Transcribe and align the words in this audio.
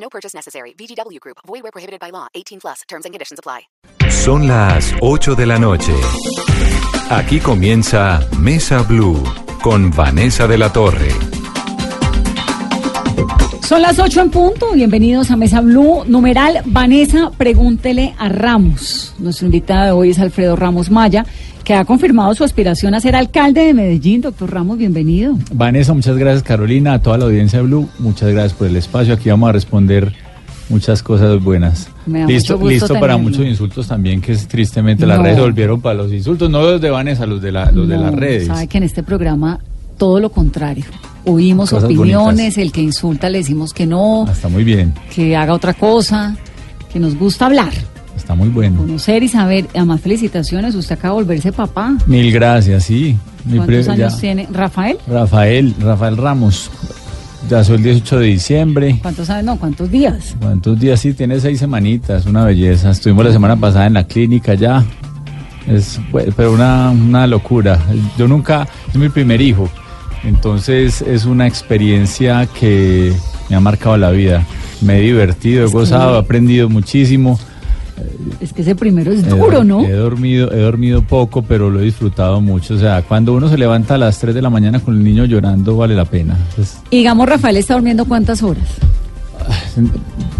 No 0.00 0.08
purchase 0.08 0.34
necessary. 0.34 0.74
VGW 0.78 1.20
Group. 1.20 1.38
Void 1.46 1.62
where 1.62 1.72
prohibited 1.72 2.00
by 2.00 2.10
law. 2.10 2.28
18 2.34 2.60
plus. 2.60 2.82
Terms 2.88 3.04
and 3.04 3.12
conditions 3.12 3.38
apply. 3.38 3.68
Son 4.10 4.46
las 4.46 4.94
8 5.00 5.34
de 5.34 5.46
la 5.46 5.58
noche. 5.58 5.92
Aquí 7.10 7.40
comienza 7.40 8.20
Mesa 8.38 8.82
Blue 8.82 9.22
con 9.62 9.90
Vanessa 9.90 10.46
de 10.46 10.58
la 10.58 10.72
Torre. 10.72 11.10
Son 13.62 13.82
las 13.82 13.98
8 13.98 14.22
en 14.22 14.30
punto. 14.30 14.72
Bienvenidos 14.72 15.30
a 15.30 15.36
Mesa 15.36 15.60
Blue. 15.60 16.04
Numeral 16.06 16.62
Vanessa, 16.64 17.30
pregúntele 17.36 18.14
a 18.18 18.28
Ramos. 18.28 19.14
Nuestro 19.18 19.46
invitado 19.46 19.84
de 19.84 19.92
hoy 19.92 20.10
es 20.10 20.18
Alfredo 20.18 20.56
Ramos 20.56 20.90
Maya, 20.90 21.26
que 21.68 21.74
ha 21.74 21.84
confirmado 21.84 22.34
su 22.34 22.44
aspiración 22.44 22.94
a 22.94 23.00
ser 23.00 23.14
alcalde 23.14 23.60
de 23.60 23.74
Medellín. 23.74 24.22
Doctor 24.22 24.50
Ramos, 24.50 24.78
bienvenido. 24.78 25.36
Vanessa, 25.52 25.92
muchas 25.92 26.16
gracias 26.16 26.42
Carolina, 26.42 26.94
a 26.94 27.02
toda 27.02 27.18
la 27.18 27.26
audiencia 27.26 27.58
de 27.58 27.66
Blue, 27.66 27.86
muchas 27.98 28.30
gracias 28.32 28.54
por 28.54 28.68
el 28.68 28.76
espacio. 28.76 29.12
Aquí 29.12 29.28
vamos 29.28 29.50
a 29.50 29.52
responder 29.52 30.14
muchas 30.70 31.02
cosas 31.02 31.44
buenas. 31.44 31.90
Me 32.06 32.20
da 32.20 32.26
listo 32.26 32.54
mucho 32.54 32.70
gusto 32.70 32.86
listo 32.86 32.98
para 32.98 33.18
muchos 33.18 33.44
insultos 33.44 33.86
también, 33.86 34.22
que 34.22 34.32
es, 34.32 34.48
tristemente 34.48 35.06
las 35.06 35.18
redes 35.18 35.36
se 35.36 35.42
volvieron 35.42 35.82
para 35.82 35.96
los 35.96 36.10
insultos, 36.10 36.48
no 36.48 36.62
los 36.62 36.80
de 36.80 36.88
Vanessa, 36.88 37.26
los 37.26 37.42
de, 37.42 37.52
la, 37.52 37.70
los 37.70 37.86
de 37.86 37.98
las 37.98 38.14
redes. 38.14 38.46
Sabe 38.46 38.66
que 38.66 38.78
en 38.78 38.84
este 38.84 39.02
programa 39.02 39.60
todo 39.98 40.20
lo 40.20 40.30
contrario. 40.30 40.86
Oímos 41.26 41.68
Cosas 41.68 41.84
opiniones, 41.84 42.54
bonitas. 42.54 42.56
el 42.56 42.72
que 42.72 42.80
insulta 42.80 43.28
le 43.28 43.38
decimos 43.38 43.74
que 43.74 43.84
no, 43.84 44.24
Ah, 44.26 44.32
Está 44.32 44.48
muy 44.48 44.64
bien, 44.64 44.94
que 45.14 45.36
haga 45.36 45.52
otra 45.52 45.74
cosa, 45.74 46.34
que 46.90 46.98
nos 46.98 47.14
gusta 47.14 47.44
hablar, 47.44 47.74
está 48.18 48.34
muy 48.34 48.48
bueno. 48.48 48.78
conocer 48.80 49.22
y 49.22 49.28
saber. 49.28 49.66
Además, 49.74 50.00
felicitaciones, 50.00 50.74
usted 50.74 50.96
acaba 50.98 51.14
de 51.16 51.22
volverse 51.24 51.52
papá. 51.52 51.96
Mil 52.06 52.30
gracias, 52.32 52.84
sí. 52.84 53.16
¿Cuántos 53.48 53.88
años 53.88 54.12
ya- 54.14 54.20
tiene? 54.20 54.48
¿Rafael? 54.52 54.98
Rafael, 55.06 55.74
Rafael 55.80 56.16
Ramos, 56.18 56.70
ya 57.48 57.64
soy 57.64 57.76
el 57.76 57.82
18 57.84 58.18
de 58.18 58.26
diciembre. 58.26 58.98
¿Cuántos 59.00 59.30
años? 59.30 59.44
No, 59.44 59.56
¿cuántos 59.58 59.90
días? 59.90 60.34
¿Cuántos 60.40 60.78
días? 60.78 61.00
Sí, 61.00 61.14
tiene 61.14 61.40
seis 61.40 61.58
semanitas, 61.58 62.26
una 62.26 62.44
belleza. 62.44 62.90
Estuvimos 62.90 63.24
la 63.24 63.32
semana 63.32 63.56
pasada 63.56 63.86
en 63.86 63.94
la 63.94 64.04
clínica 64.04 64.54
ya. 64.54 64.84
Es, 65.66 66.00
pero 66.36 66.52
una, 66.52 66.90
una 66.90 67.26
locura. 67.26 67.78
Yo 68.18 68.26
nunca, 68.28 68.66
es 68.90 68.96
mi 68.96 69.08
primer 69.08 69.40
hijo. 69.40 69.68
Entonces 70.24 71.02
es 71.02 71.24
una 71.24 71.46
experiencia 71.46 72.46
que 72.58 73.12
me 73.48 73.56
ha 73.56 73.60
marcado 73.60 73.96
la 73.96 74.10
vida. 74.10 74.44
Me 74.80 74.98
he 74.98 75.00
divertido, 75.02 75.64
he 75.64 75.70
gozado, 75.70 76.16
he 76.16 76.18
aprendido 76.18 76.68
muchísimo. 76.68 77.38
Es 78.40 78.52
que 78.52 78.62
ese 78.62 78.74
primero 78.74 79.12
es 79.12 79.24
He 79.24 79.28
duro, 79.30 79.64
¿no? 79.64 79.80
He 79.84 79.92
dormido, 79.92 80.52
he 80.52 80.60
dormido 80.60 81.02
poco, 81.02 81.42
pero 81.42 81.70
lo 81.70 81.80
he 81.80 81.84
disfrutado 81.84 82.40
mucho. 82.40 82.74
O 82.74 82.78
sea, 82.78 83.02
cuando 83.02 83.32
uno 83.34 83.48
se 83.48 83.58
levanta 83.58 83.94
a 83.94 83.98
las 83.98 84.18
3 84.18 84.34
de 84.34 84.42
la 84.42 84.50
mañana 84.50 84.80
con 84.80 84.94
el 84.96 85.04
niño 85.04 85.24
llorando, 85.24 85.76
vale 85.76 85.94
la 85.94 86.04
pena. 86.04 86.36
Entonces, 86.50 86.78
Y 86.90 86.98
digamos, 86.98 87.28
Rafael 87.28 87.56
está 87.56 87.74
durmiendo 87.74 88.04
cuántas 88.04 88.42
horas? 88.42 88.64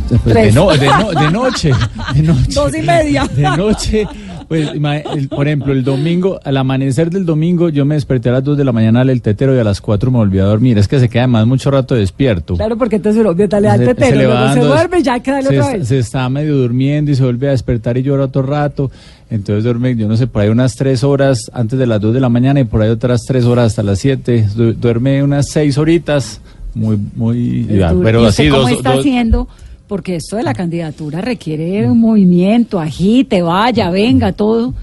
Pues 0.08 0.24
de, 0.24 0.32
Tres. 0.32 0.54
no- 0.54 0.70
de 0.70 0.86
no- 0.86 1.10
de 1.12 1.30
noche, 1.30 1.70
de 2.14 2.22
noche. 2.22 2.44
Dos 2.54 2.74
y 2.76 2.82
media. 2.82 3.24
De 3.28 3.42
noche. 3.56 4.06
Pues, 4.48 4.70
el- 4.72 5.28
por 5.28 5.46
ejemplo, 5.46 5.72
el 5.74 5.84
domingo, 5.84 6.40
al 6.42 6.56
amanecer 6.56 7.10
del 7.10 7.26
domingo, 7.26 7.68
yo 7.68 7.84
me 7.84 7.96
desperté 7.96 8.30
a 8.30 8.32
las 8.32 8.44
2 8.44 8.56
de 8.56 8.64
la 8.64 8.72
mañana 8.72 9.02
al 9.02 9.20
tetero 9.20 9.54
y 9.54 9.58
a 9.58 9.64
las 9.64 9.80
4 9.82 10.10
me 10.10 10.16
volví 10.16 10.38
a 10.38 10.44
dormir. 10.44 10.78
Es 10.78 10.88
que 10.88 10.98
se 10.98 11.08
queda 11.10 11.24
además 11.24 11.46
mucho 11.46 11.70
rato 11.70 11.94
despierto. 11.94 12.54
Claro, 12.54 12.78
porque 12.78 12.96
entonces 12.96 13.20
uno 13.20 13.34
dale 13.34 13.68
al 13.68 13.80
Se- 13.80 13.86
tetero, 13.86 14.16
luego 14.16 14.32
se 14.32 14.38
dando- 14.38 14.66
duerme 14.68 14.98
y 15.00 15.02
ya 15.02 15.12
hay 15.14 15.20
que 15.20 15.30
darle 15.30 15.48
se, 15.50 15.56
otra 15.58 15.66
está- 15.66 15.78
vez. 15.78 15.88
se 15.88 15.98
está 15.98 16.28
medio 16.30 16.56
durmiendo 16.56 17.10
y 17.10 17.14
se 17.14 17.22
vuelve 17.22 17.48
a 17.48 17.50
despertar 17.50 17.98
y 17.98 18.02
llora 18.02 18.24
otro 18.24 18.40
rato. 18.42 18.90
Entonces 19.30 19.64
duerme, 19.64 19.94
yo 19.96 20.08
no 20.08 20.16
sé, 20.16 20.26
por 20.26 20.40
ahí 20.40 20.48
unas 20.48 20.74
3 20.76 21.04
horas 21.04 21.50
antes 21.52 21.78
de 21.78 21.86
las 21.86 22.00
2 22.00 22.14
de 22.14 22.20
la 22.20 22.30
mañana 22.30 22.60
y 22.60 22.64
por 22.64 22.80
ahí 22.80 22.88
otras 22.88 23.24
3 23.26 23.44
horas 23.44 23.66
hasta 23.66 23.82
las 23.82 23.98
7. 23.98 24.46
Du- 24.56 24.72
duerme 24.72 25.22
unas 25.22 25.50
6 25.50 25.76
horitas. 25.76 26.40
Muy, 26.74 26.96
muy. 27.16 27.66
Ya, 27.66 27.92
pero 28.02 28.22
¿Y 28.22 28.26
usted 28.28 28.44
así, 28.44 28.50
cómo 28.50 28.62
dos, 28.62 28.70
está 28.72 28.90
dos- 28.92 29.00
haciendo? 29.00 29.48
Porque 29.88 30.16
esto 30.16 30.36
de 30.36 30.42
la 30.42 30.54
candidatura 30.54 31.22
requiere 31.22 31.90
un 31.90 31.98
movimiento, 31.98 32.78
agite, 32.78 33.42
vaya, 33.42 33.90
venga, 33.90 34.32
todo. 34.32 34.74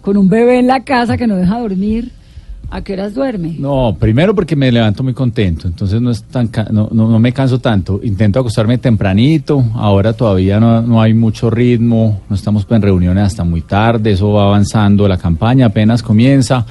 Con 0.00 0.16
un 0.16 0.28
bebé 0.28 0.58
en 0.58 0.66
la 0.66 0.82
casa 0.84 1.16
que 1.16 1.26
no 1.26 1.36
deja 1.36 1.60
dormir. 1.60 2.10
¿A 2.70 2.80
qué 2.80 2.94
horas 2.94 3.14
duerme? 3.14 3.54
No, 3.58 3.94
primero 4.00 4.34
porque 4.34 4.56
me 4.56 4.72
levanto 4.72 5.04
muy 5.04 5.12
contento, 5.12 5.68
entonces 5.68 6.00
no, 6.00 6.10
es 6.10 6.24
tan 6.24 6.50
no, 6.72 6.88
no, 6.90 7.08
no 7.08 7.18
me 7.20 7.32
canso 7.32 7.60
tanto. 7.60 8.00
Intento 8.02 8.40
acostarme 8.40 8.78
tempranito, 8.78 9.64
ahora 9.74 10.12
todavía 10.12 10.58
no, 10.58 10.82
no 10.82 11.00
hay 11.00 11.14
mucho 11.14 11.50
ritmo, 11.50 12.22
no 12.28 12.34
estamos 12.34 12.66
en 12.68 12.82
reuniones 12.82 13.24
hasta 13.24 13.44
muy 13.44 13.60
tarde, 13.60 14.12
eso 14.12 14.32
va 14.32 14.46
avanzando, 14.46 15.06
la 15.06 15.18
campaña 15.18 15.66
apenas 15.66 16.02
comienza. 16.02 16.66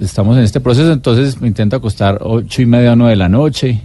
Estamos 0.00 0.36
en 0.38 0.44
este 0.44 0.60
proceso, 0.60 0.92
entonces 0.92 1.40
me 1.40 1.48
intento 1.48 1.76
acostar 1.76 2.18
ocho 2.22 2.62
y 2.62 2.66
media 2.66 2.92
o 2.92 2.96
nueve 2.96 3.10
de 3.10 3.16
la 3.16 3.28
noche. 3.28 3.82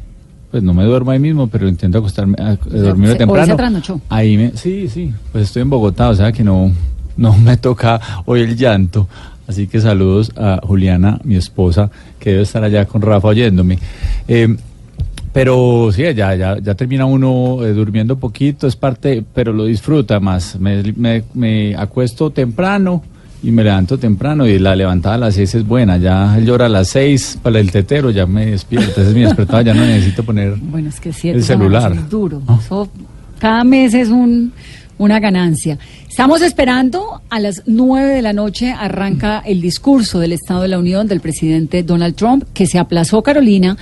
Pues 0.52 0.62
no 0.64 0.74
me 0.74 0.84
duermo 0.84 1.12
ahí 1.12 1.20
mismo, 1.20 1.48
pero 1.48 1.68
intento 1.68 2.00
acostarme, 2.00 2.36
a, 2.38 2.58
hoy 2.70 3.16
temprano. 3.16 3.82
se. 3.82 4.02
Ahí 4.10 4.38
me, 4.38 4.52
sí, 4.58 4.90
sí, 4.90 5.14
pues 5.32 5.46
estoy 5.46 5.62
en 5.62 5.70
Bogotá, 5.70 6.10
o 6.10 6.16
sea 6.16 6.32
que 6.34 6.44
no, 6.44 6.72
no 7.16 7.38
me 7.38 7.58
toca 7.58 8.00
hoy 8.26 8.42
el 8.42 8.58
llanto. 8.58 9.08
Así 9.48 9.68
que 9.68 9.82
saludos 9.82 10.32
a 10.38 10.60
Juliana, 10.64 11.20
mi 11.24 11.36
esposa, 11.36 11.90
que 12.20 12.32
debe 12.32 12.44
estar 12.44 12.64
allá 12.64 12.86
con 12.86 13.02
Rafa 13.02 13.30
oyéndome. 13.30 13.80
Eh, 14.28 14.56
pero 15.34 15.90
sí, 15.94 16.04
ya, 16.14 16.36
ya, 16.36 16.58
ya 16.60 16.76
termina 16.76 17.06
uno 17.06 17.60
eh, 17.64 17.74
durmiendo 17.74 18.18
poquito, 18.18 18.68
es 18.68 18.76
parte, 18.76 19.24
pero 19.34 19.54
lo 19.54 19.66
disfruta 19.66 20.20
más. 20.20 20.60
Me, 20.60 20.84
me, 20.96 21.24
me 21.34 21.76
acuesto 21.76 22.30
temprano 22.30 23.04
y 23.44 23.52
me 23.52 23.64
levanto 23.64 23.98
temprano 23.98 24.46
y 24.46 24.60
la 24.60 24.76
levantada 24.76 25.16
a 25.16 25.18
las 25.18 25.36
seis 25.36 25.56
es 25.56 25.66
buena. 25.66 25.98
Ya 25.98 26.38
llora 26.40 26.68
a 26.68 26.70
las 26.70 26.90
seis 26.90 27.38
para 27.42 27.60
el 27.60 27.72
tetero, 27.72 28.12
ya 28.12 28.26
me 28.26 28.46
despierta. 28.48 29.02
Ese 29.02 29.10
es 29.10 29.16
mi 29.16 29.22
despertado, 29.22 29.62
ya 29.62 29.74
no 29.74 29.86
necesito 29.86 30.24
poner 30.24 30.56
Bueno, 30.58 30.90
es 30.90 31.00
que 31.00 31.12
cierto. 31.12 31.40
el 31.40 31.44
celular. 31.44 31.92
Es 31.94 32.10
duro. 32.10 32.42
Ah. 32.48 32.60
Eso, 32.64 32.90
cada 33.40 33.64
mes 33.64 33.94
es 33.94 34.10
un, 34.10 34.54
una 34.98 35.20
ganancia. 35.20 35.80
Estamos 36.08 36.42
esperando 36.42 37.22
a 37.30 37.40
las 37.40 37.64
nueve 37.66 38.10
de 38.14 38.22
la 38.22 38.34
noche 38.34 38.72
arranca 38.72 39.40
el 39.46 39.62
discurso 39.62 40.20
del 40.20 40.34
Estado 40.34 40.62
de 40.62 40.68
la 40.68 40.78
Unión 40.78 41.08
del 41.08 41.22
presidente 41.22 41.82
Donald 41.84 42.16
Trump, 42.16 42.44
que 42.54 42.68
se 42.68 42.78
aplazó, 42.78 43.24
Carolina, 43.24 43.78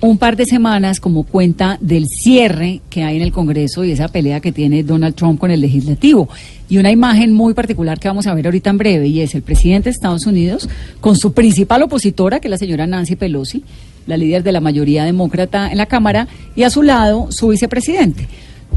un 0.00 0.16
par 0.16 0.36
de 0.36 0.46
semanas 0.46 0.98
como 0.98 1.24
cuenta 1.24 1.76
del 1.80 2.06
cierre 2.06 2.80
que 2.88 3.02
hay 3.02 3.16
en 3.16 3.22
el 3.22 3.32
Congreso 3.32 3.84
y 3.84 3.92
esa 3.92 4.08
pelea 4.08 4.40
que 4.40 4.52
tiene 4.52 4.82
Donald 4.82 5.14
Trump 5.14 5.38
con 5.38 5.50
el 5.50 5.60
legislativo. 5.60 6.28
Y 6.68 6.78
una 6.78 6.90
imagen 6.90 7.32
muy 7.32 7.52
particular 7.52 7.98
que 7.98 8.08
vamos 8.08 8.26
a 8.26 8.34
ver 8.34 8.46
ahorita 8.46 8.70
en 8.70 8.78
breve, 8.78 9.08
y 9.08 9.20
es 9.20 9.34
el 9.34 9.42
presidente 9.42 9.88
de 9.88 9.90
Estados 9.90 10.26
Unidos 10.26 10.68
con 11.00 11.16
su 11.16 11.32
principal 11.32 11.82
opositora, 11.82 12.40
que 12.40 12.48
es 12.48 12.50
la 12.50 12.58
señora 12.58 12.86
Nancy 12.86 13.16
Pelosi, 13.16 13.62
la 14.06 14.16
líder 14.16 14.42
de 14.42 14.52
la 14.52 14.60
mayoría 14.60 15.04
demócrata 15.04 15.70
en 15.70 15.76
la 15.76 15.86
Cámara, 15.86 16.28
y 16.56 16.62
a 16.62 16.70
su 16.70 16.82
lado 16.82 17.28
su 17.30 17.48
vicepresidente. 17.48 18.26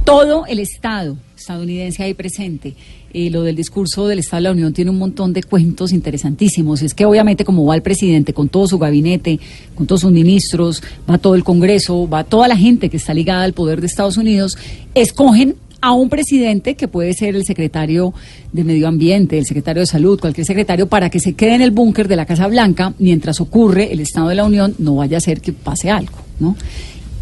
Todo 0.03 0.45
el 0.45 0.59
Estado 0.59 1.17
estadounidense 1.43 2.03
ahí 2.03 2.13
presente. 2.13 2.73
Eh, 3.13 3.29
lo 3.29 3.43
del 3.43 3.55
discurso 3.55 4.07
del 4.07 4.19
Estado 4.19 4.37
de 4.37 4.43
la 4.43 4.51
Unión 4.51 4.73
tiene 4.73 4.89
un 4.89 4.97
montón 4.97 5.33
de 5.33 5.43
cuentos 5.43 5.91
interesantísimos. 5.91 6.81
Es 6.81 6.93
que 6.93 7.05
obviamente 7.05 7.45
como 7.45 7.65
va 7.65 7.75
el 7.75 7.81
presidente 7.81 8.33
con 8.33 8.49
todo 8.49 8.67
su 8.67 8.79
gabinete, 8.79 9.39
con 9.75 9.85
todos 9.85 10.01
sus 10.01 10.11
ministros, 10.11 10.81
va 11.09 11.17
todo 11.17 11.35
el 11.35 11.43
Congreso, 11.43 12.09
va 12.09 12.23
toda 12.23 12.47
la 12.47 12.57
gente 12.57 12.89
que 12.89 12.97
está 12.97 13.13
ligada 13.13 13.43
al 13.43 13.53
poder 13.53 13.81
de 13.81 13.87
Estados 13.87 14.17
Unidos, 14.17 14.57
escogen 14.95 15.55
a 15.81 15.91
un 15.91 16.07
presidente 16.07 16.75
que 16.75 16.87
puede 16.87 17.13
ser 17.13 17.35
el 17.35 17.43
secretario 17.43 18.13
de 18.53 18.63
Medio 18.63 18.87
Ambiente, 18.87 19.37
el 19.37 19.45
secretario 19.45 19.81
de 19.81 19.85
Salud, 19.85 20.17
cualquier 20.17 20.47
secretario, 20.47 20.87
para 20.87 21.09
que 21.09 21.19
se 21.19 21.33
quede 21.33 21.55
en 21.55 21.61
el 21.61 21.71
búnker 21.71 22.07
de 22.07 22.15
la 22.15 22.25
Casa 22.25 22.47
Blanca 22.47 22.93
mientras 22.99 23.41
ocurre 23.41 23.91
el 23.91 23.99
Estado 23.99 24.29
de 24.29 24.35
la 24.35 24.45
Unión, 24.45 24.75
no 24.79 24.95
vaya 24.95 25.17
a 25.17 25.21
ser 25.21 25.41
que 25.41 25.51
pase 25.51 25.91
algo, 25.91 26.17
¿no? 26.39 26.55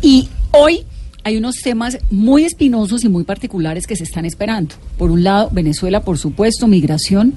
Y 0.03 0.29
hoy 0.51 0.85
hay 1.23 1.37
unos 1.37 1.57
temas 1.57 1.97
muy 2.09 2.43
espinosos 2.43 3.03
y 3.03 3.09
muy 3.09 3.23
particulares 3.23 3.87
que 3.87 3.95
se 3.95 4.03
están 4.03 4.25
esperando. 4.25 4.75
Por 4.97 5.11
un 5.11 5.23
lado, 5.23 5.49
Venezuela, 5.51 6.01
por 6.01 6.17
supuesto, 6.17 6.67
migración. 6.67 7.33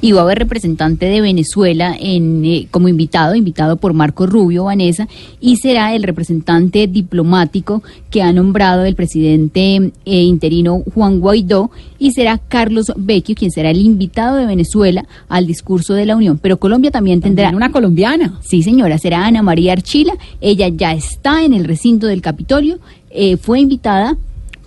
y 0.00 0.12
va 0.12 0.20
a 0.20 0.24
haber 0.24 0.38
representante 0.38 1.06
de 1.06 1.20
Venezuela 1.20 1.96
en, 1.98 2.44
eh, 2.44 2.68
como 2.70 2.88
invitado, 2.88 3.34
invitado 3.34 3.76
por 3.76 3.94
Marco 3.94 4.26
Rubio 4.26 4.64
Vanessa, 4.64 5.08
y 5.40 5.56
será 5.56 5.94
el 5.94 6.02
representante 6.02 6.86
diplomático 6.86 7.82
que 8.10 8.22
ha 8.22 8.32
nombrado 8.32 8.84
el 8.84 8.94
presidente 8.94 9.92
eh, 10.04 10.22
interino 10.22 10.82
Juan 10.94 11.20
Guaidó, 11.20 11.70
y 11.98 12.12
será 12.12 12.38
Carlos 12.38 12.92
Vecchio 12.96 13.34
quien 13.34 13.50
será 13.50 13.70
el 13.70 13.80
invitado 13.80 14.36
de 14.36 14.46
Venezuela 14.46 15.06
al 15.28 15.46
discurso 15.46 15.94
de 15.94 16.04
la 16.04 16.16
Unión. 16.16 16.38
Pero 16.38 16.58
Colombia 16.58 16.90
también 16.90 17.20
tendrá 17.22 17.50
una 17.50 17.72
colombiana. 17.72 18.38
Sí, 18.42 18.62
señora, 18.62 18.98
será 18.98 19.26
Ana 19.26 19.42
María 19.42 19.72
Archila. 19.72 20.12
Ella 20.42 20.68
ya 20.68 20.92
está 20.92 21.42
en 21.42 21.54
el 21.54 21.64
recinto 21.64 22.06
del 22.06 22.20
Capitolio. 22.20 22.78
Eh, 23.10 23.36
fue 23.36 23.60
invitada 23.60 24.16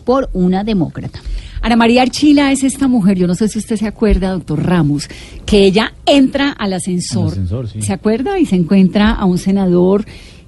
por 0.05 0.29
una 0.33 0.63
demócrata. 0.63 1.19
Ana 1.61 1.75
María 1.75 2.03
Archila 2.03 2.51
es 2.51 2.63
esta 2.63 2.87
mujer, 2.87 3.17
yo 3.17 3.27
no 3.27 3.35
sé 3.35 3.49
si 3.49 3.59
usted 3.59 3.75
se 3.75 3.87
acuerda, 3.87 4.31
doctor 4.31 4.63
Ramos, 4.65 5.09
que 5.45 5.65
ella 5.65 5.93
entra 6.05 6.51
al 6.51 6.73
ascensor, 6.73 7.25
Al 7.25 7.31
ascensor, 7.31 7.67
sí. 7.67 7.81
¿se 7.81 7.93
acuerda? 7.93 8.39
Y 8.39 8.45
se 8.45 8.55
encuentra 8.55 9.11
a 9.11 9.25
un 9.25 9.37
senador 9.37 10.05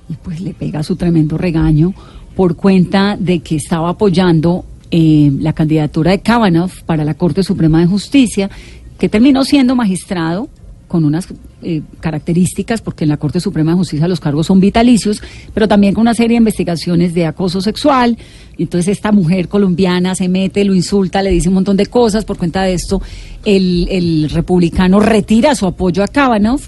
y 0.09 0.13
pues 0.13 0.39
le 0.41 0.53
pega 0.53 0.83
su 0.83 0.95
tremendo 0.95 1.37
regaño 1.37 1.93
por 2.35 2.55
cuenta 2.55 3.17
de 3.19 3.39
que 3.39 3.57
estaba 3.57 3.89
apoyando 3.89 4.65
eh, 4.89 5.31
la 5.39 5.53
candidatura 5.53 6.11
de 6.11 6.21
Kavanaugh 6.21 6.71
para 6.85 7.03
la 7.03 7.13
Corte 7.13 7.43
Suprema 7.43 7.79
de 7.81 7.87
Justicia, 7.87 8.49
que 8.97 9.09
terminó 9.09 9.43
siendo 9.43 9.75
magistrado 9.75 10.49
con 10.91 11.05
unas 11.05 11.25
eh, 11.61 11.83
características, 12.01 12.81
porque 12.81 13.05
en 13.05 13.09
la 13.11 13.15
Corte 13.15 13.39
Suprema 13.39 13.71
de 13.71 13.77
Justicia 13.77 14.09
los 14.09 14.19
cargos 14.19 14.47
son 14.47 14.59
vitalicios, 14.59 15.23
pero 15.53 15.65
también 15.65 15.93
con 15.93 16.01
una 16.01 16.13
serie 16.13 16.35
de 16.35 16.39
investigaciones 16.39 17.13
de 17.13 17.25
acoso 17.25 17.61
sexual. 17.61 18.17
Entonces 18.57 18.97
esta 18.97 19.13
mujer 19.13 19.47
colombiana 19.47 20.15
se 20.15 20.27
mete, 20.27 20.65
lo 20.65 20.75
insulta, 20.75 21.23
le 21.23 21.29
dice 21.29 21.47
un 21.47 21.55
montón 21.55 21.77
de 21.77 21.85
cosas. 21.85 22.25
Por 22.25 22.37
cuenta 22.37 22.63
de 22.63 22.73
esto, 22.73 23.01
el, 23.45 23.87
el 23.89 24.29
republicano 24.31 24.99
retira 24.99 25.55
su 25.55 25.65
apoyo 25.65 26.03
a 26.03 26.09
Kavanaugh. 26.09 26.59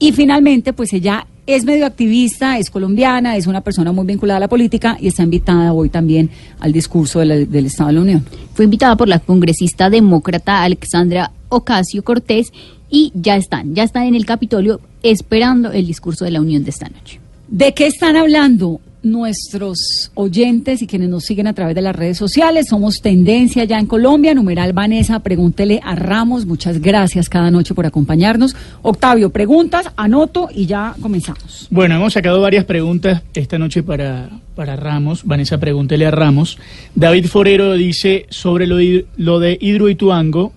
Y 0.00 0.10
finalmente, 0.10 0.72
pues 0.72 0.92
ella 0.92 1.24
es 1.46 1.64
medio 1.64 1.86
activista, 1.86 2.58
es 2.58 2.68
colombiana, 2.68 3.36
es 3.36 3.46
una 3.46 3.60
persona 3.60 3.92
muy 3.92 4.04
vinculada 4.06 4.38
a 4.38 4.40
la 4.40 4.48
política 4.48 4.96
y 5.00 5.06
está 5.06 5.22
invitada 5.22 5.72
hoy 5.72 5.88
también 5.88 6.30
al 6.58 6.72
discurso 6.72 7.20
del 7.20 7.66
Estado 7.66 7.88
de 7.88 7.94
la 7.94 8.00
Unión. 8.00 8.26
Fue 8.54 8.64
invitada 8.64 8.96
por 8.96 9.06
la 9.06 9.20
congresista 9.20 9.88
demócrata 9.88 10.64
Alexandra 10.64 11.30
Ocasio 11.48 12.02
Cortés 12.02 12.52
y 12.92 13.10
ya 13.14 13.34
están, 13.36 13.74
ya 13.74 13.82
están 13.82 14.04
en 14.04 14.14
el 14.14 14.24
Capitolio 14.26 14.80
esperando 15.02 15.72
el 15.72 15.86
discurso 15.86 16.24
de 16.24 16.30
la 16.30 16.40
Unión 16.40 16.62
de 16.62 16.70
esta 16.70 16.88
noche. 16.88 17.18
¿De 17.48 17.74
qué 17.74 17.86
están 17.88 18.14
hablando 18.16 18.80
nuestros 19.02 20.10
oyentes 20.14 20.80
y 20.82 20.86
quienes 20.86 21.08
nos 21.08 21.24
siguen 21.24 21.46
a 21.46 21.52
través 21.54 21.74
de 21.74 21.82
las 21.82 21.96
redes 21.96 22.18
sociales? 22.18 22.66
Somos 22.68 23.00
tendencia 23.00 23.64
ya 23.64 23.78
en 23.78 23.86
Colombia. 23.86 24.34
Numeral 24.34 24.72
Vanessa, 24.72 25.20
pregúntele 25.20 25.80
a 25.82 25.94
Ramos. 25.94 26.46
Muchas 26.46 26.80
gracias 26.80 27.28
cada 27.28 27.50
noche 27.50 27.74
por 27.74 27.86
acompañarnos. 27.86 28.54
Octavio, 28.82 29.30
preguntas, 29.30 29.86
anoto 29.96 30.48
y 30.54 30.66
ya 30.66 30.94
comenzamos. 31.00 31.66
Bueno, 31.70 31.96
hemos 31.96 32.12
sacado 32.12 32.40
varias 32.40 32.64
preguntas 32.64 33.22
esta 33.34 33.58
noche 33.58 33.82
para, 33.82 34.28
para 34.54 34.76
Ramos. 34.76 35.24
Vanessa, 35.24 35.58
pregúntele 35.58 36.06
a 36.06 36.10
Ramos. 36.10 36.58
David 36.94 37.26
Forero 37.26 37.72
dice 37.74 38.26
sobre 38.30 38.66
lo, 38.66 38.76
de- 38.76 39.06
lo 39.16 39.40
de 39.40 39.56
Hidroituango, 39.60 40.52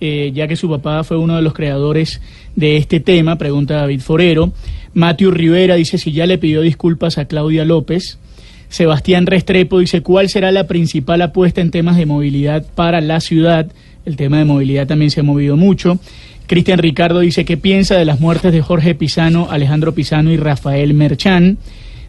eh, 0.00 0.32
ya 0.34 0.46
que 0.46 0.56
su 0.56 0.68
papá 0.68 1.04
fue 1.04 1.16
uno 1.16 1.36
de 1.36 1.42
los 1.42 1.54
creadores 1.54 2.20
de 2.54 2.76
este 2.76 3.00
tema, 3.00 3.36
pregunta 3.36 3.76
David 3.76 4.00
Forero. 4.00 4.52
Matthew 4.94 5.30
Rivera 5.30 5.74
dice 5.74 5.98
si 5.98 6.12
ya 6.12 6.26
le 6.26 6.38
pidió 6.38 6.60
disculpas 6.60 7.18
a 7.18 7.26
Claudia 7.26 7.64
López. 7.64 8.18
Sebastián 8.68 9.26
Restrepo 9.26 9.78
dice 9.78 10.02
cuál 10.02 10.28
será 10.28 10.50
la 10.52 10.66
principal 10.66 11.22
apuesta 11.22 11.60
en 11.60 11.70
temas 11.70 11.96
de 11.96 12.06
movilidad 12.06 12.66
para 12.74 13.00
la 13.00 13.20
ciudad. 13.20 13.70
El 14.04 14.16
tema 14.16 14.38
de 14.38 14.44
movilidad 14.44 14.86
también 14.86 15.10
se 15.10 15.20
ha 15.20 15.22
movido 15.22 15.56
mucho. 15.56 15.98
Cristian 16.46 16.78
Ricardo 16.78 17.20
dice 17.20 17.44
qué 17.44 17.56
piensa 17.56 17.96
de 17.96 18.04
las 18.04 18.20
muertes 18.20 18.52
de 18.52 18.62
Jorge 18.62 18.94
Pisano, 18.94 19.48
Alejandro 19.50 19.94
Pisano 19.94 20.30
y 20.30 20.36
Rafael 20.36 20.94
Merchán. 20.94 21.58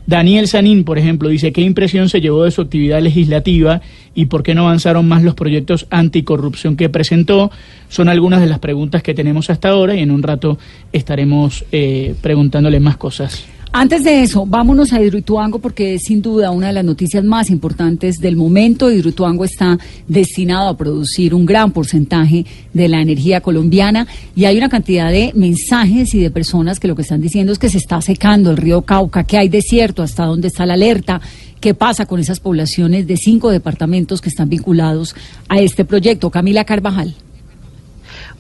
Daniel 0.07 0.47
Sanín, 0.47 0.85
por 0.85 0.97
ejemplo, 0.97 1.27
dice 1.27 1.51
qué 1.51 1.61
impresión 1.61 2.07
se 2.07 2.21
llevó 2.21 2.45
de 2.45 2.51
su 2.51 2.61
actividad 2.61 3.01
legislativa 3.01 3.81
y 4.15 4.27
por 4.27 4.41
qué 4.41 4.55
no 4.55 4.61
avanzaron 4.61 5.05
más 5.05 5.21
los 5.21 5.35
proyectos 5.35 5.85
anticorrupción 5.89 6.77
que 6.77 6.87
presentó. 6.87 7.51
Son 7.89 8.07
algunas 8.07 8.39
de 8.39 8.47
las 8.47 8.59
preguntas 8.59 9.03
que 9.03 9.13
tenemos 9.13 9.49
hasta 9.49 9.67
ahora 9.69 9.95
y 9.95 9.99
en 9.99 10.11
un 10.11 10.23
rato 10.23 10.57
estaremos 10.93 11.65
eh, 11.73 12.15
preguntándole 12.21 12.79
más 12.79 12.95
cosas. 12.95 13.56
Antes 13.73 14.03
de 14.03 14.23
eso, 14.23 14.45
vámonos 14.45 14.93
a 14.93 15.01
Hidroituango 15.01 15.59
porque 15.59 15.95
es 15.95 16.03
sin 16.03 16.21
duda 16.21 16.51
una 16.51 16.67
de 16.67 16.73
las 16.73 16.85
noticias 16.85 17.23
más 17.23 17.49
importantes 17.49 18.17
del 18.17 18.35
momento. 18.35 18.89
Hidroituango 18.89 19.43
está 19.43 19.77
destinado 20.07 20.69
a 20.69 20.77
producir 20.77 21.33
un 21.35 21.45
gran 21.45 21.71
porcentaje 21.71 22.45
de 22.73 22.87
la 22.87 23.01
energía 23.01 23.41
colombiana 23.41 24.07
y 24.35 24.45
hay 24.45 24.57
una 24.57 24.69
cantidad 24.69 25.11
de 25.11 25.31
mensajes 25.35 26.13
y 26.15 26.19
de 26.19 26.31
personas 26.31 26.79
que 26.79 26.87
lo 26.87 26.95
que 26.95 27.01
están 27.01 27.21
diciendo 27.21 27.51
es 27.51 27.59
que 27.59 27.69
se 27.69 27.77
está 27.77 28.01
secando 28.01 28.51
el 28.51 28.57
río 28.57 28.81
Cauca, 28.83 29.25
que 29.25 29.37
hay 29.37 29.49
desierto, 29.49 30.01
hasta 30.01 30.25
dónde 30.25 30.47
está 30.47 30.65
la 30.65 30.73
alerta, 30.73 31.21
qué 31.59 31.73
pasa 31.73 32.05
con 32.05 32.19
esas 32.19 32.39
poblaciones 32.39 33.05
de 33.05 33.17
cinco 33.17 33.51
departamentos 33.51 34.21
que 34.21 34.29
están 34.29 34.49
vinculados 34.49 35.13
a 35.49 35.59
este 35.59 35.85
proyecto. 35.85 36.31
Camila 36.31 36.63
Carvajal. 36.63 37.15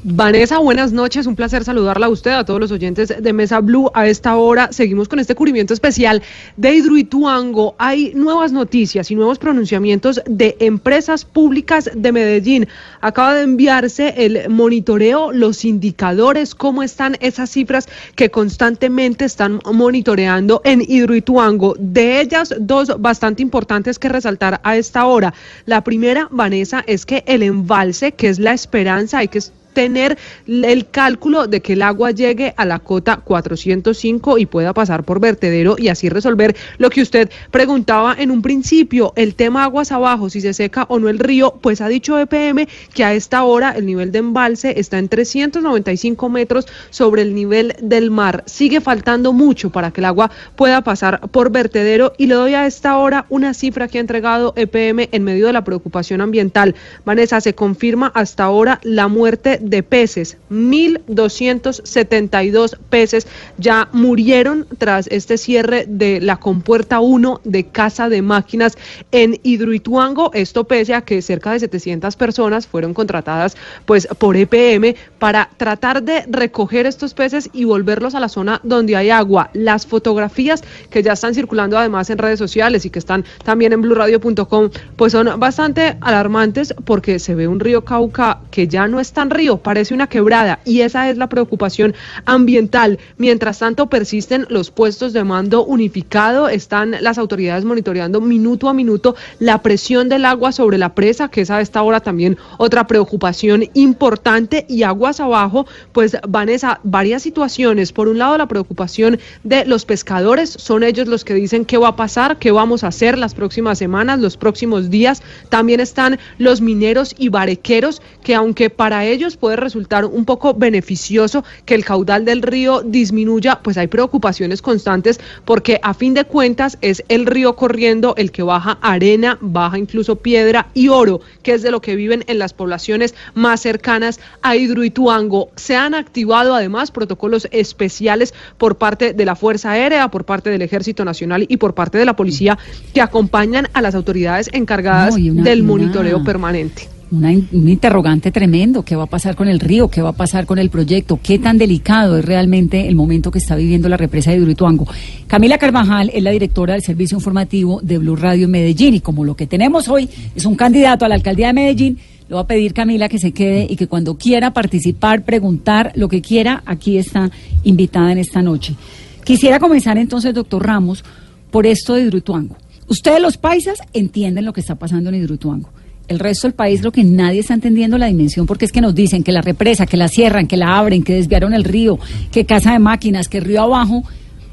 Vanessa, 0.03 0.59
buenas 0.59 0.91
noches. 0.91 1.25
Un 1.25 1.35
placer 1.35 1.63
saludarla 1.63 2.05
a 2.05 2.09
usted, 2.09 2.29
a 2.31 2.45
todos 2.45 2.59
los 2.59 2.71
oyentes 2.71 3.11
de 3.19 3.33
Mesa 3.33 3.61
Blue. 3.61 3.89
A 3.95 4.07
esta 4.07 4.35
hora 4.35 4.71
seguimos 4.71 5.07
con 5.07 5.17
este 5.17 5.33
cubrimiento 5.33 5.73
especial 5.73 6.21
de 6.55 6.75
Hidroituango. 6.75 7.73
Hay 7.79 8.13
nuevas 8.13 8.51
noticias 8.51 9.09
y 9.09 9.15
nuevos 9.15 9.39
pronunciamientos 9.39 10.21
de 10.27 10.55
empresas 10.59 11.25
públicas 11.25 11.89
de 11.95 12.11
Medellín. 12.11 12.67
Acaba 13.01 13.33
de 13.33 13.41
enviarse 13.41 14.13
el 14.17 14.49
monitoreo, 14.49 15.31
los 15.31 15.65
indicadores, 15.65 16.53
cómo 16.53 16.83
están 16.83 17.17
esas 17.19 17.49
cifras 17.49 17.89
que 18.15 18.29
constantemente 18.29 19.25
están 19.25 19.61
monitoreando 19.65 20.61
en 20.63 20.83
Hidroituango. 20.87 21.75
De 21.79 22.21
ellas, 22.21 22.53
dos 22.59 23.01
bastante 23.01 23.41
importantes 23.41 23.97
que 23.97 24.09
resaltar 24.09 24.61
a 24.63 24.77
esta 24.77 25.07
hora. 25.07 25.33
La 25.65 25.83
primera, 25.83 26.27
Vanessa, 26.29 26.83
es 26.85 27.07
que 27.07 27.23
el 27.25 27.41
embalse, 27.41 28.11
que 28.11 28.29
es 28.29 28.37
la 28.37 28.53
esperanza, 28.53 29.17
hay 29.17 29.27
que 29.29 29.41
tener 29.77 30.17
el 30.47 30.89
cálculo 30.89 31.45
de 31.45 31.61
que 31.61 31.73
el 31.73 31.83
agua 31.83 32.09
llegue 32.09 32.51
a 32.57 32.65
la 32.65 32.79
cota 32.79 33.17
405 33.17 34.39
y 34.39 34.47
pueda 34.47 34.73
pasar 34.73 35.03
por 35.03 35.19
vertedero 35.19 35.75
y 35.77 35.89
así 35.89 36.09
resolver 36.09 36.55
lo 36.79 36.89
que 36.89 37.03
usted 37.03 37.29
preguntaba 37.51 38.15
en 38.17 38.31
un 38.31 38.41
principio, 38.41 39.13
el 39.15 39.35
tema 39.35 39.65
aguas 39.65 39.91
abajo, 39.91 40.31
si 40.31 40.41
se 40.41 40.55
seca 40.55 40.87
o 40.89 40.97
no 40.97 41.09
el 41.09 41.19
río, 41.19 41.59
pues 41.61 41.79
ha 41.81 41.87
dicho 41.89 42.17
EPM 42.17 42.67
que 42.95 43.03
a 43.03 43.13
esta 43.13 43.43
hora 43.43 43.69
el 43.69 43.85
nivel 43.85 44.11
de 44.11 44.17
embalse 44.17 44.79
está 44.79 44.97
en 44.97 45.09
395 45.09 46.27
metros 46.27 46.65
sobre 46.89 47.21
el 47.21 47.35
nivel 47.35 47.75
del 47.79 48.09
mar. 48.09 48.45
Sigue 48.47 48.81
faltando 48.81 49.31
mucho 49.31 49.69
para 49.69 49.91
que 49.91 50.01
el 50.01 50.05
agua 50.05 50.31
pueda 50.55 50.81
pasar 50.81 51.21
por 51.29 51.51
vertedero 51.51 52.13
y 52.17 52.25
le 52.25 52.33
doy 52.33 52.55
a 52.55 52.65
esta 52.65 52.97
hora 52.97 53.27
una 53.29 53.53
cifra 53.53 53.87
que 53.87 53.99
ha 53.99 54.01
entregado 54.01 54.53
EPM 54.55 55.09
en 55.11 55.23
medio 55.23 55.45
de 55.45 55.53
la 55.53 55.63
preocupación 55.63 56.21
ambiental. 56.21 56.73
Vanessa, 57.05 57.41
se 57.41 57.53
confirma 57.53 58.11
hasta 58.15 58.43
ahora 58.43 58.79
la 58.87 59.07
muerte 59.07 59.59
de 59.69 59.83
peces. 59.83 60.37
1.272 60.49 62.77
peces 62.89 63.27
ya 63.57 63.89
murieron 63.91 64.65
tras 64.77 65.07
este 65.07 65.37
cierre 65.37 65.85
de 65.87 66.21
la 66.21 66.37
compuerta 66.37 66.99
1 66.99 67.41
de 67.43 67.67
Casa 67.67 68.09
de 68.09 68.21
Máquinas 68.21 68.77
en 69.11 69.39
Hidroituango. 69.43 70.31
Esto 70.33 70.65
pese 70.65 70.93
a 70.93 71.01
que 71.01 71.21
cerca 71.21 71.51
de 71.51 71.59
700 71.59 72.15
personas 72.15 72.67
fueron 72.67 72.93
contratadas 72.93 73.57
pues 73.85 74.07
por 74.19 74.37
EPM 74.37 74.95
para 75.19 75.49
tratar 75.57 76.03
de 76.03 76.23
recoger 76.29 76.85
estos 76.85 77.13
peces 77.13 77.49
y 77.53 77.65
volverlos 77.65 78.15
a 78.15 78.19
la 78.19 78.29
zona 78.29 78.61
donde 78.63 78.95
hay 78.95 79.09
agua. 79.09 79.49
Las 79.53 79.85
fotografías 79.85 80.63
que 80.89 81.03
ya 81.03 81.13
están 81.13 81.33
circulando 81.33 81.77
además 81.77 82.09
en 82.09 82.17
redes 82.17 82.39
sociales 82.39 82.85
y 82.85 82.89
que 82.89 82.99
están 82.99 83.25
también 83.43 83.73
en 83.73 83.81
blurradio.com 83.81 84.69
pues 84.95 85.11
son 85.11 85.39
bastante 85.39 85.97
alarmantes 86.01 86.73
porque 86.85 87.19
se 87.19 87.35
ve 87.35 87.47
un 87.47 87.59
río 87.59 87.83
Cauca 87.83 88.41
que 88.51 88.67
ya 88.67 88.87
no 88.87 88.99
es 88.99 89.11
tan 89.11 89.29
río, 89.29 89.56
parece 89.57 89.93
una 89.93 90.07
quebrada 90.07 90.59
y 90.65 90.81
esa 90.81 91.09
es 91.09 91.17
la 91.17 91.27
preocupación 91.27 91.95
ambiental. 92.25 92.99
Mientras 93.17 93.59
tanto 93.59 93.87
persisten 93.87 94.45
los 94.49 94.71
puestos 94.71 95.13
de 95.13 95.23
mando 95.23 95.65
unificado, 95.65 96.49
están 96.49 96.95
las 97.01 97.17
autoridades 97.17 97.65
monitoreando 97.65 98.21
minuto 98.21 98.69
a 98.69 98.73
minuto 98.73 99.15
la 99.39 99.61
presión 99.61 100.09
del 100.09 100.25
agua 100.25 100.51
sobre 100.51 100.77
la 100.77 100.95
presa, 100.95 101.29
que 101.29 101.41
es 101.41 101.49
a 101.49 101.61
esta 101.61 101.81
hora 101.81 101.99
también 101.99 102.37
otra 102.57 102.87
preocupación 102.87 103.65
importante 103.73 104.65
y 104.67 104.83
aguas 104.83 105.19
abajo, 105.19 105.65
pues 105.91 106.17
Vanessa, 106.27 106.79
varias 106.83 107.23
situaciones. 107.23 107.91
Por 107.91 108.07
un 108.07 108.17
lado 108.17 108.37
la 108.37 108.47
preocupación 108.47 109.19
de 109.43 109.65
los 109.65 109.85
pescadores, 109.85 110.49
son 110.49 110.83
ellos 110.83 111.07
los 111.07 111.23
que 111.23 111.33
dicen 111.33 111.65
qué 111.65 111.77
va 111.77 111.89
a 111.89 111.95
pasar, 111.95 112.37
qué 112.37 112.51
vamos 112.51 112.83
a 112.83 112.87
hacer 112.87 113.17
las 113.17 113.33
próximas 113.33 113.77
semanas, 113.77 114.19
los 114.19 114.37
próximos 114.37 114.89
días. 114.89 115.21
También 115.49 115.79
están 115.79 116.19
los 116.37 116.61
mineros 116.61 117.15
y 117.17 117.29
barequeros, 117.29 118.01
que 118.23 118.35
aunque 118.35 118.69
para 118.69 119.05
ellos 119.05 119.36
puede 119.37 119.55
resultar 119.55 120.05
un 120.05 120.25
poco 120.25 120.53
beneficioso 120.53 121.43
que 121.65 121.75
el 121.75 121.85
caudal 121.85 122.25
del 122.25 122.41
río 122.41 122.81
disminuya, 122.81 123.59
pues 123.63 123.77
hay 123.77 123.87
preocupaciones 123.87 124.61
constantes 124.61 125.19
porque 125.45 125.79
a 125.83 125.93
fin 125.93 126.13
de 126.13 126.25
cuentas 126.25 126.77
es 126.81 127.03
el 127.07 127.25
río 127.25 127.55
corriendo 127.55 128.13
el 128.17 128.31
que 128.31 128.43
baja 128.43 128.77
arena, 128.81 129.37
baja 129.41 129.77
incluso 129.77 130.17
piedra 130.17 130.67
y 130.73 130.89
oro, 130.89 131.21
que 131.43 131.53
es 131.53 131.61
de 131.61 131.71
lo 131.71 131.81
que 131.81 131.95
viven 131.95 132.23
en 132.27 132.39
las 132.39 132.53
poblaciones 132.53 133.15
más 133.33 133.61
cercanas 133.61 134.19
a 134.41 134.55
Hidroituango. 134.55 135.49
Se 135.55 135.75
han 135.75 135.93
activado 135.93 136.55
además 136.55 136.91
protocolos 136.91 137.47
especiales 137.51 138.33
por 138.57 138.77
parte 138.77 139.13
de 139.13 139.25
la 139.25 139.35
Fuerza 139.35 139.71
Aérea, 139.71 140.09
por 140.09 140.25
parte 140.25 140.49
del 140.49 140.61
Ejército 140.61 141.05
Nacional 141.05 141.45
y 141.47 141.57
por 141.57 141.73
parte 141.73 141.97
de 141.97 142.05
la 142.05 142.15
policía 142.15 142.57
que 142.93 143.01
acompañan 143.01 143.67
a 143.73 143.81
las 143.81 143.95
autoridades 143.95 144.49
encargadas 144.53 145.13
No, 145.13 145.19
y 145.19 145.29
una- 145.29 145.43
del 145.43 145.61
una- 145.61 145.67
monitoreo 145.67 146.23
permanente. 146.23 146.89
Un 147.11 147.69
interrogante 147.69 148.31
tremendo. 148.31 148.83
¿Qué 148.83 148.95
va 148.95 149.03
a 149.03 149.07
pasar 149.07 149.35
con 149.35 149.47
el 149.47 149.59
río? 149.59 149.89
¿Qué 149.89 150.01
va 150.01 150.09
a 150.09 150.13
pasar 150.13 150.45
con 150.45 150.59
el 150.59 150.69
proyecto? 150.69 151.19
¿Qué 151.21 151.39
tan 151.39 151.57
delicado 151.57 152.17
es 152.17 152.25
realmente 152.25 152.87
el 152.87 152.95
momento 152.95 153.31
que 153.31 153.39
está 153.39 153.55
viviendo 153.55 153.89
la 153.89 153.97
represa 153.97 154.31
de 154.31 154.37
Hidroituango? 154.37 154.87
Camila 155.27 155.57
Carvajal 155.57 156.11
es 156.13 156.23
la 156.23 156.31
directora 156.31 156.73
del 156.73 156.83
servicio 156.83 157.17
informativo 157.17 157.79
de 157.81 157.97
Blue 157.97 158.15
Radio 158.15 158.47
Medellín 158.47 158.95
y 158.95 158.99
como 158.99 159.23
lo 159.23 159.35
que 159.35 159.47
tenemos 159.47 159.87
hoy 159.87 160.09
es 160.35 160.45
un 160.45 160.55
candidato 160.55 161.05
a 161.05 161.09
la 161.09 161.15
alcaldía 161.15 161.47
de 161.47 161.53
Medellín, 161.53 161.97
le 162.27 162.35
voy 162.35 162.43
a 162.43 162.47
pedir, 162.47 162.73
Camila, 162.73 163.07
que 163.07 163.19
se 163.19 163.31
quede 163.31 163.65
y 163.69 163.77
que 163.77 163.87
cuando 163.87 164.17
quiera 164.17 164.51
participar, 164.51 165.23
preguntar, 165.23 165.93
lo 165.95 166.09
que 166.09 166.21
quiera, 166.21 166.61
aquí 166.65 166.97
está 166.97 167.31
invitada 167.63 168.11
en 168.11 168.17
esta 168.17 168.41
noche. 168.41 168.75
Quisiera 169.23 169.59
comenzar 169.59 169.97
entonces, 169.97 170.33
doctor 170.33 170.65
Ramos, 170.65 171.05
por 171.51 171.65
esto 171.65 171.93
de 171.93 172.01
Hidroituango. 172.01 172.57
Ustedes 172.89 173.21
los 173.21 173.37
paisas 173.37 173.79
entienden 173.93 174.43
lo 174.43 174.51
que 174.51 174.59
está 174.59 174.75
pasando 174.75 175.09
en 175.09 175.15
Hidroituango. 175.15 175.69
El 176.07 176.19
resto 176.19 176.47
del 176.47 176.53
país 176.53 176.83
lo 176.83 176.91
que 176.91 177.03
nadie 177.03 177.41
está 177.41 177.53
entendiendo 177.53 177.97
la 177.97 178.05
dimensión 178.07 178.45
porque 178.45 178.63
es 178.65 178.71
que 178.71 178.79
nos 178.81 178.95
dicen 178.95 179.23
que 179.23 179.31
la 179.33 179.41
represa, 179.41 179.85
que 179.85 179.97
la 179.97 180.07
cierran, 180.07 180.47
que 180.47 180.55
la 180.57 180.77
abren, 180.77 181.03
que 181.03 181.13
desviaron 181.15 181.53
el 181.53 181.63
río, 181.65 181.99
que 182.31 182.45
casa 182.45 182.71
de 182.73 182.79
máquinas, 182.79 183.27
que 183.27 183.39
río 183.41 183.61
abajo. 183.63 184.03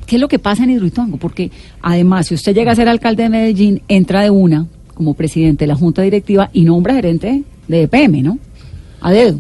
¿Qué 0.06 0.16
es 0.16 0.20
lo 0.20 0.28
que 0.28 0.38
pasa 0.38 0.64
en 0.64 0.70
Hidroituango? 0.70 1.16
Porque 1.16 1.50
además, 1.80 2.26
si 2.26 2.34
usted 2.34 2.54
llega 2.54 2.72
a 2.72 2.76
ser 2.76 2.88
alcalde 2.88 3.22
de 3.22 3.28
Medellín, 3.30 3.82
entra 3.88 4.22
de 4.22 4.30
una 4.30 4.66
como 4.94 5.14
presidente 5.14 5.64
de 5.64 5.68
la 5.68 5.76
junta 5.76 6.02
directiva 6.02 6.50
y 6.52 6.64
nombra 6.64 6.94
gerente 6.94 7.42
de 7.68 7.82
EPM, 7.82 8.22
¿no? 8.22 8.38
A 9.00 9.10
dedo. 9.12 9.38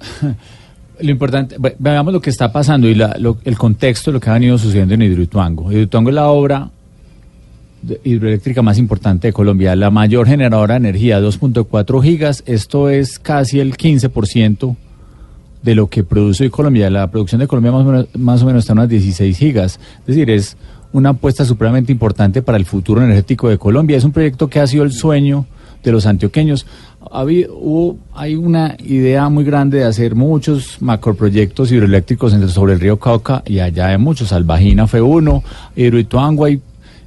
Lo 1.00 1.10
importante, 1.10 1.56
ve- 1.58 1.76
veamos 1.78 2.12
lo 2.12 2.20
que 2.20 2.28
está 2.28 2.52
pasando 2.52 2.86
y 2.86 2.94
la- 2.94 3.16
lo- 3.18 3.38
el 3.44 3.56
contexto 3.56 4.10
de 4.10 4.14
lo 4.14 4.20
que 4.20 4.28
ha 4.28 4.34
venido 4.34 4.58
sucediendo 4.58 4.92
en 4.94 5.00
Hidroituango. 5.02 5.72
Hidroituango 5.72 6.10
es 6.10 6.14
la 6.14 6.28
obra 6.28 6.70
hidroeléctrica 8.04 8.62
más 8.62 8.78
importante 8.78 9.28
de 9.28 9.32
Colombia, 9.32 9.74
la 9.76 9.90
mayor 9.90 10.26
generadora 10.26 10.74
de 10.74 10.78
energía, 10.88 11.20
2.4 11.20 12.02
gigas. 12.02 12.42
Esto 12.46 12.88
es 12.90 13.18
casi 13.18 13.60
el 13.60 13.76
15% 13.76 14.76
de 15.62 15.74
lo 15.74 15.88
que 15.88 16.04
produce 16.04 16.44
hoy 16.44 16.50
Colombia. 16.50 16.88
La 16.90 17.10
producción 17.10 17.40
de 17.40 17.46
Colombia 17.46 17.72
más 17.72 17.82
o 17.82 17.84
menos, 17.90 18.06
más 18.16 18.42
o 18.42 18.46
menos 18.46 18.60
está 18.64 18.72
en 18.72 18.78
unas 18.80 18.88
16 18.88 19.36
gigas. 19.36 19.80
Es 20.00 20.06
decir, 20.06 20.30
es 20.30 20.56
una 20.92 21.10
apuesta 21.10 21.44
supremamente 21.44 21.92
importante 21.92 22.42
para 22.42 22.58
el 22.58 22.64
futuro 22.64 23.02
energético 23.02 23.48
de 23.48 23.58
Colombia. 23.58 23.96
Es 23.96 24.04
un 24.04 24.12
proyecto 24.12 24.48
que 24.48 24.60
ha 24.60 24.66
sido 24.66 24.84
el 24.84 24.92
sueño 24.92 25.46
de 25.84 25.92
los 25.92 26.04
antioqueños. 26.04 26.66
Ha 27.10 27.20
habido- 27.20 27.56
hubo- 27.56 27.98
hay 28.14 28.36
una 28.36 28.76
idea 28.84 29.28
muy 29.30 29.44
grande 29.44 29.78
de 29.78 29.84
hacer 29.84 30.14
muchos 30.14 30.76
macroproyectos 30.82 31.72
hidroeléctricos 31.72 32.32
sobre 32.52 32.74
el 32.74 32.80
río 32.80 32.98
Cauca 32.98 33.42
y 33.46 33.60
allá 33.60 33.88
hay 33.88 33.98
muchos. 33.98 34.28
Salvajina 34.28 34.86
fue 34.86 35.00
uno, 35.00 35.42
Hidroituango, 35.76 36.44
hay 36.44 36.60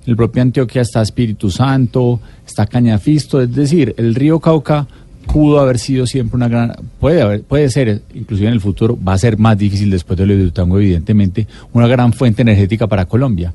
el 0.06 0.16
propio 0.16 0.42
Antioquia 0.42 0.82
está 0.82 1.02
Espíritu 1.02 1.50
Santo, 1.50 2.20
está 2.46 2.66
Cañafisto, 2.66 3.42
es 3.42 3.54
decir, 3.54 3.94
el 3.98 4.16
río 4.16 4.40
Cauca 4.40 4.88
pudo 5.32 5.60
haber 5.60 5.80
sido 5.80 6.06
siempre 6.06 6.36
una 6.36 6.50
gran, 6.50 6.76
puede 7.00 7.22
haber, 7.22 7.44
puede 7.44 7.70
ser, 7.70 8.02
inclusive 8.14 8.48
en 8.50 8.54
el 8.54 8.60
futuro, 8.62 8.98
va 9.02 9.14
a 9.14 9.18
ser 9.18 9.38
más 9.38 9.58
difícil 9.58 9.90
después 9.90 10.18
de 10.20 10.26
lo 10.26 10.34
de 10.34 10.40
Hidroituango, 10.40 10.78
evidentemente, 10.80 11.48
una 11.72 11.88
gran 11.88 12.12
fuente 12.12 12.42
energética 12.42 12.88
para 12.88 13.06
Colombia. 13.06 13.54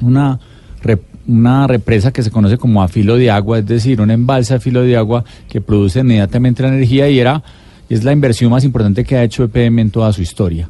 Una, 0.00 0.38
rep- 0.82 1.00
una 1.26 1.66
represa 1.66 2.12
que 2.12 2.22
se 2.22 2.30
conoce 2.30 2.56
como 2.56 2.82
a 2.82 2.88
filo 2.88 3.16
de 3.16 3.30
agua, 3.30 3.58
es 3.58 3.66
decir, 3.66 4.00
una 4.00 4.14
embalse 4.14 4.54
a 4.54 4.60
filo 4.60 4.82
de 4.82 4.96
agua 4.96 5.24
que 5.50 5.60
produce 5.60 6.00
inmediatamente 6.00 6.62
la 6.62 6.68
energía 6.68 7.08
y 7.10 7.18
era, 7.18 7.42
es 7.90 8.02
la 8.02 8.12
inversión 8.12 8.50
más 8.50 8.64
importante 8.64 9.04
que 9.04 9.16
ha 9.16 9.22
hecho 9.24 9.44
EPM 9.44 9.80
en 9.80 9.90
toda 9.90 10.12
su 10.14 10.22
historia. 10.22 10.68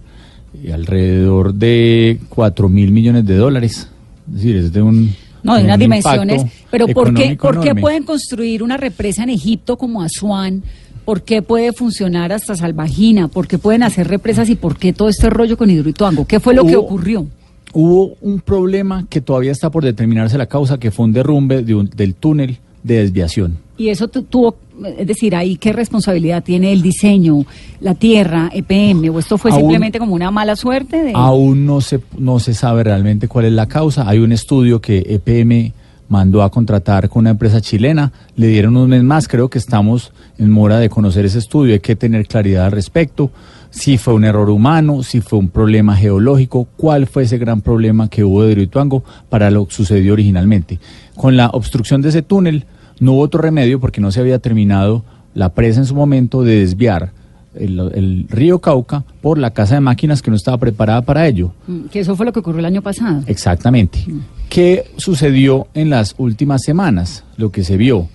Y 0.63 0.71
alrededor 0.71 1.55
de 1.55 2.19
4 2.31 2.69
mil 2.69 2.91
millones 2.91 3.25
de 3.27 3.37
dólares. 3.37 3.89
Es 4.29 4.35
decir, 4.35 4.57
es 4.57 4.73
de 4.73 4.83
un. 4.83 5.15
No, 5.43 5.55
de 5.55 5.61
un 5.61 5.67
unas 5.67 5.79
dimensiones. 5.79 6.45
Pero 6.71 6.89
¿por 6.89 7.15
qué, 7.15 7.23
económico 7.33 7.43
¿por 7.47 7.55
qué 7.61 7.67
enorme. 7.69 7.81
pueden 7.81 8.03
construir 8.05 8.63
una 8.63 8.77
represa 8.77 9.23
en 9.23 9.31
Egipto 9.31 9.77
como 9.77 10.03
Asuán? 10.03 10.63
¿Por 11.05 11.23
qué 11.23 11.41
puede 11.41 11.73
funcionar 11.73 12.33
hasta 12.33 12.57
Salvajina? 12.57 13.29
¿Por 13.29 13.47
qué 13.47 13.59
pueden 13.59 13.85
hacer 13.85 14.09
represas 14.09 14.49
y 14.51 14.57
por 14.57 14.77
qué 14.77 14.93
todo 14.93 15.09
este 15.09 15.31
rollo 15.31 15.57
con 15.57 15.71
Hidroituango? 15.71 16.27
¿Qué 16.27 16.41
fue 16.41 16.53
lo 16.55 16.67
que 16.67 16.75
ocurrió? 16.77 17.27
Hubo 17.73 18.17
un 18.21 18.41
problema 18.41 19.07
que 19.09 19.21
todavía 19.21 19.53
está 19.53 19.71
por 19.71 19.85
determinarse 19.85 20.37
la 20.37 20.47
causa, 20.47 20.79
que 20.79 20.91
fue 20.91 21.05
un 21.05 21.13
derrumbe 21.13 21.63
de 21.63 21.75
un- 21.77 21.91
del 21.95 22.15
túnel 22.15 22.59
de 22.83 22.97
desviación. 23.03 23.59
Y 23.79 23.91
eso 23.91 24.09
tu- 24.09 24.23
tuvo, 24.23 24.57
es 24.99 25.07
decir, 25.07 25.35
ahí 25.35 25.57
qué 25.57 25.73
responsabilidad 25.73 26.43
tiene 26.43 26.73
el 26.73 26.83
diseño, 26.83 27.45
la 27.81 27.95
tierra, 27.95 28.51
EPM, 28.53 29.09
o 29.11 29.19
esto 29.19 29.39
fue 29.39 29.51
Aún- 29.51 29.61
simplemente 29.61 29.99
como 29.99 30.15
una 30.15 30.31
mala 30.31 30.57
suerte 30.57 31.03
de... 31.03 31.13
Aún 31.15 31.67
no 31.67 31.81
se, 31.81 32.01
no 32.19 32.39
se 32.39 32.55
sabe 32.55 32.85
realmente 32.85 33.29
cuál 33.29 33.47
es 33.47 33.53
la 33.53 33.67
causa. 33.67 34.09
Hay 34.09 34.19
un 34.19 34.33
estudio 34.33 34.81
que 34.81 34.99
EPM 34.99 35.73
mandó 36.09 36.43
a 36.43 36.51
contratar 36.51 37.09
con 37.09 37.21
una 37.21 37.31
empresa 37.31 37.61
chilena. 37.61 38.13
Le 38.37 38.49
dieron 38.49 38.77
un 38.77 38.89
mes 38.91 39.03
más. 39.03 39.29
Creo 39.29 39.49
que 39.49 39.59
estamos 39.59 40.13
en 40.39 40.51
mora 40.51 40.79
de 40.79 40.89
conocer 40.89 41.25
ese 41.25 41.39
estudio. 41.39 41.75
Hay 41.75 41.81
que 41.81 41.97
tener 41.97 42.27
claridad 42.27 42.67
al 42.67 42.73
respecto. 42.73 43.31
Si 43.71 43.99
fue 43.99 44.15
un 44.15 44.25
error 44.25 44.49
humano, 44.49 45.03
si 45.03 45.21
fue 45.21 45.39
un 45.39 45.49
problema 45.49 45.97
geológico, 45.97 46.69
cuál 46.77 47.07
fue 47.07 47.25
ese 47.25 47.39
gran 47.39 47.61
problema 47.61 48.09
que 48.09 48.25
hubo 48.25 48.43
de 48.45 48.53
Hidroituango 48.53 49.03
para 49.29 49.51
lo 49.51 49.67
que 49.67 49.75
sucedió 49.75 50.13
originalmente. 50.13 50.79
Con 51.15 51.37
la 51.37 51.49
obstrucción 51.49 52.01
de 52.03 52.11
ese 52.11 52.23
túnel 52.23 52.65
no 53.01 53.13
hubo 53.13 53.21
otro 53.23 53.41
remedio 53.41 53.81
porque 53.81 54.01
no 54.01 54.11
se 54.11 54.21
había 54.21 54.39
terminado 54.39 55.05
la 55.35 55.51
presa 55.51 55.81
en 55.81 55.87
su 55.87 55.95
momento 55.95 56.43
de 56.43 56.61
desviar 56.61 57.13
el, 57.55 57.79
el 57.95 58.27
río 58.29 58.59
Cauca 58.59 59.05
por 59.21 59.39
la 59.39 59.51
casa 59.51 59.75
de 59.77 59.81
máquinas 59.81 60.23
que 60.23 60.31
no 60.31 60.37
estaba 60.37 60.59
preparada 60.59 61.03
para 61.03 61.27
ello. 61.27 61.53
Mm, 61.67 61.87
Que 61.91 62.01
eso 62.01 62.17
fue 62.17 62.27
lo 62.27 62.33
que 62.33 62.41
ocurrió 62.41 62.61
el 62.61 62.67
año 62.67 62.83
pasado. 62.83 63.23
Exactamente. 63.27 64.05
¿Qué 64.49 64.85
sucedió 64.97 65.67
en 65.75 65.91
las 65.91 66.15
últimas 66.19 66.63
semanas? 66.63 67.25
Lo 67.37 67.51
que 67.51 67.65
se 67.65 67.77
vio 67.77 68.09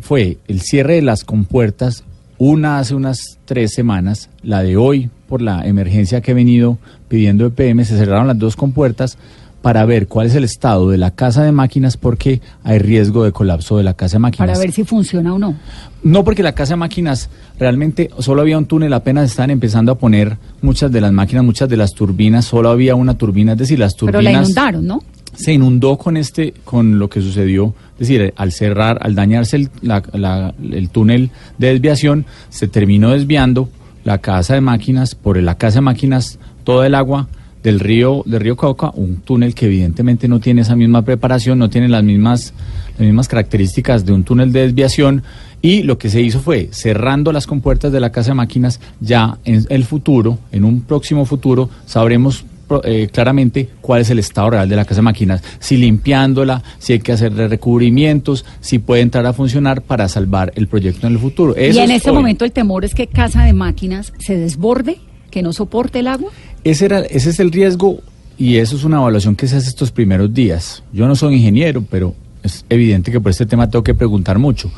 fue 0.00 0.38
el 0.48 0.60
cierre 0.60 0.94
de 0.94 1.02
las 1.02 1.24
compuertas, 1.24 2.04
una 2.38 2.78
hace 2.78 2.94
unas 2.94 3.38
tres 3.44 3.72
semanas, 3.74 4.30
la 4.42 4.62
de 4.62 4.76
hoy, 4.76 5.10
por 5.28 5.42
la 5.42 5.66
emergencia 5.66 6.20
que 6.22 6.30
he 6.30 6.34
venido 6.34 6.78
pidiendo 7.08 7.46
EPM, 7.46 7.84
se 7.84 7.98
cerraron 7.98 8.26
las 8.26 8.38
dos 8.38 8.56
compuertas 8.56 9.18
para 9.62 9.84
ver 9.84 10.06
cuál 10.08 10.26
es 10.26 10.34
el 10.34 10.44
estado 10.44 10.88
de 10.90 10.96
la 10.96 11.10
casa 11.10 11.42
de 11.42 11.52
máquinas 11.52 11.96
porque 11.96 12.40
hay 12.64 12.78
riesgo 12.78 13.24
de 13.24 13.32
colapso 13.32 13.76
de 13.76 13.82
la 13.84 13.94
casa 13.94 14.14
de 14.14 14.20
máquinas. 14.20 14.48
Para 14.48 14.58
ver 14.58 14.72
si 14.72 14.84
funciona 14.84 15.34
o 15.34 15.38
no. 15.38 15.54
No, 16.02 16.24
porque 16.24 16.42
la 16.42 16.52
casa 16.54 16.72
de 16.74 16.76
máquinas 16.78 17.28
realmente 17.58 18.08
solo 18.20 18.40
había 18.40 18.56
un 18.56 18.64
túnel, 18.66 18.92
apenas 18.94 19.30
estaban 19.30 19.50
empezando 19.50 19.92
a 19.92 19.96
poner 19.96 20.38
muchas 20.62 20.90
de 20.90 21.00
las 21.02 21.12
máquinas, 21.12 21.44
muchas 21.44 21.68
de 21.68 21.76
las 21.76 21.92
turbinas, 21.92 22.46
solo 22.46 22.70
había 22.70 22.94
una 22.94 23.18
turbina, 23.18 23.52
es 23.52 23.58
decir, 23.58 23.78
las 23.78 23.94
Pero 23.94 24.12
turbinas 24.12 24.32
la 24.32 24.40
inundaron, 24.42 24.86
¿no? 24.86 25.02
se 25.34 25.52
inundó 25.52 25.96
con 25.96 26.16
este, 26.16 26.54
con 26.64 26.98
lo 26.98 27.08
que 27.08 27.20
sucedió, 27.20 27.74
es 27.94 28.08
decir, 28.08 28.32
al 28.36 28.52
cerrar, 28.52 28.98
al 29.02 29.14
dañarse 29.14 29.56
el, 29.56 29.68
la- 29.82 30.02
la- 30.12 30.54
el 30.72 30.88
túnel 30.88 31.30
de 31.58 31.68
desviación, 31.68 32.24
se 32.48 32.66
terminó 32.66 33.10
desviando 33.10 33.68
la 34.04 34.18
casa 34.18 34.54
de 34.54 34.60
máquinas, 34.62 35.14
por 35.14 35.36
la 35.36 35.56
casa 35.56 35.76
de 35.76 35.82
máquinas, 35.82 36.38
toda 36.64 36.86
el 36.86 36.94
agua 36.94 37.28
del 37.62 37.80
río, 37.80 38.22
del 38.26 38.40
río 38.40 38.56
Cauca, 38.56 38.90
un 38.94 39.16
túnel 39.16 39.54
que 39.54 39.66
evidentemente 39.66 40.28
no 40.28 40.40
tiene 40.40 40.62
esa 40.62 40.76
misma 40.76 41.02
preparación, 41.02 41.58
no 41.58 41.68
tiene 41.68 41.88
las 41.88 42.02
mismas, 42.02 42.54
las 42.98 43.06
mismas 43.06 43.28
características 43.28 44.04
de 44.04 44.12
un 44.12 44.24
túnel 44.24 44.52
de 44.52 44.62
desviación, 44.62 45.22
y 45.62 45.82
lo 45.82 45.98
que 45.98 46.08
se 46.08 46.22
hizo 46.22 46.40
fue, 46.40 46.68
cerrando 46.72 47.32
las 47.32 47.46
compuertas 47.46 47.92
de 47.92 48.00
la 48.00 48.10
casa 48.10 48.30
de 48.30 48.34
máquinas, 48.34 48.80
ya 49.00 49.38
en 49.44 49.66
el 49.68 49.84
futuro, 49.84 50.38
en 50.52 50.64
un 50.64 50.80
próximo 50.80 51.26
futuro, 51.26 51.68
sabremos 51.84 52.44
eh, 52.84 53.08
claramente 53.12 53.68
cuál 53.80 54.02
es 54.02 54.10
el 54.10 54.20
estado 54.20 54.50
real 54.50 54.68
de 54.68 54.76
la 54.76 54.84
casa 54.84 55.00
de 55.00 55.02
máquinas, 55.02 55.42
si 55.58 55.76
limpiándola, 55.76 56.62
si 56.78 56.94
hay 56.94 57.00
que 57.00 57.12
hacerle 57.12 57.48
recubrimientos, 57.48 58.44
si 58.60 58.78
puede 58.78 59.02
entrar 59.02 59.26
a 59.26 59.32
funcionar 59.32 59.82
para 59.82 60.08
salvar 60.08 60.52
el 60.54 60.68
proyecto 60.68 61.06
en 61.06 61.14
el 61.14 61.18
futuro. 61.18 61.54
y 61.58 61.64
en 61.64 61.90
es 61.90 61.90
este 61.90 62.10
hoy. 62.10 62.16
momento 62.16 62.44
el 62.44 62.52
temor 62.52 62.84
es 62.84 62.94
que 62.94 63.06
Casa 63.08 63.44
de 63.44 63.52
Máquinas 63.52 64.12
se 64.18 64.36
desborde, 64.36 64.98
que 65.30 65.42
no 65.42 65.52
soporte 65.52 65.98
el 65.98 66.06
agua. 66.06 66.30
Ese, 66.64 66.84
era, 66.86 67.00
ese 67.00 67.30
es 67.30 67.40
el 67.40 67.52
riesgo 67.52 68.00
y 68.38 68.56
eso 68.56 68.76
es 68.76 68.84
una 68.84 68.98
evaluación 68.98 69.36
que 69.36 69.46
se 69.48 69.56
hace 69.56 69.68
estos 69.68 69.90
primeros 69.90 70.32
días. 70.32 70.82
Yo 70.92 71.06
no 71.08 71.16
soy 71.16 71.34
ingeniero, 71.36 71.84
pero 71.90 72.14
es 72.42 72.64
evidente 72.68 73.10
que 73.12 73.20
por 73.20 73.30
este 73.30 73.46
tema 73.46 73.68
tengo 73.68 73.82
que 73.82 73.94
preguntar 73.94 74.38
mucho. 74.38 74.70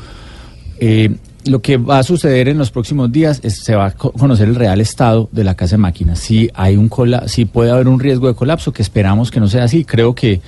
Eh, 0.79 1.15
lo 1.45 1.61
que 1.61 1.75
va 1.77 1.99
a 1.99 2.03
suceder 2.03 2.47
en 2.47 2.57
los 2.57 2.71
próximos 2.71 3.11
días 3.11 3.41
es 3.43 3.63
se 3.63 3.75
va 3.75 3.87
a 3.87 3.91
co- 3.91 4.11
conocer 4.13 4.47
el 4.47 4.55
real 4.55 4.79
estado 4.81 5.29
de 5.31 5.43
la 5.43 5.55
casa 5.55 5.75
de 5.75 5.79
máquinas. 5.81 6.19
Si 6.19 6.49
hay 6.53 6.77
un 6.77 6.87
cola 6.89 7.27
si 7.27 7.45
puede 7.45 7.71
haber 7.71 7.87
un 7.89 7.99
riesgo 7.99 8.27
de 8.27 8.33
colapso, 8.33 8.71
que 8.71 8.81
esperamos 8.81 9.29
que 9.29 9.39
no 9.41 9.47
sea 9.47 9.65
así. 9.65 9.83
Creo 9.83 10.15
que 10.15 10.41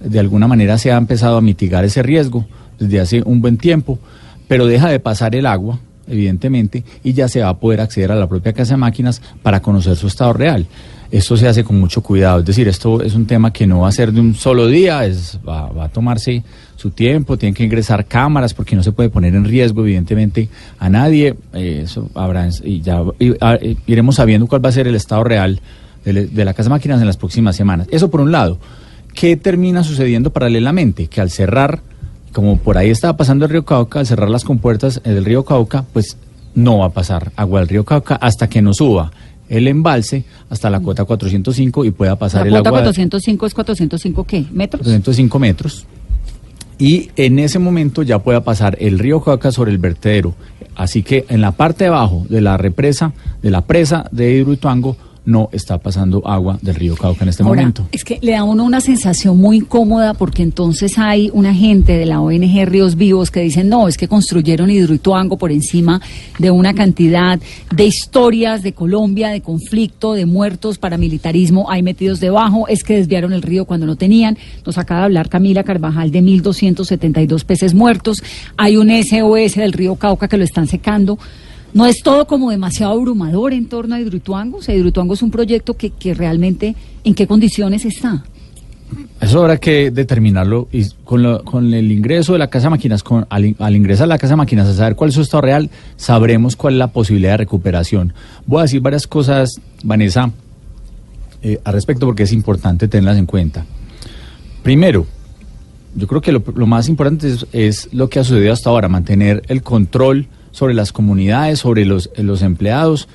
de 0.00 0.18
alguna 0.18 0.46
manera 0.48 0.76
se 0.78 0.92
ha 0.92 0.96
empezado 0.98 1.36
a 1.38 1.40
mitigar 1.40 1.84
ese 1.84 2.02
riesgo 2.02 2.46
desde 2.78 3.00
hace 3.00 3.22
un 3.24 3.40
buen 3.40 3.56
tiempo, 3.56 3.98
pero 4.48 4.66
deja 4.66 4.88
de 4.90 4.98
pasar 5.00 5.34
el 5.34 5.46
agua, 5.46 5.78
evidentemente, 6.08 6.84
y 7.04 7.12
ya 7.12 7.28
se 7.28 7.40
va 7.40 7.48
a 7.50 7.56
poder 7.58 7.80
acceder 7.80 8.12
a 8.12 8.16
la 8.16 8.28
propia 8.28 8.52
casa 8.52 8.74
de 8.74 8.78
máquinas 8.78 9.20
para 9.42 9.60
conocer 9.60 9.96
su 9.96 10.06
estado 10.06 10.32
real. 10.32 10.66
Esto 11.10 11.36
se 11.36 11.46
hace 11.46 11.62
con 11.62 11.78
mucho 11.78 12.02
cuidado, 12.02 12.40
es 12.40 12.46
decir, 12.46 12.66
esto 12.68 13.02
es 13.02 13.14
un 13.14 13.26
tema 13.26 13.52
que 13.52 13.66
no 13.66 13.80
va 13.80 13.88
a 13.88 13.92
ser 13.92 14.12
de 14.12 14.20
un 14.20 14.34
solo 14.34 14.66
día, 14.66 15.04
es, 15.04 15.38
va, 15.46 15.66
va 15.70 15.84
a 15.84 15.88
tomarse 15.90 16.42
su 16.76 16.90
tiempo, 16.90 17.36
tienen 17.36 17.54
que 17.54 17.64
ingresar 17.64 18.06
cámaras 18.06 18.54
porque 18.54 18.74
no 18.74 18.82
se 18.82 18.92
puede 18.92 19.10
poner 19.10 19.34
en 19.34 19.44
riesgo, 19.44 19.82
evidentemente, 19.82 20.48
a 20.78 20.88
nadie. 20.88 21.34
eh, 21.52 21.82
eso 21.84 22.08
habrá, 22.14 22.48
y 22.64 22.80
ya 22.80 23.02
a- 23.42 23.54
eh, 23.56 23.76
iremos 23.86 24.14
sabiendo 24.16 24.46
cuál 24.46 24.64
va 24.64 24.70
a 24.70 24.72
ser 24.72 24.86
el 24.88 24.94
estado 24.94 25.22
real 25.22 25.60
de, 26.02 26.28
de 26.28 26.44
la 26.46 26.54
casa 26.54 26.70
de 26.70 26.76
máquinas 26.76 26.98
en 27.00 27.06
las 27.06 27.18
próximas 27.18 27.56
semanas. 27.56 27.88
Eso 27.90 28.10
por 28.10 28.22
un 28.22 28.32
lado. 28.32 28.58
¿Qué 29.14 29.36
termina 29.36 29.84
sucediendo 29.84 30.32
paralelamente? 30.32 31.08
Que 31.08 31.20
al 31.20 31.30
cerrar 31.30 31.82
como 32.32 32.58
por 32.58 32.78
ahí 32.78 32.90
estaba 32.90 33.16
pasando 33.16 33.44
el 33.44 33.50
río 33.50 33.64
Cauca, 33.64 34.00
al 34.00 34.06
cerrar 34.06 34.30
las 34.30 34.44
compuertas 34.44 35.00
eh, 35.04 35.10
del 35.10 35.24
río 35.24 35.44
Cauca, 35.44 35.84
pues 35.92 36.16
no 36.54 36.78
va 36.78 36.86
a 36.86 36.90
pasar 36.90 37.32
agua 37.36 37.60
del 37.60 37.68
río 37.68 37.84
Cauca 37.84 38.16
hasta 38.16 38.48
que 38.48 38.62
no 38.62 38.74
suba 38.74 39.10
el 39.48 39.68
embalse 39.68 40.24
hasta 40.48 40.70
la 40.70 40.80
cota 40.80 41.04
405 41.04 41.84
y 41.84 41.90
pueda 41.90 42.16
pasar 42.16 42.42
La 42.42 42.46
el 42.46 42.52
cuota 42.54 42.68
agua. 42.70 42.80
405 42.80 43.46
es 43.46 43.54
405 43.54 44.24
qué? 44.24 44.46
¿Metros? 44.50 44.82
405 44.82 45.38
metros. 45.38 45.86
Y 46.78 47.10
en 47.16 47.38
ese 47.38 47.58
momento 47.58 48.02
ya 48.02 48.18
pueda 48.18 48.42
pasar 48.42 48.76
el 48.80 48.98
río 48.98 49.20
Cauca 49.20 49.52
sobre 49.52 49.70
el 49.70 49.78
vertedero. 49.78 50.34
Así 50.74 51.02
que 51.02 51.26
en 51.28 51.40
la 51.42 51.52
parte 51.52 51.84
de 51.84 51.88
abajo 51.88 52.24
de 52.28 52.40
la 52.40 52.56
represa, 52.56 53.12
de 53.42 53.50
la 53.50 53.66
presa 53.66 54.08
de 54.10 54.32
Hidroituango, 54.32 54.96
no 55.24 55.48
está 55.52 55.78
pasando 55.78 56.26
agua 56.26 56.58
del 56.62 56.74
río 56.74 56.96
Cauca 56.96 57.22
en 57.22 57.28
este 57.28 57.42
Ahora, 57.42 57.62
momento. 57.62 57.86
Es 57.92 58.04
que 58.04 58.18
le 58.22 58.32
da 58.32 58.40
a 58.40 58.44
uno 58.44 58.64
una 58.64 58.80
sensación 58.80 59.38
muy 59.38 59.58
incómoda 59.58 60.14
porque 60.14 60.42
entonces 60.42 60.98
hay 60.98 61.30
una 61.32 61.54
gente 61.54 61.96
de 61.96 62.06
la 62.06 62.20
ONG 62.20 62.66
Ríos 62.66 62.96
Vivos 62.96 63.30
que 63.30 63.40
dicen, 63.40 63.68
no, 63.68 63.88
es 63.88 63.96
que 63.96 64.08
construyeron 64.08 64.70
Hidroituango 64.70 65.38
por 65.38 65.52
encima 65.52 66.00
de 66.38 66.50
una 66.50 66.74
cantidad 66.74 67.38
de 67.74 67.84
historias 67.84 68.62
de 68.62 68.72
Colombia, 68.72 69.28
de 69.28 69.40
conflicto, 69.40 70.14
de 70.14 70.26
muertos, 70.26 70.78
paramilitarismo, 70.78 71.70
hay 71.70 71.82
metidos 71.82 72.20
debajo, 72.20 72.66
es 72.68 72.82
que 72.82 72.96
desviaron 72.96 73.32
el 73.32 73.42
río 73.42 73.64
cuando 73.64 73.86
no 73.86 73.96
tenían. 73.96 74.36
Nos 74.66 74.78
acaba 74.78 75.00
de 75.00 75.06
hablar 75.06 75.28
Camila 75.28 75.62
Carvajal 75.62 76.10
de 76.10 76.20
1.272 76.22 77.44
peces 77.44 77.74
muertos, 77.74 78.22
hay 78.56 78.76
un 78.76 78.90
SOS 78.90 79.54
del 79.54 79.72
río 79.72 79.94
Cauca 79.96 80.28
que 80.28 80.36
lo 80.36 80.44
están 80.44 80.66
secando. 80.66 81.18
No 81.74 81.86
es 81.86 82.02
todo 82.02 82.26
como 82.26 82.50
demasiado 82.50 82.92
abrumador 82.92 83.52
en 83.52 83.66
torno 83.66 83.94
a 83.94 84.00
Hidroituango. 84.00 84.58
O 84.58 84.62
sea, 84.62 84.74
Hidroituango 84.74 85.14
es 85.14 85.22
un 85.22 85.30
proyecto 85.30 85.74
que, 85.74 85.90
que 85.90 86.12
realmente, 86.14 86.74
¿en 87.04 87.14
qué 87.14 87.26
condiciones 87.26 87.84
está? 87.84 88.24
Eso 89.22 89.40
habrá 89.40 89.56
que 89.56 89.90
determinarlo 89.90 90.68
y 90.70 90.84
con, 91.04 91.22
lo- 91.22 91.42
con 91.44 91.72
el 91.72 91.90
ingreso 91.90 92.34
de 92.34 92.38
la 92.40 92.48
Casa 92.48 92.66
de 92.66 92.70
Máquinas, 92.70 93.02
con, 93.02 93.24
al, 93.30 93.56
al 93.58 93.74
ingresar 93.76 94.04
a 94.04 94.08
la 94.08 94.18
Casa 94.18 94.34
de 94.34 94.36
Máquinas 94.36 94.68
a 94.68 94.74
saber 94.74 94.96
cuál 94.96 95.08
es 95.08 95.14
su 95.14 95.22
estado 95.22 95.40
real, 95.40 95.70
sabremos 95.96 96.56
cuál 96.56 96.74
es 96.74 96.78
la 96.78 96.88
posibilidad 96.88 97.32
de 97.32 97.36
recuperación. 97.38 98.12
Voy 98.46 98.58
a 98.58 98.62
decir 98.62 98.82
varias 98.82 99.06
cosas, 99.06 99.52
Vanessa, 99.82 100.30
eh, 101.42 101.58
al 101.64 101.72
respecto 101.72 102.04
porque 102.04 102.24
es 102.24 102.32
importante 102.32 102.86
tenerlas 102.86 103.16
en 103.16 103.24
cuenta. 103.26 103.64
Primero, 104.62 105.06
yo 105.96 106.06
creo 106.06 106.20
que 106.20 106.32
lo, 106.32 106.66
más 106.66 106.88
importante 106.88 107.34
es 107.52 107.88
lo 107.92 108.10
que 108.10 108.18
ha 108.18 108.24
sucedido 108.24 108.52
hasta 108.52 108.68
ahora, 108.68 108.88
mantener 108.88 109.42
el 109.48 109.62
control 109.62 110.26
sobre 110.52 110.74
las 110.74 110.92
comunidades, 110.92 111.58
sobre 111.58 111.84
los, 111.84 112.10
los 112.16 112.42
empleados. 112.42 113.08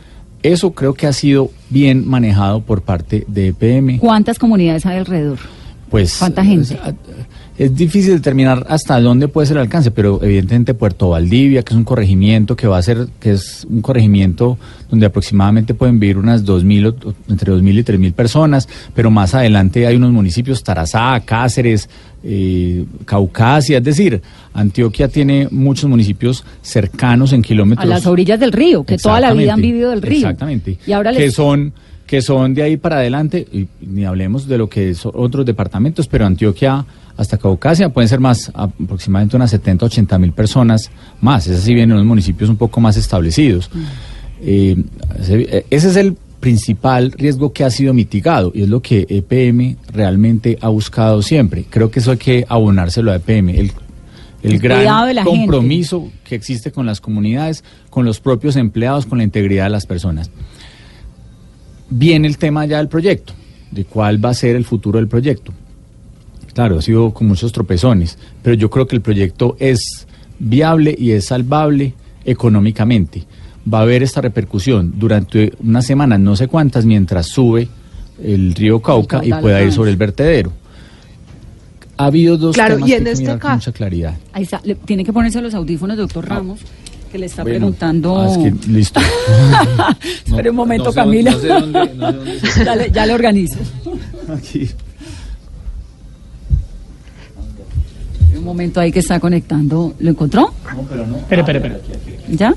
Eso 0.43 0.71
creo 0.71 0.93
que 0.93 1.07
ha 1.07 1.13
sido 1.13 1.51
bien 1.69 2.07
manejado 2.07 2.61
por 2.61 2.81
parte 2.81 3.23
de 3.27 3.47
EPM. 3.47 3.99
¿Cuántas 3.99 4.37
comunidades 4.37 4.85
hay 4.85 4.97
alrededor? 4.97 5.39
Pues, 5.89 6.17
¿Cuánta 6.19 6.43
gente? 6.43 6.73
Es, 6.73 6.79
es 7.57 7.75
difícil 7.75 8.13
determinar 8.13 8.65
hasta 8.69 8.99
dónde 9.01 9.27
puede 9.27 9.47
ser 9.47 9.57
el 9.57 9.63
alcance, 9.63 9.89
pero 9.91 10.19
evidentemente 10.23 10.73
Puerto 10.75 11.09
Valdivia, 11.09 11.63
que 11.63 11.73
es 11.73 11.77
un 11.77 11.83
corregimiento 11.83 12.55
que 12.55 12.67
va 12.67 12.77
a 12.77 12.81
ser, 12.83 13.07
que 13.19 13.31
es 13.31 13.65
un 13.69 13.81
corregimiento 13.81 14.57
donde 14.89 15.07
aproximadamente 15.07 15.73
pueden 15.73 15.99
vivir 15.99 16.17
unas 16.17 16.45
2.000, 16.45 16.85
o- 16.85 17.09
o 17.09 17.13
entre 17.29 17.51
2.000 17.51 17.79
y 17.79 17.83
3.000 17.83 18.13
personas, 18.13 18.69
pero 18.93 19.09
más 19.09 19.33
adelante 19.33 19.87
hay 19.87 19.95
unos 19.95 20.11
municipios, 20.11 20.63
Tarazá, 20.63 21.19
Cáceres, 21.25 21.89
eh, 22.23 22.85
Caucasia, 23.05 23.79
es 23.79 23.83
decir, 23.83 24.21
Antioquia 24.53 25.07
tiene 25.07 25.47
muchos 25.49 25.89
municipios 25.89 26.43
cercanos 26.61 27.33
en 27.33 27.41
kilómetros. 27.41 27.85
A 27.85 27.89
las 27.89 28.05
orillas 28.05 28.39
del 28.39 28.51
río, 28.51 28.83
que 28.83 28.97
toda 28.97 29.19
la 29.19 29.33
vida 29.33 29.53
han 29.53 29.61
vivido 29.61 29.89
del 29.91 30.01
río. 30.01 30.17
Exactamente. 30.17 30.77
Y 30.85 30.91
ahora 30.91 31.11
que 31.13 31.31
son 31.31 31.73
que 32.05 32.21
son 32.21 32.53
de 32.53 32.63
ahí 32.63 32.77
para 32.77 32.95
adelante, 32.99 33.45
y 33.51 33.67
ni 33.85 34.05
hablemos 34.05 34.47
de 34.47 34.57
lo 34.57 34.69
que 34.69 34.95
son 34.95 35.11
otros 35.13 35.45
departamentos, 35.45 36.07
pero 36.07 36.25
Antioquia 36.25 36.85
hasta 37.17 37.37
Caucasia 37.37 37.89
pueden 37.89 38.07
ser 38.07 38.19
más, 38.19 38.51
aproximadamente 38.53 39.35
unas 39.35 39.49
70, 39.51 39.85
80 39.85 40.19
mil 40.19 40.31
personas 40.31 40.91
más. 41.19 41.47
Es 41.47 41.59
así 41.59 41.73
vienen 41.73 41.97
los 41.97 42.05
municipios 42.05 42.49
un 42.49 42.57
poco 42.57 42.79
más 42.79 42.95
establecidos. 42.95 43.69
Eh, 44.41 44.75
ese 45.19 45.65
ese 45.69 45.89
es 45.89 45.95
el 45.95 46.15
principal 46.39 47.11
riesgo 47.11 47.51
que 47.51 47.63
ha 47.63 47.71
sido 47.71 47.93
mitigado 47.93 48.51
y 48.53 48.61
es 48.61 48.69
lo 48.69 48.81
que 48.81 49.07
EPM 49.09 49.77
realmente 49.91 50.57
ha 50.61 50.69
buscado 50.69 51.21
siempre. 51.21 51.65
Creo 51.69 51.89
que 51.89 51.99
eso 51.99 52.11
hay 52.11 52.17
que 52.17 52.45
abonárselo 52.47 53.11
a 53.11 53.15
EPM. 53.15 53.49
El, 53.49 53.71
el 54.43 54.59
gran 54.59 55.07
gente. 55.07 55.23
compromiso 55.23 56.11
que 56.23 56.35
existe 56.35 56.71
con 56.71 56.85
las 56.85 57.01
comunidades, 57.01 57.63
con 57.89 58.05
los 58.05 58.19
propios 58.19 58.55
empleados, 58.55 59.07
con 59.07 59.17
la 59.17 59.23
integridad 59.23 59.65
de 59.65 59.71
las 59.71 59.87
personas. 59.87 60.29
Viene 61.89 62.27
el 62.27 62.37
tema 62.37 62.65
ya 62.65 62.77
del 62.77 62.87
proyecto, 62.87 63.33
de 63.71 63.85
cuál 63.85 64.23
va 64.23 64.29
a 64.29 64.33
ser 64.35 64.55
el 64.55 64.65
futuro 64.65 64.99
del 64.99 65.07
proyecto. 65.07 65.53
Claro, 66.57 66.79
ha 66.79 66.81
sido 66.81 67.13
con 67.13 67.27
muchos 67.27 67.51
tropezones, 67.51 68.17
pero 68.41 68.55
yo 68.55 68.71
creo 68.71 68.87
que 68.87 68.95
el 68.95 69.01
proyecto 69.03 69.55
es 69.59 70.07
viable 70.39 70.95
y 70.97 71.11
es 71.11 71.25
salvable 71.25 71.93
económicamente. 72.25 73.25
Va 73.71 73.77
a 73.77 73.81
haber 73.83 74.01
esta 74.01 74.21
repercusión 74.21 74.93
durante 74.97 75.53
unas 75.63 75.85
semanas, 75.85 76.19
no 76.19 76.35
sé 76.35 76.47
cuántas, 76.47 76.83
mientras 76.83 77.27
sube 77.27 77.67
el 78.23 78.55
río 78.55 78.81
Cauca 78.81 79.23
y 79.23 79.31
pueda 79.33 79.61
ir 79.61 79.71
sobre 79.71 79.91
el 79.91 79.97
vertedero. 79.97 80.51
Ha 81.97 82.05
habido 82.05 82.37
dos 82.37 82.55
Claro, 82.55 82.73
temas 82.77 82.89
y 82.89 82.91
que 82.91 82.97
en 82.97 83.03
que 83.03 83.11
este 83.11 83.21
mirar 83.21 83.39
con 83.39 83.49
caso- 83.51 83.55
mucha 83.57 83.71
claridad. 83.73 84.17
Ahí 84.33 84.41
está, 84.41 84.59
le- 84.63 84.73
tiene 84.73 85.03
que 85.05 85.13
ponerse 85.13 85.39
los 85.43 85.53
audífonos, 85.53 85.95
doctor 85.95 86.27
Ramos, 86.27 86.59
que 87.11 87.19
le 87.19 87.27
está 87.27 87.43
Bueno, 87.43 87.57
preguntando... 87.57 88.19
ah, 88.19 88.31
es 88.31 88.37
que- 88.39 88.67
listo. 88.71 88.99
Espere 90.25 90.49
un 90.49 90.55
momento, 90.55 90.85
no 90.85 90.91
sé 90.91 90.95
Camila. 90.95 91.31
dónde- 91.33 91.47
no 91.49 91.55
sé 91.59 91.61
dónde- 91.61 91.93
no 91.93 92.11
sé 92.11 92.17
dónde 92.17 92.39
se- 92.39 92.65
ya, 92.65 92.75
le, 92.75 92.91
ya 92.91 93.05
le 93.05 93.13
organizo. 93.13 93.59
Aquí. 94.35 94.67
Un 98.37 98.43
momento 98.43 98.79
ahí 98.79 98.91
que 98.91 98.99
está 98.99 99.19
conectando. 99.19 99.93
¿Lo 99.99 100.09
encontró? 100.11 100.51
Espera, 101.21 101.41
espera, 101.41 101.57
espera. 101.57 101.79
¿Ya? 102.29 102.55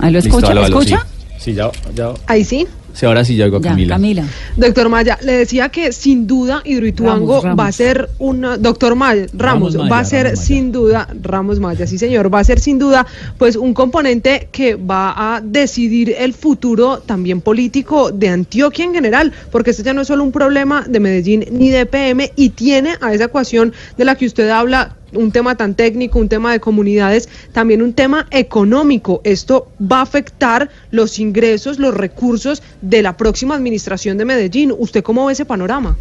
¿Ahí 0.00 0.12
lo 0.12 0.18
Listo, 0.20 0.38
escucha? 0.38 0.54
¿Lo 0.54 0.64
escucha? 0.64 1.06
Sí, 1.38 1.52
Sí, 1.52 1.54
ya, 1.54 1.70
ya. 1.94 2.12
Ahí 2.26 2.44
sí. 2.44 2.66
Sí, 2.98 3.06
ahora 3.06 3.24
sí 3.24 3.36
ya 3.36 3.44
oigo 3.44 3.58
a 3.58 3.60
Ya, 3.60 3.70
Camila. 3.70 3.94
Camila. 3.94 4.24
Doctor 4.56 4.88
Maya, 4.88 5.18
le 5.22 5.30
decía 5.30 5.68
que 5.68 5.92
sin 5.92 6.26
duda 6.26 6.62
Hidroituango 6.64 7.34
Ramos, 7.34 7.44
Ramos. 7.44 7.64
va 7.64 7.68
a 7.68 7.72
ser 7.72 8.08
una, 8.18 8.58
doctor 8.58 8.96
Maya, 8.96 9.26
Ramos, 9.34 9.74
Ramos 9.74 9.76
Maya, 9.76 9.88
va 9.88 9.98
a 10.00 10.04
ser 10.04 10.36
sin 10.36 10.72
duda, 10.72 11.06
Ramos 11.22 11.60
Maya, 11.60 11.86
sí 11.86 11.96
señor, 11.96 12.34
va 12.34 12.40
a 12.40 12.44
ser 12.44 12.58
sin 12.58 12.80
duda 12.80 13.06
pues 13.38 13.54
un 13.54 13.72
componente 13.72 14.48
que 14.50 14.74
va 14.74 15.36
a 15.36 15.40
decidir 15.40 16.12
el 16.18 16.34
futuro 16.34 16.98
también 16.98 17.40
político 17.40 18.10
de 18.10 18.30
Antioquia 18.30 18.86
en 18.86 18.94
general, 18.94 19.32
porque 19.52 19.70
este 19.70 19.84
ya 19.84 19.94
no 19.94 20.00
es 20.00 20.08
solo 20.08 20.24
un 20.24 20.32
problema 20.32 20.84
de 20.88 20.98
Medellín 20.98 21.44
ni 21.52 21.70
de 21.70 21.86
PM 21.86 22.32
y 22.34 22.48
tiene 22.48 22.96
a 23.00 23.14
esa 23.14 23.26
ecuación 23.26 23.72
de 23.96 24.04
la 24.06 24.16
que 24.16 24.26
usted 24.26 24.50
habla 24.50 24.96
un 25.12 25.32
tema 25.32 25.56
tan 25.56 25.74
técnico, 25.74 26.18
un 26.18 26.28
tema 26.28 26.52
de 26.52 26.60
comunidades, 26.60 27.28
también 27.52 27.82
un 27.82 27.92
tema 27.92 28.26
económico. 28.30 29.20
Esto 29.24 29.70
va 29.80 29.98
a 29.98 30.02
afectar 30.02 30.68
los 30.90 31.18
ingresos, 31.18 31.78
los 31.78 31.94
recursos 31.94 32.62
de 32.82 33.02
la 33.02 33.16
próxima 33.16 33.54
administración 33.54 34.18
de 34.18 34.24
Medellín. 34.24 34.72
¿Usted 34.76 35.02
cómo 35.02 35.26
ve 35.26 35.32
ese 35.32 35.44
panorama? 35.44 35.96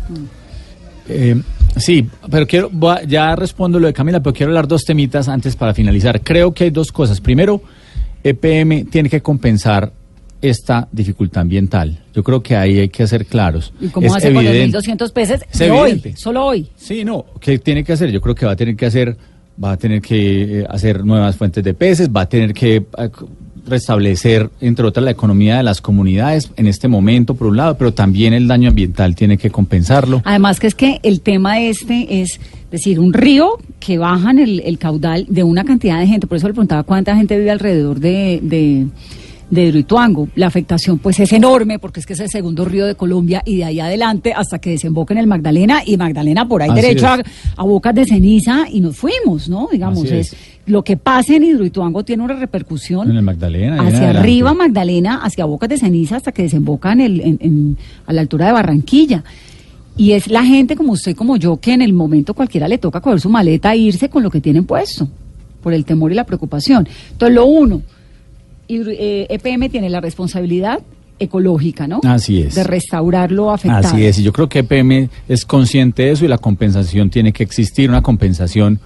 Eh, 1.10 1.42
sí, 1.78 2.08
pero 2.30 2.46
quiero, 2.46 2.70
ya 3.08 3.36
respondo 3.36 3.80
lo 3.80 3.88
de 3.88 3.94
Camila, 3.94 4.22
pero 4.22 4.34
quiero 4.34 4.52
hablar 4.52 4.68
dos 4.68 4.84
temitas 4.84 5.28
antes 5.28 5.56
para 5.56 5.74
finalizar. 5.74 6.22
Creo 6.22 6.54
que 6.54 6.66
hay 6.66 6.70
dos 6.70 6.92
cosas. 6.92 7.22
Primero, 7.22 7.62
EPM 8.24 8.86
tiene 8.90 9.10
que 9.10 9.22
compensar 9.22 9.92
esta 10.42 10.88
dificultad 10.92 11.42
ambiental. 11.42 12.00
Yo 12.14 12.24
creo 12.24 12.42
que 12.44 12.56
ahí 12.56 12.80
hay 12.80 12.90
que 12.90 13.06
ser 13.08 13.26
claros. 13.26 13.74
¿Y 13.82 13.88
cómo 13.88 14.08
Es 14.08 14.16
hace 14.16 14.34
con 14.34 14.44
los 14.44 14.54
evidente. 14.54 14.78
1.200 14.78 15.12
pesos 15.12 15.40
Es 15.52 15.60
de 15.60 15.72
hoy? 15.72 15.92
evidente. 15.92 16.18
Solo 16.20 16.46
hoy. 16.46 16.68
Sí, 16.76 17.04
no, 17.04 17.26
¿qué 17.40 17.58
tiene 17.60 17.84
que 17.84 17.94
hacer? 17.94 18.12
Yo 18.12 18.22
creo 18.22 18.36
que 18.36 18.46
va 18.46 18.52
a 18.54 18.56
tener 18.56 18.76
que 18.76 18.86
hacer, 18.86 19.18
va 19.64 19.72
a 19.72 19.78
tener 19.78 20.02
que 20.02 20.60
eh, 20.62 20.66
hacer 20.70 21.04
nuevas 21.06 21.36
fuentes 21.36 21.64
de 21.64 21.74
peces, 21.74 22.10
va 22.10 22.22
a 22.22 22.30
tener 22.30 22.54
que 22.54 22.76
eh, 22.78 23.10
restablecer, 23.66 24.50
entre 24.62 24.86
otras, 24.86 25.04
la 25.04 25.12
economía 25.12 25.58
de 25.58 25.64
las 25.64 25.82
comunidades 25.82 26.52
en 26.56 26.68
este 26.68 26.88
momento, 26.88 27.36
por 27.36 27.48
un 27.48 27.58
lado, 27.58 27.78
pero 27.78 27.94
también 27.94 28.34
el 28.34 28.48
daño 28.48 28.70
ambiental 28.70 29.16
tiene 29.16 29.38
que 29.38 29.50
compensarlo. 29.50 30.22
Además 30.24 30.60
que 30.60 30.68
es 30.68 30.76
que 30.76 31.00
el 31.04 31.20
tema 31.22 31.60
este 31.60 32.22
es 32.22 32.40
decir, 32.72 33.00
un 33.00 33.14
río 33.14 33.58
que 33.80 33.98
bajan 33.98 34.40
el, 34.40 34.60
el 34.62 34.78
caudal 34.78 35.26
de 35.30 35.44
una 35.44 35.64
cantidad 35.64 36.00
de 36.00 36.08
gente. 36.08 36.28
Por 36.28 36.38
eso 36.38 36.48
le 36.48 36.54
preguntaba 36.54 36.84
cuánta 36.84 37.16
gente 37.16 37.38
vive 37.38 37.52
alrededor 37.52 38.00
de, 38.00 38.40
de, 38.42 38.88
de 39.50 39.64
Hidroituango. 39.66 40.28
La 40.36 40.48
afectación 40.48 40.98
pues 41.00 41.20
es 41.22 41.32
enorme 41.32 41.80
porque 41.80 42.00
es 42.02 42.06
que 42.06 42.14
es 42.14 42.20
el 42.20 42.30
segundo 42.30 42.66
río 42.66 42.86
de 42.86 42.96
Colombia 42.96 43.42
y 43.46 43.58
de 43.58 43.64
ahí 43.66 43.80
adelante 43.80 44.34
hasta 44.34 44.60
que 44.60 44.72
desemboca 44.72 45.14
en 45.14 45.20
el 45.20 45.28
Magdalena 45.28 45.82
y 45.86 45.96
Magdalena 45.96 46.48
por 46.48 46.62
ahí 46.62 46.70
Así 46.70 46.82
derecho 46.82 47.08
a, 47.56 47.64
bocas 47.64 47.96
de 47.96 48.06
ceniza 48.06 48.66
y 48.70 48.82
nos 48.82 48.98
fuimos, 48.98 49.48
¿no? 49.48 49.70
Digamos, 49.72 50.04
es. 50.06 50.34
es. 50.34 50.36
lo 50.66 50.84
que 50.84 50.98
pasa 50.98 51.36
en 51.36 51.44
Hidroituango 51.46 52.04
tiene 52.04 52.24
una 52.24 52.34
repercusión 52.36 53.10
En 53.10 53.16
el 53.18 53.24
Magdalena. 53.24 53.88
hacia 53.88 54.10
arriba 54.10 54.54
Magdalena, 54.54 55.22
hacia 55.24 55.46
Bocas 55.46 55.70
de 55.70 55.78
Ceniza, 55.78 56.18
hasta 56.18 56.32
que 56.34 56.42
desemboca 56.44 56.92
en 56.92 57.02
el, 57.02 57.22
en- 57.22 57.38
en- 57.40 57.78
a 58.06 58.12
la 58.14 58.22
altura 58.22 58.48
de 58.48 58.52
Barranquilla. 58.52 59.24
Y 59.96 60.12
es 60.12 60.28
la 60.28 60.44
gente 60.44 60.76
como 60.76 60.92
usted, 60.92 61.16
como 61.16 61.38
yo, 61.38 61.58
que 61.58 61.72
en 61.74 61.82
el 61.82 61.94
momento 61.94 62.34
cualquiera 62.34 62.68
le 62.68 62.78
toca 62.78 63.00
coger 63.02 63.20
su 63.22 63.30
maleta 63.30 63.74
e 63.74 63.78
irse 63.78 64.10
con 64.10 64.22
lo 64.24 64.30
que 64.30 64.42
tienen 64.42 64.66
puesto, 64.66 65.08
por 65.64 65.74
el 65.74 65.86
temor 65.86 66.12
y 66.12 66.16
la 66.16 66.26
preocupación. 66.26 66.88
Entonces, 67.14 67.34
lo 67.34 67.46
uno, 67.46 67.82
EPM 68.70 69.70
tiene 69.70 69.90
la 69.90 70.02
responsabilidad 70.02 70.80
ecológica, 71.20 71.88
¿no? 71.88 72.00
Así 72.04 72.42
es. 72.42 72.56
De 72.56 72.64
restaurar 72.64 73.32
lo 73.32 73.52
afectado. 73.52 73.88
Así 73.88 74.06
es, 74.06 74.20
y 74.20 74.24
yo 74.24 74.32
creo 74.34 74.48
que 74.50 74.60
EPM 74.60 75.10
es 75.28 75.46
consciente 75.46 76.04
de 76.04 76.12
eso 76.12 76.26
y 76.26 76.28
la 76.28 76.38
compensación 76.38 77.10
tiene 77.10 77.34
que 77.34 77.44
existir, 77.44 77.90
una 77.90 78.02
compensación 78.02 78.80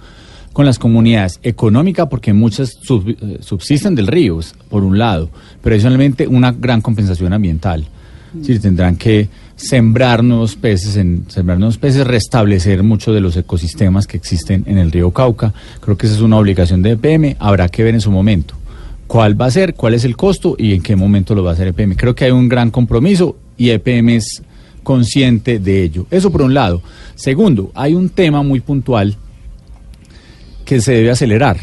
con 0.52 0.64
las 0.66 0.78
comunidades 0.78 1.40
económica 1.42 2.08
porque 2.08 2.32
muchas 2.32 2.76
sub- 2.82 3.08
eh, 3.08 3.38
subsisten 3.40 3.94
del 3.94 4.06
río, 4.06 4.38
por 4.70 4.82
un 4.84 4.98
lado, 4.98 5.30
pero 5.62 5.74
adicionalmente 5.74 6.26
una 6.26 6.52
gran 6.52 6.80
compensación 6.80 7.32
ambiental. 7.32 7.86
Es 8.34 8.46
decir, 8.46 8.62
tendrán 8.62 8.96
que 8.96 9.28
sembrar 9.56 10.24
nuevos 10.24 10.56
peces, 10.56 10.96
en, 10.96 11.24
sembrar 11.28 11.58
nuevos 11.58 11.76
peces, 11.76 12.06
restablecer 12.06 12.82
muchos 12.82 13.14
de 13.14 13.20
los 13.20 13.36
ecosistemas 13.36 14.06
que 14.06 14.16
existen 14.16 14.64
en 14.66 14.78
el 14.78 14.90
río 14.90 15.10
Cauca. 15.10 15.52
Creo 15.80 15.98
que 15.98 16.06
esa 16.06 16.16
es 16.16 16.22
una 16.22 16.38
obligación 16.38 16.80
de 16.80 16.92
EPM, 16.92 17.36
habrá 17.38 17.68
que 17.68 17.82
ver 17.84 17.94
en 17.94 18.00
su 18.00 18.10
momento 18.10 18.54
cuál 19.12 19.38
va 19.38 19.44
a 19.44 19.50
ser, 19.50 19.74
cuál 19.74 19.92
es 19.92 20.06
el 20.06 20.16
costo 20.16 20.56
y 20.56 20.72
en 20.72 20.80
qué 20.80 20.96
momento 20.96 21.34
lo 21.34 21.44
va 21.44 21.50
a 21.50 21.52
hacer 21.52 21.68
EPM. 21.68 21.96
Creo 21.96 22.14
que 22.14 22.24
hay 22.24 22.30
un 22.30 22.48
gran 22.48 22.70
compromiso 22.70 23.36
y 23.58 23.68
EPM 23.68 24.08
es 24.08 24.42
consciente 24.82 25.58
de 25.58 25.82
ello. 25.82 26.06
Eso 26.10 26.32
por 26.32 26.40
un 26.40 26.54
lado. 26.54 26.80
Segundo, 27.14 27.70
hay 27.74 27.92
un 27.92 28.08
tema 28.08 28.42
muy 28.42 28.60
puntual 28.60 29.18
que 30.64 30.80
se 30.80 30.92
debe 30.92 31.10
acelerar 31.10 31.58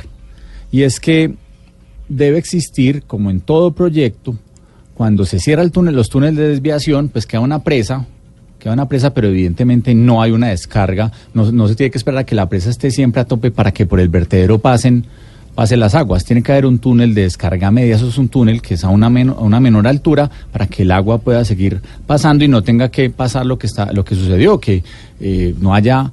y 0.71 0.83
es 0.83 0.99
que 0.99 1.33
debe 2.07 2.37
existir, 2.37 3.01
como 3.07 3.31
en 3.31 3.39
todo 3.39 3.71
proyecto, 3.71 4.37
cuando 4.93 5.25
se 5.25 5.39
cierra 5.39 5.63
el 5.63 5.71
túnel, 5.71 5.95
los 5.95 6.09
túneles 6.09 6.35
de 6.35 6.49
desviación, 6.49 7.09
pues 7.09 7.25
queda 7.25 7.41
una 7.41 7.63
presa, 7.63 8.05
queda 8.59 8.73
una 8.73 8.87
presa, 8.87 9.11
pero 9.15 9.27
evidentemente 9.27 9.95
no 9.95 10.21
hay 10.21 10.29
una 10.29 10.49
descarga, 10.49 11.11
no, 11.33 11.51
no 11.51 11.67
se 11.67 11.73
tiene 11.73 11.89
que 11.89 11.97
esperar 11.97 12.19
a 12.19 12.25
que 12.27 12.35
la 12.35 12.47
presa 12.47 12.69
esté 12.69 12.91
siempre 12.91 13.21
a 13.21 13.25
tope 13.25 13.49
para 13.49 13.71
que 13.71 13.87
por 13.87 13.99
el 13.99 14.09
vertedero 14.09 14.59
pasen, 14.59 15.07
pasen 15.55 15.79
las 15.79 15.95
aguas. 15.95 16.23
Tiene 16.25 16.41
que 16.43 16.51
haber 16.51 16.65
un 16.65 16.79
túnel 16.79 17.13
de 17.13 17.23
descarga 17.23 17.71
media, 17.71 17.95
eso 17.95 18.07
es 18.07 18.17
un 18.17 18.29
túnel 18.29 18.61
que 18.61 18.75
es 18.75 18.83
a 18.83 18.89
una, 18.89 19.09
meno- 19.09 19.35
a 19.37 19.41
una 19.43 19.59
menor 19.59 19.87
altura 19.87 20.29
para 20.51 20.67
que 20.67 20.83
el 20.83 20.91
agua 20.91 21.17
pueda 21.19 21.43
seguir 21.45 21.81
pasando 22.07 22.43
y 22.43 22.47
no 22.47 22.61
tenga 22.63 22.89
que 22.89 23.09
pasar 23.09 23.45
lo 23.45 23.57
que 23.57 23.67
está, 23.67 23.91
lo 23.93 24.03
que 24.05 24.15
sucedió, 24.15 24.59
que 24.59 24.83
eh, 25.19 25.53
no 25.59 25.73
haya 25.73 26.11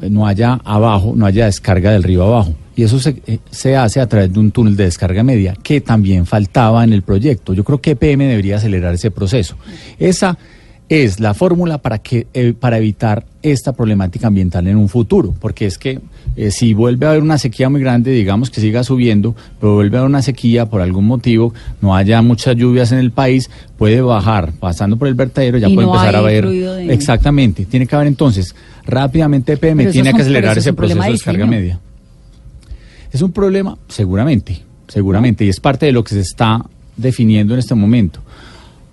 no 0.00 0.28
haya 0.28 0.60
abajo, 0.64 1.14
no 1.16 1.26
haya 1.26 1.46
descarga 1.46 1.90
del 1.90 2.04
río 2.04 2.22
abajo. 2.22 2.54
Y 2.76 2.84
eso 2.84 3.00
se, 3.00 3.20
eh, 3.26 3.40
se 3.50 3.74
hace 3.76 3.98
a 4.00 4.06
través 4.06 4.32
de 4.32 4.38
un 4.38 4.52
túnel 4.52 4.76
de 4.76 4.84
descarga 4.84 5.24
media, 5.24 5.56
que 5.60 5.80
también 5.80 6.24
faltaba 6.24 6.84
en 6.84 6.92
el 6.92 7.02
proyecto. 7.02 7.52
Yo 7.52 7.64
creo 7.64 7.80
que 7.80 7.90
EPM 7.92 8.28
debería 8.28 8.58
acelerar 8.58 8.94
ese 8.94 9.10
proceso. 9.10 9.56
Esa 9.98 10.38
es 10.88 11.20
la 11.20 11.34
fórmula 11.34 11.78
para, 11.78 11.98
que, 11.98 12.26
eh, 12.32 12.54
para 12.58 12.78
evitar 12.78 13.26
esta 13.42 13.72
problemática 13.74 14.26
ambiental 14.28 14.66
en 14.68 14.76
un 14.76 14.88
futuro, 14.88 15.34
porque 15.38 15.66
es 15.66 15.76
que 15.76 16.00
eh, 16.36 16.50
si 16.50 16.72
vuelve 16.72 17.04
a 17.06 17.10
haber 17.10 17.22
una 17.22 17.36
sequía 17.36 17.68
muy 17.68 17.80
grande, 17.80 18.10
digamos 18.10 18.48
que 18.50 18.60
siga 18.60 18.82
subiendo, 18.84 19.34
pero 19.60 19.74
vuelve 19.74 19.96
a 19.96 20.00
haber 20.00 20.08
una 20.10 20.22
sequía 20.22 20.66
por 20.66 20.80
algún 20.80 21.04
motivo, 21.06 21.52
no 21.82 21.94
haya 21.94 22.22
muchas 22.22 22.56
lluvias 22.56 22.90
en 22.92 22.98
el 22.98 23.10
país, 23.10 23.50
puede 23.76 24.00
bajar, 24.00 24.52
pasando 24.58 24.96
por 24.96 25.08
el 25.08 25.14
vertedero, 25.14 25.58
ya 25.58 25.68
Y 25.68 25.74
puede 25.74 25.86
no 25.86 25.92
empezar 25.94 26.16
a 26.16 26.22
de- 26.22 26.24
Exactamente, 26.94 27.66
tiene 27.66 27.86
que 27.86 27.94
haber 27.94 28.08
entonces 28.08 28.54
rápidamente 28.86 29.52
eso 29.52 29.60
tiene 29.92 30.12
que 30.14 30.22
acelerar 30.22 30.52
es 30.56 30.64
ese 30.64 30.72
proceso 30.72 31.00
de 31.00 31.06
de 31.06 31.12
descarga 31.12 31.44
diseño. 31.44 31.50
media. 31.60 31.80
Es 33.12 33.20
un 33.22 33.32
problema, 33.32 33.76
seguramente, 33.88 34.62
seguramente, 34.86 35.44
y 35.44 35.48
es 35.50 35.60
parte 35.60 35.86
de 35.86 35.92
lo 35.92 36.02
que 36.04 36.14
se 36.14 36.20
está 36.20 36.64
definiendo 36.96 37.52
en 37.54 37.60
este 37.60 37.74
momento. 37.74 38.20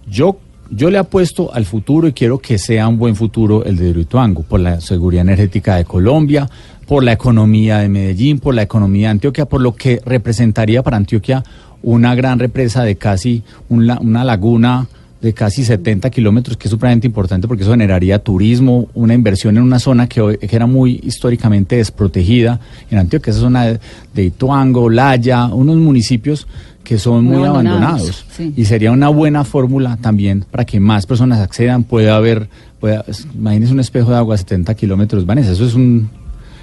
Yo, 0.09 0.37
yo 0.69 0.89
le 0.89 0.97
apuesto 0.97 1.53
al 1.53 1.65
futuro 1.65 2.07
y 2.07 2.13
quiero 2.13 2.39
que 2.39 2.57
sea 2.57 2.87
un 2.87 2.97
buen 2.97 3.15
futuro 3.15 3.63
el 3.65 3.77
de 3.77 3.89
Hidroituango, 3.89 4.43
por 4.43 4.59
la 4.59 4.81
seguridad 4.81 5.21
energética 5.21 5.75
de 5.75 5.85
Colombia, 5.85 6.49
por 6.87 7.03
la 7.03 7.11
economía 7.13 7.79
de 7.79 7.89
Medellín, 7.89 8.39
por 8.39 8.53
la 8.55 8.61
economía 8.63 9.07
de 9.07 9.11
Antioquia, 9.11 9.45
por 9.45 9.61
lo 9.61 9.75
que 9.75 10.01
representaría 10.05 10.83
para 10.83 10.97
Antioquia 10.97 11.43
una 11.83 12.15
gran 12.15 12.39
represa 12.39 12.83
de 12.83 12.95
casi 12.95 13.43
una 13.69 14.23
laguna 14.23 14.87
de 15.21 15.33
casi 15.33 15.63
70 15.63 16.09
kilómetros, 16.11 16.55
que 16.57 16.67
es 16.67 16.71
supremamente 16.71 17.07
importante 17.07 17.47
porque 17.47 17.63
eso 17.63 17.71
generaría 17.71 18.19
turismo, 18.19 18.89
una 18.93 19.13
inversión 19.15 19.57
en 19.57 19.63
una 19.63 19.79
zona 19.79 20.07
que, 20.07 20.21
hoy- 20.21 20.37
que 20.37 20.55
era 20.55 20.67
muy 20.67 20.99
históricamente 21.03 21.77
desprotegida 21.77 22.59
en 22.91 22.99
Antioquia, 22.99 23.31
esa 23.31 23.39
zona 23.39 23.65
de, 23.65 23.79
de 24.13 24.23
Ituango, 24.25 24.87
Laya, 24.89 25.45
unos 25.45 25.77
municipios 25.77 26.47
que 26.85 26.97
son 26.97 27.25
Muy 27.25 27.37
muy, 27.39 27.47
abandonados, 27.47 27.81
abandonados. 27.83 28.25
sí. 28.37 28.53
Y 28.55 28.63
sería 28.63 28.91
una 28.91 29.09
buena 29.09 29.43
fórmula 29.43 29.97
también 29.99 30.45
para 30.49 30.63
que 30.63 30.79
más 30.79 31.05
personas 31.05 31.39
accedan, 31.39 31.83
pueda 31.83 32.15
haber, 32.15 32.47
pueda, 32.79 33.03
un 33.37 33.79
espejo 33.81 34.11
de 34.11 34.17
agua 34.17 34.35
a 34.35 34.37
70 34.37 34.73
kilómetros, 34.75 35.25
Vanessa, 35.25 35.51
eso 35.51 35.65
es 35.65 35.73
un 35.73 36.09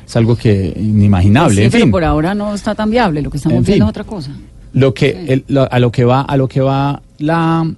es 0.06 0.16
algo 0.16 0.34
que 0.36 0.72
inimaginable, 0.76 1.56
Sí, 1.56 1.62
en 1.64 1.70
pero 1.70 1.84
fin. 1.84 1.90
por 1.92 2.04
ahora 2.04 2.34
no 2.34 2.54
está 2.54 2.74
tan 2.74 2.90
viable. 2.90 3.22
Lo 3.22 3.30
que 3.30 3.36
estamos 3.36 3.58
En 3.58 3.64
viendo 3.64 3.84
fin. 3.84 3.88
es 3.88 3.88
otra 3.90 4.04
cosa. 4.04 4.30
Lo 4.72 4.94
que 4.94 5.24
el- 5.28 5.44
lo- 5.48 5.70
a 5.70 5.78
lo 5.78 5.92
que 5.92 6.04
va 6.04 6.22
a 6.22 6.36
lo 6.36 6.48
que 6.48 6.60
va 6.60 7.02
la 7.18 7.70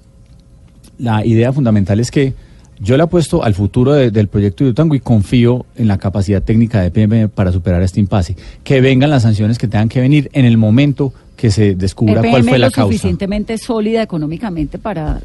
la 0.98 1.24
idea 1.26 1.52
fundamental 1.52 1.98
es 2.00 2.10
que 2.10 2.34
yo 2.80 2.96
le 2.96 3.02
apuesto 3.04 3.42
al 3.44 3.54
futuro 3.54 3.92
de- 3.92 4.10
del 4.10 4.28
proyecto 4.28 4.64
de 4.64 4.70
Utango 4.70 4.94
y 4.94 5.00
confío 5.00 5.64
en 5.76 5.86
la 5.88 5.98
capacidad 5.98 6.42
técnica 6.42 6.80
de 6.80 6.90
PM 6.90 7.28
para 7.28 7.52
superar 7.52 7.82
este 7.82 8.00
impasse. 8.00 8.36
Que 8.64 8.80
vengan 8.80 9.10
las 9.10 9.22
sanciones 9.22 9.58
que 9.58 9.68
tengan 9.68 9.88
que 9.88 10.00
venir 10.00 10.28
en 10.32 10.44
el 10.44 10.56
momento 10.56 11.12
que 11.36 11.50
se 11.50 11.74
descubra 11.74 12.20
EPM 12.20 12.30
cuál 12.30 12.42
fue 12.44 12.52
es 12.54 12.60
la 12.60 12.66
lo 12.66 12.72
causa. 12.72 12.92
suficientemente 12.92 13.58
sólida 13.58 14.02
económicamente 14.02 14.78
para 14.78 15.20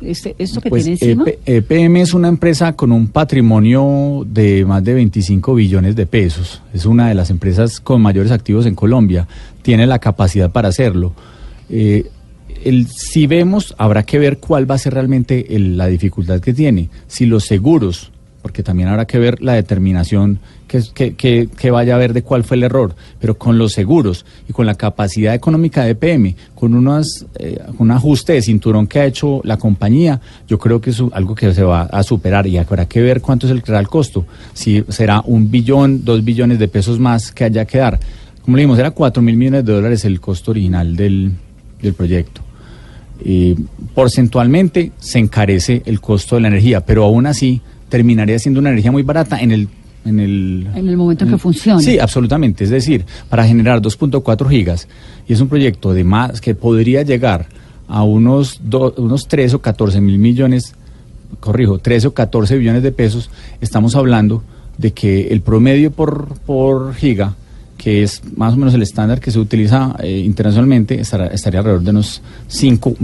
este, 0.00 0.34
esto 0.38 0.60
que 0.62 0.70
Pues, 0.70 0.84
tiene 0.84 0.98
encima. 1.00 1.24
EP 1.26 1.38
EPM 1.70 1.96
es 2.00 2.14
una 2.14 2.28
empresa 2.28 2.72
con 2.74 2.90
un 2.92 3.08
patrimonio 3.08 4.24
de 4.26 4.64
más 4.64 4.82
de 4.82 4.94
25 4.94 5.54
billones 5.54 5.94
de 5.96 6.06
pesos. 6.06 6.62
Es 6.72 6.86
una 6.86 7.08
de 7.08 7.14
las 7.14 7.28
empresas 7.30 7.80
con 7.80 8.00
mayores 8.00 8.32
activos 8.32 8.64
en 8.66 8.74
Colombia. 8.74 9.26
Tiene 9.62 9.86
la 9.86 9.98
capacidad 9.98 10.50
para 10.50 10.68
hacerlo. 10.68 11.12
Eh, 11.68 12.06
el, 12.64 12.86
si 12.88 13.26
vemos, 13.26 13.74
habrá 13.78 14.02
que 14.04 14.18
ver 14.18 14.38
cuál 14.38 14.70
va 14.70 14.76
a 14.76 14.78
ser 14.78 14.94
realmente 14.94 15.54
el- 15.54 15.76
la 15.76 15.86
dificultad 15.88 16.40
que 16.40 16.54
tiene. 16.54 16.88
Si 17.06 17.26
los 17.26 17.44
seguros, 17.44 18.10
porque 18.42 18.62
también 18.62 18.88
habrá 18.88 19.06
que 19.06 19.18
ver 19.18 19.42
la 19.42 19.52
determinación 19.54 20.38
que, 20.94 21.14
que, 21.16 21.48
que- 21.48 21.70
vaya 21.70 21.96
a 21.96 21.98
ver 21.98 22.12
de 22.12 22.22
cuál 22.22 22.44
fue 22.44 22.56
el 22.56 22.62
error, 22.62 22.94
pero 23.20 23.36
con 23.36 23.58
los 23.58 23.72
seguros 23.72 24.24
y 24.48 24.52
con 24.52 24.66
la 24.66 24.76
capacidad 24.76 25.34
económica 25.34 25.84
de 25.84 25.94
PM, 25.96 26.36
con 26.54 26.74
unas, 26.74 27.26
eh, 27.38 27.58
un 27.78 27.90
ajuste 27.90 28.34
de 28.34 28.42
cinturón 28.42 28.86
que 28.86 29.00
ha 29.00 29.04
hecho 29.06 29.40
la 29.44 29.56
compañía, 29.56 30.20
yo 30.46 30.58
creo 30.58 30.80
que 30.80 30.90
es 30.90 31.02
algo 31.12 31.34
que 31.34 31.52
se 31.52 31.62
va 31.64 31.82
a 31.82 32.02
superar 32.04 32.46
y 32.46 32.56
habrá 32.58 32.86
que 32.86 33.00
ver 33.02 33.20
cuánto 33.20 33.46
es 33.46 33.52
el 33.52 33.62
real 33.62 33.88
costo. 33.88 34.24
Si 34.54 34.84
será 34.88 35.22
un 35.26 35.50
billón, 35.50 36.04
dos 36.04 36.22
billones 36.24 36.58
de 36.60 36.68
pesos 36.68 37.00
más 37.00 37.32
que 37.32 37.44
haya 37.44 37.64
que 37.64 37.78
dar. 37.78 37.98
Como 38.42 38.56
le 38.56 38.62
dijimos, 38.62 38.78
era 38.78 38.92
cuatro 38.92 39.22
mil 39.22 39.36
millones 39.36 39.64
de 39.64 39.72
dólares 39.72 40.04
el 40.04 40.20
costo 40.20 40.52
original 40.52 40.94
del, 40.96 41.32
del 41.82 41.94
proyecto. 41.94 42.40
Eh, 43.24 43.54
porcentualmente 43.94 44.92
se 44.98 45.18
encarece 45.18 45.82
el 45.84 46.00
costo 46.00 46.36
de 46.36 46.42
la 46.42 46.48
energía, 46.48 46.80
pero 46.84 47.04
aún 47.04 47.26
así 47.26 47.60
terminaría 47.88 48.38
siendo 48.38 48.60
una 48.60 48.70
energía 48.70 48.92
muy 48.92 49.02
barata 49.02 49.38
en 49.40 49.50
el... 49.52 49.68
En 50.04 50.18
el, 50.18 50.66
En 50.74 50.88
el 50.88 50.96
momento 50.96 51.24
en 51.24 51.30
que 51.32 51.38
funcione. 51.38 51.82
Sí, 51.82 51.98
absolutamente. 51.98 52.64
Es 52.64 52.70
decir, 52.70 53.04
para 53.28 53.44
generar 53.46 53.82
2.4 53.82 54.48
gigas, 54.48 54.88
y 55.28 55.32
es 55.34 55.40
un 55.40 55.48
proyecto 55.48 55.92
de 55.92 56.04
más 56.04 56.40
que 56.40 56.54
podría 56.54 57.02
llegar 57.02 57.46
a 57.86 58.02
unos, 58.02 58.60
do- 58.64 58.94
unos 58.96 59.28
13 59.28 59.56
o 59.56 59.58
14 59.60 60.00
mil 60.00 60.18
millones, 60.18 60.74
corrijo, 61.40 61.78
13 61.78 62.08
o 62.08 62.14
14 62.14 62.56
billones 62.56 62.82
de 62.82 62.92
pesos, 62.92 63.30
estamos 63.60 63.94
hablando 63.94 64.42
de 64.78 64.92
que 64.92 65.28
el 65.28 65.42
promedio 65.42 65.90
por, 65.90 66.28
por 66.46 66.94
giga, 66.94 67.34
que 67.76 68.02
es 68.02 68.22
más 68.36 68.54
o 68.54 68.56
menos 68.56 68.72
el 68.74 68.82
estándar 68.82 69.20
que 69.20 69.30
se 69.30 69.38
utiliza 69.38 69.96
eh, 70.02 70.18
internacionalmente, 70.18 71.00
estará- 71.00 71.26
estaría 71.28 71.60
alrededor 71.60 71.82
de 71.82 71.90
unos 71.90 72.22
5, 72.48 72.96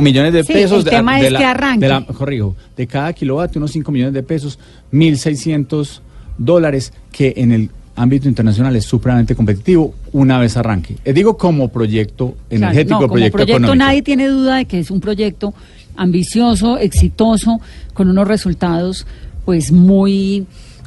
millones 0.00 0.32
de 0.32 0.44
Sí, 0.44 0.52
pesos. 0.52 0.78
el 0.78 0.84
de- 0.84 0.90
tema 0.90 1.18
de 1.18 1.26
es 1.26 1.32
la- 1.32 1.38
que 1.38 1.44
arranque. 1.44 1.86
de 1.86 1.88
la- 1.88 2.06
corrijo, 2.06 2.54
de 2.76 2.86
cada 2.86 3.12
kilovatio 3.12 3.58
unos 3.60 3.70
5 3.72 3.90
millones 3.92 4.14
de 4.14 4.22
pesos, 4.22 4.58
1.600 4.92 6.00
dólares, 6.38 6.92
que 7.10 7.34
en 7.36 7.52
el 7.52 7.70
ámbito 7.94 8.28
internacional 8.28 8.74
es 8.76 8.84
supremamente 8.84 9.34
competitivo 9.34 9.94
una 10.12 10.38
vez 10.38 10.56
arranque. 10.56 10.96
Eh, 11.04 11.12
digo 11.12 11.36
como 11.36 11.68
proyecto 11.68 12.34
Claro, 12.48 12.64
energético, 12.64 12.94
no, 12.94 13.00
como 13.00 13.12
proyecto, 13.12 13.36
proyecto 13.36 13.52
económico. 13.52 13.74
nadie 13.74 14.02
tiene 14.02 14.28
duda 14.28 14.56
de 14.56 14.64
que 14.64 14.78
es 14.78 14.90
un 14.90 15.00
proyecto 15.00 15.54
ambicioso, 15.96 16.78
exitoso, 16.78 17.60
con 17.92 18.08
unos 18.08 18.26
resultados 18.26 19.06
pues 19.44 19.72
muy 19.72 20.46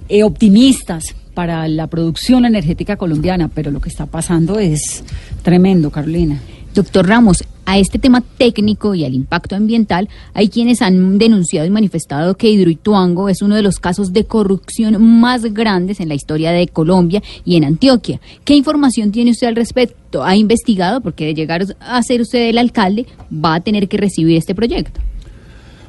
eh, 0.10 0.24
optimistas 0.24 1.16
para 1.34 1.68
la 1.68 1.88
producción 1.88 2.46
energética 2.46 2.96
colombiana, 2.96 3.50
pero 3.54 3.70
lo 3.70 3.82
que 3.82 3.90
está 3.90 4.06
pasando 4.06 4.58
es 4.58 5.04
tremendo, 5.44 5.92
Carolina. 5.92 6.40
Doctor 6.74 7.08
Ramos, 7.08 7.44
a 7.66 7.78
este 7.78 8.00
tema 8.00 8.22
técnico 8.22 8.96
y 8.96 9.06
al 9.06 9.14
impacto 9.14 9.56
ambiental, 9.56 10.10
hay 10.34 10.50
quienes 10.50 10.82
han 10.82 11.18
denunciado 11.18 11.68
y 11.68 11.70
manifestado 11.70 12.38
que 12.38 12.50
Hidroituango 12.50 13.30
es 13.30 13.42
uno 13.42 13.56
de 13.56 13.62
los 13.62 13.80
casos 13.80 14.14
de 14.14 14.26
corrupción 14.26 15.02
más 15.20 15.44
grandes 15.54 16.00
en 16.00 16.10
la 16.10 16.16
historia 16.16 16.52
de 16.52 16.68
Colombia 16.68 17.22
y 17.44 17.56
en 17.56 17.66
Antioquia. 17.66 18.20
¿Qué 18.44 18.56
información 18.56 19.12
tiene 19.12 19.32
usted 19.32 19.48
al 19.48 19.56
respecto? 19.56 20.24
¿Ha 20.24 20.36
investigado? 20.36 21.02
Porque 21.02 21.26
de 21.26 21.34
llegar 21.34 21.66
a 21.80 22.04
ser 22.04 22.22
usted 22.22 22.50
el 22.50 22.58
alcalde, 22.58 23.06
va 23.32 23.56
a 23.56 23.60
tener 23.62 23.88
que 23.88 23.98
recibir 23.98 24.38
este 24.38 24.56
proyecto. 24.56 25.02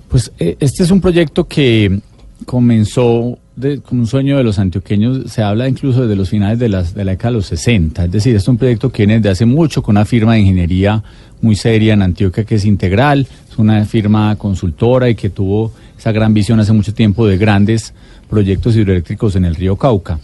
Pues 0.09 0.33
eh, 0.39 0.57
este 0.61 0.83
es 0.83 0.91
un 0.91 1.01
proyecto 1.01 1.45
que 1.45 2.01
comenzó 2.45 3.39
de, 3.57 3.81
como 3.81 4.03
un 4.03 4.07
sueño 4.07 4.37
de 4.37 4.45
los 4.45 4.59
antioqueños, 4.59 5.33
se 5.33 5.43
habla 5.43 5.69
incluso 5.69 6.03
desde 6.03 6.15
los 6.15 6.29
finales 6.29 6.59
de, 6.59 6.69
las, 6.69 6.95
de 6.95 7.05
la 7.05 7.13
década 7.13 7.31
de 7.31 7.37
los 7.39 7.47
60. 7.47 8.05
Es 8.05 8.11
decir, 8.13 8.37
es 8.37 8.47
un 8.49 8.59
proyecto 8.59 8.93
que 8.93 9.05
viene 9.05 9.17
desde 9.17 9.31
hace 9.31 9.47
mucho 9.47 9.83
con 9.83 9.95
una 9.95 10.05
firma 10.05 10.35
de 10.35 10.41
ingeniería 10.41 11.03
muy 11.41 11.57
seria 11.57 11.95
en 11.95 12.03
Antioquia 12.03 12.45
que 12.45 12.57
es 12.57 12.65
integral. 12.65 13.27
Es 13.51 13.59
una 13.59 13.85
firma 13.85 14.37
consultora 14.37 15.09
y 15.09 15.15
que 15.15 15.31
tuvo 15.31 15.73
esa 15.99 16.13
gran 16.13 16.35
visión 16.35 16.61
hace 16.61 16.73
mucho 16.73 16.95
tiempo 16.95 17.27
de 17.27 17.39
grandes 17.39 17.95
proyectos 18.29 18.77
hidroeléctricos 18.77 19.37
en 19.37 19.45
el 19.45 19.55
río 19.55 19.77
Cauca. 19.77 20.19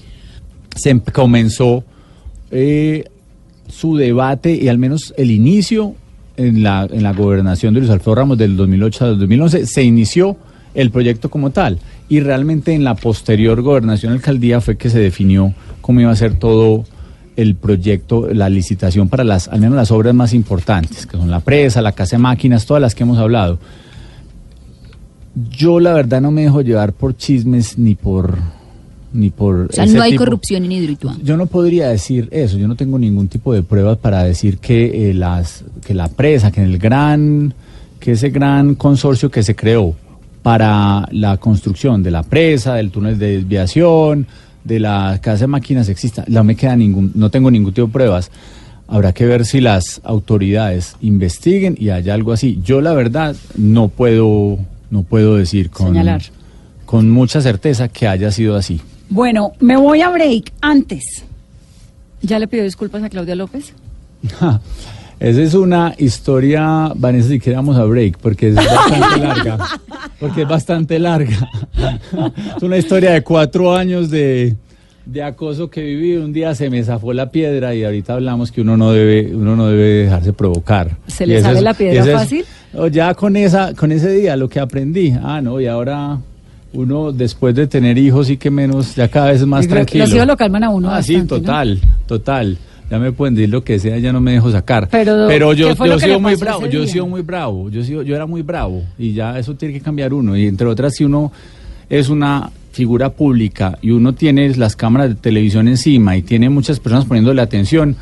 Se 0.74 0.90
em- 0.90 1.00
comenzó 1.00 1.84
eh, 2.50 3.04
su 3.68 3.96
debate 3.96 4.54
y 4.54 4.68
al 4.68 4.78
menos 4.78 5.14
el 5.16 5.30
inicio 5.30 5.94
en 6.36 6.62
la, 6.62 6.86
en 6.90 7.02
la 7.02 7.12
gobernación 7.12 7.74
de 7.74 7.80
Luis 7.80 7.90
Alfredo 7.92 8.16
Ramos 8.16 8.38
del 8.38 8.56
2008 8.56 9.04
al 9.04 9.18
2011 9.18 9.66
se 9.66 9.82
inició 9.82 10.36
el 10.74 10.90
proyecto 10.90 11.30
como 11.30 11.50
tal 11.50 11.78
y 12.08 12.20
realmente 12.20 12.72
en 12.72 12.84
la 12.84 12.94
posterior 12.94 13.60
gobernación 13.62 14.12
alcaldía 14.12 14.60
fue 14.60 14.76
que 14.76 14.90
se 14.90 14.98
definió 14.98 15.54
cómo 15.80 16.00
iba 16.00 16.10
a 16.10 16.16
ser 16.16 16.38
todo 16.38 16.84
el 17.36 17.54
proyecto, 17.54 18.28
la 18.32 18.48
licitación 18.48 19.08
para 19.08 19.24
las, 19.24 19.48
al 19.48 19.60
menos 19.60 19.76
las 19.76 19.90
obras 19.90 20.14
más 20.14 20.34
importantes, 20.34 21.06
que 21.06 21.16
son 21.16 21.30
la 21.30 21.40
presa, 21.40 21.80
la 21.82 21.92
casa 21.92 22.16
de 22.16 22.22
máquinas, 22.22 22.66
todas 22.66 22.80
las 22.80 22.94
que 22.94 23.04
hemos 23.04 23.18
hablado. 23.18 23.58
Yo 25.50 25.80
la 25.80 25.94
verdad 25.94 26.20
no 26.20 26.30
me 26.30 26.42
dejo 26.42 26.60
llevar 26.60 26.92
por 26.92 27.16
chismes 27.16 27.78
ni 27.78 27.94
por 27.94 28.36
ni 29.14 29.28
por 29.28 29.66
O 29.70 29.72
sea, 29.72 29.84
ese 29.84 29.94
no 29.96 30.02
hay 30.02 30.12
tipo- 30.12 30.24
corrupción 30.24 30.64
en 30.64 30.72
Hidroituango. 30.72 31.20
yo 31.22 31.36
no 31.36 31.44
podría 31.46 31.88
decir 31.88 32.28
eso, 32.30 32.56
yo 32.56 32.66
no 32.66 32.76
tengo 32.76 32.98
ningún 32.98 33.28
tipo 33.28 33.52
de 33.52 33.62
pruebas 33.62 33.98
para 33.98 34.24
decir 34.24 34.56
que 34.58 35.10
eh, 35.10 35.14
las 35.14 35.64
que 35.84 35.92
la 35.92 36.08
presa, 36.08 36.50
que 36.50 36.62
en 36.62 36.66
el 36.70 36.78
gran 36.78 37.52
que 38.00 38.12
ese 38.12 38.30
gran 38.30 38.74
consorcio 38.74 39.30
que 39.30 39.42
se 39.42 39.54
creó 39.54 39.94
para 40.42 41.06
la 41.12 41.36
construcción 41.36 42.02
de 42.02 42.10
la 42.10 42.22
presa, 42.22 42.74
del 42.74 42.90
túnel 42.90 43.18
de 43.18 43.32
desviación, 43.38 44.26
de 44.64 44.78
la 44.80 45.18
casa 45.22 45.40
de 45.44 45.46
máquinas 45.48 45.88
exista, 45.88 46.24
no 46.28 46.44
me 46.44 46.54
queda 46.56 46.76
ningún 46.76 47.12
no 47.14 47.30
tengo 47.30 47.50
ningún 47.50 47.72
tipo 47.72 47.86
de 47.86 47.92
pruebas. 47.92 48.30
Habrá 48.88 49.12
que 49.12 49.24
ver 49.24 49.46
si 49.46 49.60
las 49.60 50.00
autoridades 50.04 50.96
investiguen 51.00 51.76
y 51.78 51.88
hay 51.90 52.10
algo 52.10 52.32
así. 52.32 52.60
Yo 52.62 52.80
la 52.80 52.92
verdad 52.92 53.34
no 53.56 53.88
puedo 53.88 54.58
no 54.90 55.02
puedo 55.02 55.36
decir 55.36 55.70
con 55.70 55.86
Señalar. 55.88 56.22
con 56.84 57.10
mucha 57.10 57.40
certeza 57.40 57.88
que 57.88 58.06
haya 58.06 58.30
sido 58.30 58.56
así. 58.56 58.80
Bueno, 59.08 59.52
me 59.60 59.76
voy 59.76 60.02
a 60.02 60.10
break 60.10 60.52
antes. 60.60 61.24
¿Ya 62.22 62.38
le 62.38 62.48
pido 62.48 62.64
disculpas 62.64 63.02
a 63.02 63.08
Claudia 63.08 63.34
López? 63.34 63.72
Esa 65.22 65.40
es 65.42 65.54
una 65.54 65.94
historia, 65.98 66.90
Vanessa, 66.96 67.28
si 67.28 67.38
queramos 67.38 67.76
a 67.76 67.84
break, 67.84 68.18
porque 68.18 68.48
es 68.48 68.54
bastante 68.56 69.18
larga. 69.20 69.58
Porque 70.18 70.42
es 70.42 70.48
bastante 70.48 70.98
larga. 70.98 71.48
Es 72.56 72.62
una 72.62 72.76
historia 72.76 73.12
de 73.12 73.22
cuatro 73.22 73.72
años 73.74 74.10
de, 74.10 74.56
de 75.06 75.22
acoso 75.22 75.70
que 75.70 75.80
viví. 75.82 76.16
Un 76.16 76.32
día 76.32 76.56
se 76.56 76.68
me 76.70 76.82
zafó 76.82 77.12
la 77.12 77.30
piedra 77.30 77.72
y 77.72 77.84
ahorita 77.84 78.14
hablamos 78.14 78.50
que 78.50 78.62
uno 78.62 78.76
no 78.76 78.90
debe, 78.90 79.32
uno 79.34 79.54
no 79.54 79.68
debe 79.68 80.04
dejarse 80.04 80.32
provocar. 80.32 80.96
¿Se 81.06 81.24
le 81.24 81.40
sale 81.40 81.58
es- 81.58 81.64
la 81.64 81.74
piedra 81.74 82.00
esa 82.00 82.10
es- 82.10 82.16
fácil? 82.18 82.44
no, 82.72 82.88
ya 82.88 83.14
con 83.14 83.36
esa, 83.36 83.74
con 83.74 83.92
ese 83.92 84.10
día 84.12 84.34
lo 84.36 84.48
que 84.48 84.58
aprendí. 84.58 85.14
Ah, 85.22 85.40
no, 85.40 85.60
y 85.60 85.66
ahora 85.68 86.18
uno 86.72 87.12
después 87.12 87.54
de 87.54 87.68
tener 87.68 87.96
hijos 87.96 88.26
sí 88.26 88.38
que 88.38 88.50
menos, 88.50 88.96
ya 88.96 89.06
cada 89.06 89.30
vez 89.30 89.40
es 89.42 89.46
más 89.46 89.68
tranquilo. 89.68 90.04
Los 90.04 90.14
hijos 90.14 90.26
lo 90.26 90.36
calman 90.36 90.64
a 90.64 90.70
uno 90.70 90.90
Ah, 90.90 91.00
sí, 91.00 91.14
bastante, 91.14 91.34
¿no? 91.34 91.40
total, 91.42 91.80
total. 92.06 92.58
Ya 92.92 92.98
me 92.98 93.10
pueden 93.10 93.34
decir 93.34 93.48
lo 93.48 93.64
que 93.64 93.78
sea, 93.78 93.96
ya 93.96 94.12
no 94.12 94.20
me 94.20 94.32
dejo 94.32 94.52
sacar. 94.52 94.86
Pero, 95.26 95.54
yo, 95.54 95.68
¿qué 95.68 95.76
fue 95.76 95.88
yo 95.88 95.94
que 95.96 96.04
he 96.04 96.08
sido 96.08 96.20
muy 96.20 96.34
bravo, 96.34 96.66
yo 96.66 96.82
he 96.82 96.86
sido 96.88 97.06
muy 97.06 97.22
bravo, 97.22 97.70
yo 97.70 97.80
he 97.80 97.84
sido- 97.84 98.02
yo 98.02 98.14
era 98.14 98.26
muy 98.26 98.42
bravo 98.42 98.82
y 98.98 99.14
ya 99.14 99.38
eso 99.38 99.54
tiene 99.54 99.72
que 99.72 99.80
cambiar 99.80 100.12
uno. 100.12 100.36
Y 100.36 100.46
entre 100.46 100.66
otras, 100.66 100.94
si 100.94 101.02
uno 101.04 101.32
es 101.88 102.10
una 102.10 102.50
figura 102.72 103.08
pública 103.08 103.78
y 103.80 103.92
uno 103.92 104.12
tiene 104.12 104.54
las 104.56 104.76
cámaras 104.76 105.08
de 105.08 105.14
televisión 105.14 105.68
encima 105.68 106.18
y 106.18 106.22
tiene 106.22 106.50
muchas 106.50 106.80
personas 106.80 107.06
poniéndole 107.06 107.40
atención, 107.40 107.96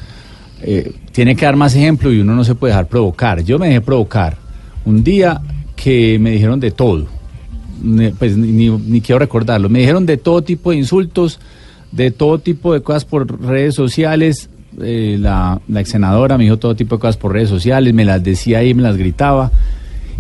eh, 0.61 0.93
tiene 1.13 1.37
que 1.37 1.45
dar 1.45 1.55
más 1.55 1.77
ejemplo 1.77 2.13
y 2.13 2.19
uno 2.19 2.35
no 2.35 2.43
se 2.43 2.57
puede 2.57 2.73
dejar 2.73 2.89
provocar. 2.89 3.45
Yo 3.45 3.61
me 3.61 3.69
dejé 3.69 3.83
provocar 3.83 4.39
un 4.85 5.05
día 5.05 5.41
que 5.77 6.19
me 6.19 6.33
dijeron 6.33 6.59
de 6.59 6.73
todo, 6.73 7.07
pues 8.19 8.37
ni- 8.37 8.71
ni 8.71 9.01
quiero 9.01 9.21
recordarlo, 9.21 9.69
me 9.69 9.79
dijeron 9.79 10.05
de 10.05 10.17
todo 10.17 10.43
tipo 10.43 10.73
de 10.73 10.79
insultos, 10.79 11.39
de 11.93 12.11
todo 12.11 12.41
tipo 12.41 12.75
de 12.75 12.81
cosas 12.83 13.05
por 13.05 13.41
redes 13.41 13.77
sociales, 13.77 14.51
eh, 14.83 15.17
la, 15.19 15.61
la 15.69 15.81
ex 15.81 15.91
senadora 15.91 16.37
me 16.39 16.45
dijo 16.45 16.59
todo 16.59 16.75
tipo 16.77 16.97
de 16.97 17.01
cosas 17.01 17.17
por 17.17 17.33
redes 17.33 17.49
sociales, 17.49 17.93
me 17.95 18.05
las 18.05 18.23
decía 18.23 18.59
ahí, 18.59 18.75
me 18.75 18.83
las 18.83 18.97
gritaba. 18.97 19.51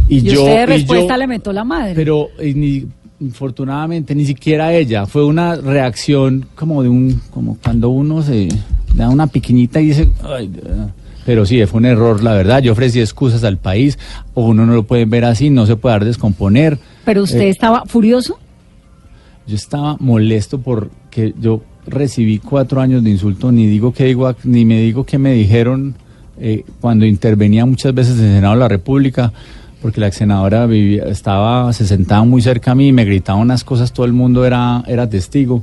Y, 0.09 0.19
Y, 0.19 0.21
yo, 0.23 0.41
usted 0.43 0.57
de 0.57 0.63
y 0.63 0.67
respuesta 0.67 1.15
yo- 1.15 1.19
le 1.19 1.27
metió 1.27 1.53
la 1.53 1.65
madre. 1.65 1.93
pero 1.95 2.29
ni, 2.43 2.85
infortunadamente 3.21 4.15
ni 4.15 4.25
siquiera 4.25 4.73
ella, 4.73 5.07
fue 5.07 5.25
una 5.25 5.57
reacción 5.57 6.47
como 6.55 6.83
de 6.83 6.89
un, 6.89 7.21
como 7.31 7.57
cuando 7.63 7.91
uno 7.91 8.23
se 8.23 8.49
da 8.95 9.09
una 9.09 9.27
piquiñita 9.27 9.81
y 9.81 9.87
dice, 9.87 10.09
"Ay, 10.25 10.49
de 10.49 10.61
verdad". 10.63 10.91
pero 11.25 11.47
sí, 11.47 11.65
fue 11.67 11.79
un 11.79 11.87
error, 11.87 12.23
la 12.25 12.33
verdad, 12.33 12.61
yo 12.63 12.73
ofrecí 12.73 12.99
excusas 13.01 13.45
al 13.45 13.57
país, 13.59 13.99
o 14.35 14.47
uno 14.47 14.67
no 14.67 14.73
lo 14.75 14.83
puede 14.85 15.05
ver 15.05 15.25
así, 15.27 15.49
no 15.51 15.65
se 15.67 15.77
puede 15.77 15.95
dar 15.95 16.05
descomponer. 16.05 16.79
Pero 17.05 17.23
usted 17.23 17.41
Eh, 17.43 17.49
estaba 17.51 17.85
furioso. 17.87 18.39
yo 19.47 19.55
estaba 19.55 19.97
molesto 20.01 20.61
porque 20.61 21.35
yo 21.41 21.63
recibí 21.91 22.39
cuatro 22.39 22.81
años 22.81 23.05
de 23.05 23.11
insulto, 23.11 23.53
ni 23.53 23.67
digo 23.67 23.93
que 23.93 24.05
digo, 24.07 24.35
ni 24.45 24.65
me 24.65 24.81
digo 24.81 25.05
que 25.05 25.19
me 25.19 25.33
dijeron 25.33 25.95
eh, 26.41 26.65
cuando 26.81 27.05
intervenía 27.05 27.67
muchas 27.67 27.93
veces 27.93 28.19
en 28.19 28.27
el 28.27 28.35
Senado 28.37 28.55
de 28.55 28.61
la 28.61 28.69
República, 28.69 29.33
porque 29.83 30.01
la 30.01 30.11
senadora 30.13 30.67
vivía, 30.67 31.05
estaba, 31.05 31.73
se 31.73 31.87
sentaba 31.87 32.25
muy 32.25 32.43
cerca 32.43 32.73
a 32.73 32.75
mí, 32.75 32.93
me 32.93 33.05
gritaba 33.05 33.39
unas 33.39 33.65
cosas, 33.65 33.93
todo 33.93 34.07
el 34.07 34.13
mundo 34.13 34.45
era, 34.45 34.83
era 34.87 35.09
testigo. 35.09 35.63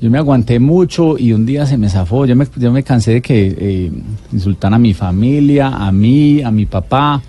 Yo 0.00 0.10
me 0.10 0.18
aguanté 0.18 0.58
mucho 0.58 1.16
y 1.18 1.32
un 1.32 1.46
día 1.46 1.64
se 1.64 1.78
me 1.78 1.88
zafó. 1.88 2.26
Yo 2.26 2.36
me, 2.36 2.46
yo 2.56 2.70
me 2.70 2.82
cansé 2.82 3.14
de 3.14 3.22
que 3.22 3.56
eh, 3.58 3.92
insultan 4.30 4.74
a 4.74 4.78
mi 4.78 4.92
familia, 4.92 5.68
a 5.68 5.90
mí, 5.90 6.42
a 6.42 6.50
mi 6.50 6.66
papá. 6.66 7.22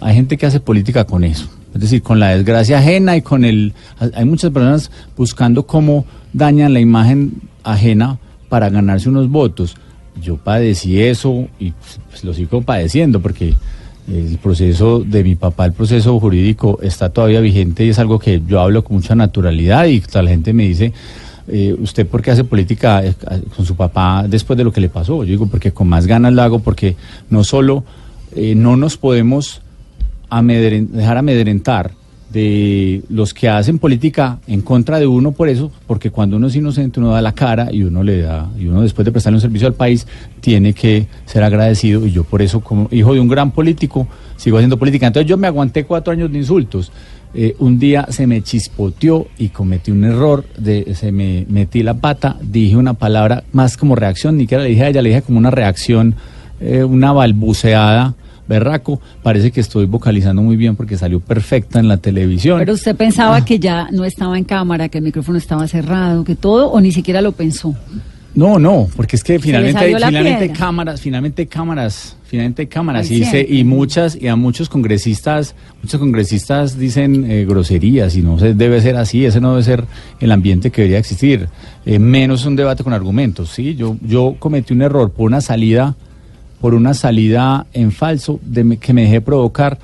Hay 0.00 0.14
gente 0.14 0.36
que 0.36 0.46
hace 0.46 0.60
política 0.60 1.04
con 1.04 1.24
eso. 1.24 1.48
Es 1.78 1.82
decir, 1.82 2.02
con 2.02 2.18
la 2.18 2.30
desgracia 2.30 2.78
ajena 2.78 3.16
y 3.16 3.22
con 3.22 3.44
el... 3.44 3.72
Hay 4.14 4.24
muchas 4.24 4.50
personas 4.50 4.90
buscando 5.16 5.64
cómo 5.64 6.04
dañan 6.32 6.74
la 6.74 6.80
imagen 6.80 7.40
ajena 7.62 8.18
para 8.48 8.68
ganarse 8.68 9.08
unos 9.08 9.30
votos. 9.30 9.76
Yo 10.20 10.38
padecí 10.38 11.00
eso 11.00 11.46
y 11.60 11.70
pues, 12.10 12.24
lo 12.24 12.34
sigo 12.34 12.62
padeciendo 12.62 13.20
porque 13.20 13.54
el 14.08 14.38
proceso 14.42 15.04
de 15.06 15.22
mi 15.22 15.36
papá, 15.36 15.66
el 15.66 15.72
proceso 15.72 16.18
jurídico 16.18 16.80
está 16.82 17.10
todavía 17.10 17.38
vigente 17.40 17.84
y 17.84 17.90
es 17.90 18.00
algo 18.00 18.18
que 18.18 18.42
yo 18.44 18.60
hablo 18.60 18.82
con 18.82 18.96
mucha 18.96 19.14
naturalidad 19.14 19.84
y 19.84 20.02
la 20.12 20.30
gente 20.30 20.52
me 20.52 20.64
dice, 20.64 20.92
eh, 21.46 21.76
¿usted 21.78 22.08
por 22.08 22.22
qué 22.22 22.32
hace 22.32 22.42
política 22.42 23.06
eh, 23.06 23.14
con 23.54 23.64
su 23.64 23.76
papá 23.76 24.24
después 24.26 24.56
de 24.56 24.64
lo 24.64 24.72
que 24.72 24.80
le 24.80 24.88
pasó? 24.88 25.22
Yo 25.22 25.30
digo, 25.30 25.46
porque 25.46 25.70
con 25.70 25.86
más 25.86 26.08
ganas 26.08 26.32
lo 26.32 26.42
hago, 26.42 26.58
porque 26.58 26.96
no 27.30 27.44
solo 27.44 27.84
eh, 28.34 28.56
no 28.56 28.76
nos 28.76 28.96
podemos 28.96 29.60
dejar 30.30 31.16
amedrentar 31.16 31.92
de 32.30 33.02
los 33.08 33.32
que 33.32 33.48
hacen 33.48 33.78
política 33.78 34.38
en 34.46 34.60
contra 34.60 34.98
de 34.98 35.06
uno 35.06 35.32
por 35.32 35.48
eso, 35.48 35.72
porque 35.86 36.10
cuando 36.10 36.36
uno 36.36 36.48
es 36.48 36.56
inocente 36.56 37.00
uno 37.00 37.10
da 37.10 37.22
la 37.22 37.32
cara 37.32 37.68
y 37.72 37.82
uno 37.82 38.02
le 38.02 38.20
da, 38.20 38.50
y 38.58 38.66
uno 38.66 38.82
después 38.82 39.04
de 39.06 39.12
prestarle 39.12 39.36
un 39.36 39.40
servicio 39.40 39.66
al 39.66 39.74
país 39.74 40.06
tiene 40.40 40.74
que 40.74 41.06
ser 41.24 41.42
agradecido 41.42 42.06
y 42.06 42.12
yo 42.12 42.24
por 42.24 42.42
eso 42.42 42.60
como 42.60 42.88
hijo 42.90 43.14
de 43.14 43.20
un 43.20 43.28
gran 43.28 43.50
político 43.50 44.06
sigo 44.36 44.58
haciendo 44.58 44.78
política. 44.78 45.06
Entonces 45.06 45.28
yo 45.28 45.36
me 45.36 45.46
aguanté 45.46 45.84
cuatro 45.84 46.12
años 46.12 46.30
de 46.30 46.38
insultos. 46.38 46.92
Eh, 47.34 47.54
un 47.58 47.78
día 47.78 48.06
se 48.08 48.26
me 48.26 48.42
chispoteó 48.42 49.26
y 49.38 49.48
cometí 49.48 49.90
un 49.90 50.04
error, 50.04 50.44
de, 50.56 50.94
se 50.94 51.12
me 51.12 51.44
metí 51.48 51.82
la 51.82 51.94
pata, 51.94 52.36
dije 52.40 52.76
una 52.76 52.94
palabra 52.94 53.44
más 53.52 53.76
como 53.76 53.94
reacción, 53.94 54.36
ni 54.36 54.44
siquiera 54.44 54.62
le 54.62 54.70
dije 54.70 54.84
a 54.84 54.88
ella, 54.88 55.02
le 55.02 55.10
dije 55.10 55.22
como 55.22 55.38
una 55.38 55.50
reacción, 55.50 56.14
eh, 56.60 56.84
una 56.84 57.12
balbuceada, 57.12 58.14
berraco, 58.48 59.00
parece 59.22 59.50
que 59.50 59.60
estoy 59.60 59.86
vocalizando 59.86 60.42
muy 60.42 60.56
bien 60.56 60.74
porque 60.76 60.96
salió 60.96 61.20
perfecta 61.20 61.78
en 61.78 61.88
la 61.88 61.98
televisión. 61.98 62.58
Pero 62.58 62.72
usted 62.72 62.96
pensaba 62.96 63.44
que 63.44 63.58
ya 63.58 63.88
no 63.92 64.04
estaba 64.04 64.38
en 64.38 64.44
cámara, 64.44 64.88
que 64.88 64.98
el 64.98 65.04
micrófono 65.04 65.38
estaba 65.38 65.68
cerrado, 65.68 66.24
que 66.24 66.34
todo, 66.34 66.70
o 66.70 66.80
ni 66.80 66.90
siquiera 66.92 67.20
lo 67.20 67.32
pensó. 67.32 67.74
No, 68.34 68.58
no, 68.58 68.86
porque 68.94 69.16
es 69.16 69.24
que 69.24 69.38
finalmente 69.40 69.86
finalmente 69.86 70.38
piedra. 70.46 70.54
cámaras, 70.58 71.00
finalmente 71.00 71.46
cámaras, 71.48 72.16
finalmente 72.24 72.68
cámaras 72.68 73.10
y, 73.10 73.24
se- 73.24 73.40
y 73.48 73.64
muchas 73.64 74.16
y 74.20 74.28
a 74.28 74.36
muchos 74.36 74.68
congresistas, 74.68 75.56
muchos 75.82 75.98
congresistas 75.98 76.78
dicen 76.78 77.28
eh, 77.28 77.46
groserías 77.48 78.14
y 78.16 78.22
no 78.22 78.38
se 78.38 78.54
debe 78.54 78.80
ser 78.80 78.96
así, 78.96 79.24
ese 79.24 79.40
no 79.40 79.52
debe 79.52 79.64
ser 79.64 79.84
el 80.20 80.30
ambiente 80.30 80.70
que 80.70 80.82
debería 80.82 80.98
existir, 80.98 81.48
Eh, 81.84 81.98
menos 81.98 82.44
un 82.44 82.54
debate 82.54 82.84
con 82.84 82.92
argumentos, 82.92 83.48
sí, 83.50 83.74
yo 83.74 83.96
yo 84.02 84.36
cometí 84.38 84.72
un 84.72 84.82
error 84.82 85.10
por 85.10 85.26
una 85.26 85.40
salida 85.40 85.96
por 86.60 86.74
una 86.74 86.94
salida 86.94 87.66
en 87.72 87.92
falso 87.92 88.40
de 88.42 88.76
que 88.78 88.92
me 88.92 89.02
dejé 89.02 89.20
provocar 89.20 89.78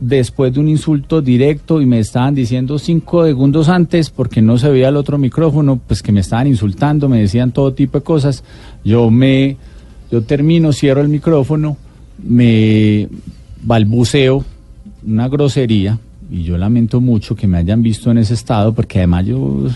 después 0.00 0.54
de 0.54 0.60
un 0.60 0.68
insulto 0.68 1.20
directo 1.20 1.80
y 1.80 1.86
me 1.86 1.98
estaban 1.98 2.34
diciendo 2.34 2.78
cinco 2.78 3.24
segundos 3.24 3.68
antes 3.68 4.08
porque 4.08 4.40
no 4.40 4.56
se 4.56 4.70
veía 4.70 4.88
el 4.88 4.96
otro 4.96 5.18
micrófono, 5.18 5.78
pues 5.86 6.02
que 6.02 6.10
me 6.10 6.20
estaban 6.20 6.46
insultando, 6.46 7.08
me 7.08 7.20
decían 7.20 7.52
todo 7.52 7.74
tipo 7.74 7.98
de 7.98 8.04
cosas. 8.04 8.42
Yo 8.82 9.10
me, 9.10 9.56
yo 10.10 10.22
termino, 10.22 10.72
cierro 10.72 11.02
el 11.02 11.08
micrófono, 11.08 11.76
me 12.22 13.08
balbuceo 13.62 14.44
una 15.06 15.28
grosería 15.28 15.98
y 16.30 16.44
yo 16.44 16.56
lamento 16.56 17.00
mucho 17.00 17.34
que 17.34 17.46
me 17.46 17.58
hayan 17.58 17.82
visto 17.82 18.10
en 18.10 18.18
ese 18.18 18.34
estado, 18.34 18.72
porque 18.72 18.98
además 18.98 19.26
yo, 19.26 19.66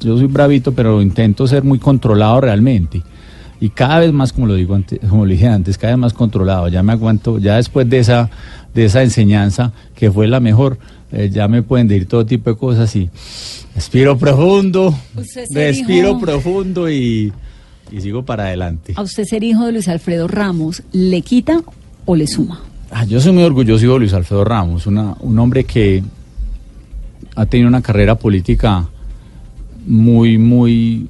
yo 0.00 0.16
soy 0.16 0.26
bravito, 0.26 0.72
pero 0.72 1.02
intento 1.02 1.46
ser 1.46 1.62
muy 1.62 1.78
controlado 1.78 2.40
realmente. 2.40 3.02
Y 3.60 3.70
cada 3.70 3.98
vez 3.98 4.12
más, 4.12 4.32
como 4.32 4.46
lo 4.46 4.54
digo 4.54 4.74
antes, 4.74 5.00
como 5.08 5.24
lo 5.24 5.32
dije 5.32 5.48
antes, 5.48 5.78
cada 5.78 5.94
vez 5.94 5.98
más 6.00 6.12
controlado. 6.12 6.68
Ya 6.68 6.82
me 6.82 6.92
aguanto, 6.92 7.38
ya 7.38 7.56
después 7.56 7.88
de 7.90 7.98
esa, 7.98 8.30
de 8.74 8.84
esa 8.84 9.02
enseñanza, 9.02 9.72
que 9.96 10.10
fue 10.12 10.28
la 10.28 10.38
mejor, 10.38 10.78
eh, 11.10 11.28
ya 11.32 11.48
me 11.48 11.62
pueden 11.62 11.88
decir 11.88 12.06
todo 12.06 12.24
tipo 12.24 12.50
de 12.50 12.56
cosas 12.56 12.94
y 12.94 13.10
respiro 13.74 14.16
profundo, 14.16 14.94
respiro 15.52 16.08
dijo- 16.14 16.20
profundo 16.20 16.88
y, 16.88 17.32
y 17.90 18.00
sigo 18.00 18.24
para 18.24 18.44
adelante. 18.44 18.92
¿A 18.96 19.02
usted 19.02 19.24
ser 19.24 19.42
hijo 19.42 19.66
de 19.66 19.72
Luis 19.72 19.88
Alfredo 19.88 20.28
Ramos 20.28 20.82
le 20.92 21.22
quita 21.22 21.60
o 22.04 22.14
le 22.14 22.26
suma? 22.28 22.60
Ah, 22.92 23.04
yo 23.04 23.20
soy 23.20 23.32
muy 23.32 23.42
orgulloso 23.42 23.92
de 23.92 23.98
Luis 23.98 24.12
Alfredo 24.14 24.44
Ramos, 24.44 24.86
una- 24.86 25.16
un 25.20 25.36
hombre 25.38 25.64
que 25.64 26.02
ha 27.34 27.44
tenido 27.46 27.68
una 27.68 27.82
carrera 27.82 28.14
política 28.14 28.86
muy, 29.86 30.38
muy, 30.38 31.08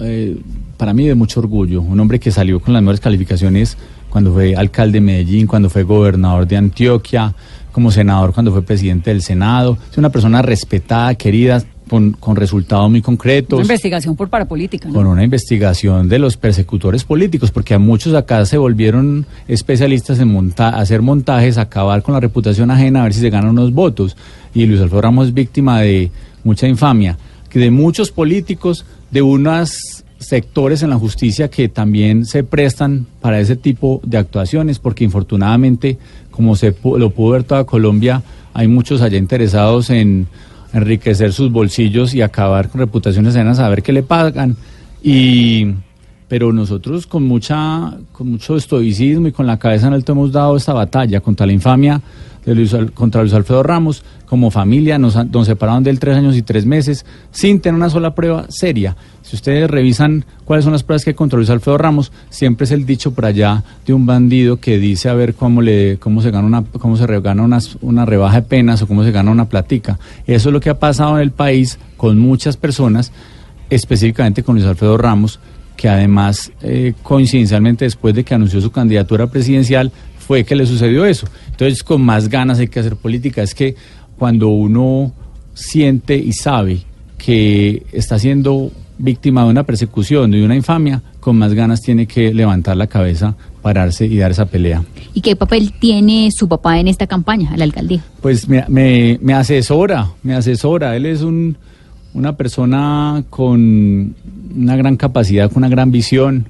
eh, 0.00 0.36
para 0.78 0.94
mí 0.94 1.06
de 1.06 1.14
mucho 1.14 1.40
orgullo. 1.40 1.82
Un 1.82 2.00
hombre 2.00 2.18
que 2.18 2.30
salió 2.30 2.60
con 2.60 2.72
las 2.72 2.82
mejores 2.82 3.00
calificaciones 3.00 3.76
cuando 4.08 4.32
fue 4.32 4.56
alcalde 4.56 4.94
de 4.94 5.00
Medellín, 5.02 5.46
cuando 5.46 5.68
fue 5.68 5.82
gobernador 5.82 6.46
de 6.46 6.56
Antioquia, 6.56 7.34
como 7.72 7.90
senador 7.90 8.32
cuando 8.32 8.52
fue 8.52 8.62
presidente 8.62 9.10
del 9.10 9.20
Senado. 9.20 9.76
Es 9.90 9.98
una 9.98 10.08
persona 10.08 10.40
respetada, 10.40 11.14
querida, 11.16 11.62
con, 11.88 12.12
con 12.12 12.36
resultados 12.36 12.90
muy 12.90 13.00
concretos 13.00 13.56
Una 13.56 13.64
investigación 13.64 14.14
por 14.14 14.28
parapolítica, 14.28 14.88
¿no? 14.88 14.94
con 14.94 15.06
una 15.06 15.24
investigación 15.24 16.08
de 16.08 16.18
los 16.18 16.36
persecutores 16.36 17.02
políticos, 17.04 17.50
porque 17.50 17.74
a 17.74 17.78
muchos 17.78 18.14
acá 18.14 18.44
se 18.46 18.58
volvieron 18.58 19.26
especialistas 19.48 20.20
en 20.20 20.28
monta 20.28 20.68
hacer 20.68 21.02
montajes, 21.02 21.58
acabar 21.58 22.02
con 22.02 22.14
la 22.14 22.20
reputación 22.20 22.70
ajena, 22.70 23.00
a 23.00 23.04
ver 23.04 23.14
si 23.14 23.20
se 23.20 23.30
ganan 23.30 23.50
unos 23.50 23.72
votos. 23.72 24.16
Y 24.54 24.66
Luis 24.66 24.80
Alfredo 24.80 25.02
Ramos 25.02 25.28
es 25.28 25.34
víctima 25.34 25.80
de 25.80 26.10
mucha 26.44 26.68
infamia, 26.68 27.16
que 27.48 27.58
de 27.58 27.70
muchos 27.70 28.10
políticos, 28.10 28.84
de 29.10 29.22
unos 29.22 29.97
sectores 30.18 30.82
en 30.82 30.90
la 30.90 30.96
justicia 30.96 31.48
que 31.48 31.68
también 31.68 32.24
se 32.24 32.44
prestan 32.44 33.06
para 33.20 33.40
ese 33.40 33.56
tipo 33.56 34.00
de 34.04 34.18
actuaciones, 34.18 34.78
porque 34.78 35.04
infortunadamente, 35.04 35.98
como 36.30 36.56
se 36.56 36.74
lo 36.82 37.10
pudo 37.10 37.30
ver 37.30 37.44
toda 37.44 37.64
Colombia, 37.64 38.22
hay 38.54 38.68
muchos 38.68 39.02
allá 39.02 39.18
interesados 39.18 39.90
en 39.90 40.26
enriquecer 40.72 41.32
sus 41.32 41.50
bolsillos 41.50 42.14
y 42.14 42.22
acabar 42.22 42.68
con 42.68 42.80
reputaciones 42.80 43.34
ajenas 43.36 43.58
a 43.58 43.68
ver 43.68 43.82
qué 43.82 43.92
le 43.92 44.02
pagan. 44.02 44.56
Y 45.02 45.74
pero 46.28 46.52
nosotros 46.52 47.06
con 47.06 47.22
mucha 47.22 47.94
con 48.12 48.32
mucho 48.32 48.56
estoicismo 48.56 49.28
y 49.28 49.32
con 49.32 49.46
la 49.46 49.58
cabeza 49.58 49.86
en 49.86 49.94
alto 49.94 50.12
hemos 50.12 50.30
dado 50.30 50.56
esta 50.56 50.74
batalla 50.74 51.20
contra 51.20 51.46
la 51.46 51.52
infamia 51.52 52.02
de 52.48 52.54
Luis 52.54 52.74
contra 52.94 53.20
Luis 53.22 53.34
Alfredo 53.34 53.62
Ramos 53.62 54.02
como 54.26 54.50
familia 54.50 54.98
nos, 54.98 55.16
separaron 55.46 55.82
de 55.84 55.90
él 55.90 55.98
tres 56.00 56.16
años 56.16 56.36
y 56.36 56.42
tres 56.42 56.66
meses 56.66 57.04
sin 57.30 57.60
tener 57.60 57.76
una 57.76 57.88
sola 57.90 58.14
prueba 58.14 58.46
seria. 58.48 58.96
Si 59.22 59.36
ustedes 59.36 59.70
revisan 59.70 60.24
cuáles 60.44 60.64
son 60.64 60.72
las 60.72 60.82
pruebas 60.82 61.04
que 61.04 61.10
hay 61.10 61.14
contra 61.14 61.36
Luis 61.38 61.50
Alfredo 61.50 61.78
Ramos 61.78 62.12
siempre 62.30 62.64
es 62.64 62.70
el 62.72 62.86
dicho 62.86 63.12
por 63.12 63.26
allá 63.26 63.62
de 63.86 63.92
un 63.94 64.06
bandido 64.06 64.58
que 64.58 64.78
dice 64.78 65.08
a 65.08 65.14
ver 65.14 65.34
cómo 65.34 65.62
le 65.62 65.98
cómo 65.98 66.22
se 66.22 66.30
gana 66.30 66.46
una 66.46 66.62
cómo 66.64 66.96
se 66.96 67.06
gana 67.20 67.42
unas- 67.42 67.76
una 67.82 68.04
rebaja 68.06 68.36
de 68.40 68.46
penas 68.48 68.80
o 68.82 68.86
cómo 68.86 69.04
se 69.04 69.10
gana 69.12 69.30
una 69.30 69.48
platica 69.48 69.98
eso 70.26 70.48
es 70.48 70.52
lo 70.52 70.60
que 70.60 70.70
ha 70.70 70.78
pasado 70.78 71.16
en 71.16 71.22
el 71.22 71.30
país 71.30 71.78
con 71.96 72.18
muchas 72.18 72.56
personas 72.56 73.12
específicamente 73.70 74.42
con 74.42 74.54
Luis 74.54 74.66
Alfredo 74.66 74.96
Ramos, 74.96 75.40
que 75.76 75.88
además, 75.88 76.50
eh, 76.62 76.94
coincidencialmente, 77.02 77.84
después 77.84 78.14
de 78.14 78.24
que 78.24 78.34
anunció 78.34 78.60
su 78.60 78.70
candidatura 78.70 79.26
presidencial, 79.26 79.92
fue 80.28 80.44
que 80.44 80.54
le 80.54 80.66
sucedió 80.66 81.06
eso. 81.06 81.26
Entonces, 81.46 81.82
con 81.82 82.02
más 82.02 82.28
ganas 82.28 82.58
hay 82.58 82.68
que 82.68 82.78
hacer 82.78 82.96
política. 82.96 83.42
Es 83.42 83.54
que 83.54 83.74
cuando 84.18 84.48
uno 84.48 85.10
siente 85.54 86.16
y 86.18 86.34
sabe 86.34 86.82
que 87.16 87.86
está 87.92 88.18
siendo 88.18 88.70
víctima 88.98 89.44
de 89.44 89.48
una 89.48 89.62
persecución, 89.62 90.30
de 90.30 90.44
una 90.44 90.54
infamia, 90.54 91.00
con 91.18 91.38
más 91.38 91.54
ganas 91.54 91.80
tiene 91.80 92.06
que 92.06 92.34
levantar 92.34 92.76
la 92.76 92.88
cabeza, 92.88 93.36
pararse 93.62 94.04
y 94.04 94.18
dar 94.18 94.30
esa 94.32 94.44
pelea. 94.44 94.84
¿Y 95.14 95.22
qué 95.22 95.34
papel 95.34 95.72
tiene 95.80 96.30
su 96.30 96.46
papá 96.46 96.78
en 96.78 96.88
esta 96.88 97.06
campaña 97.06 97.56
la 97.56 97.64
alcaldía? 97.64 98.04
Pues 98.20 98.46
me, 98.50 98.66
me, 98.68 99.18
me 99.22 99.32
asesora, 99.32 100.10
me 100.22 100.34
asesora. 100.34 100.94
Él 100.94 101.06
es 101.06 101.22
un, 101.22 101.56
una 102.12 102.36
persona 102.36 103.24
con 103.30 104.14
una 104.54 104.76
gran 104.76 104.98
capacidad, 104.98 105.48
con 105.48 105.62
una 105.62 105.70
gran 105.70 105.90
visión. 105.90 106.48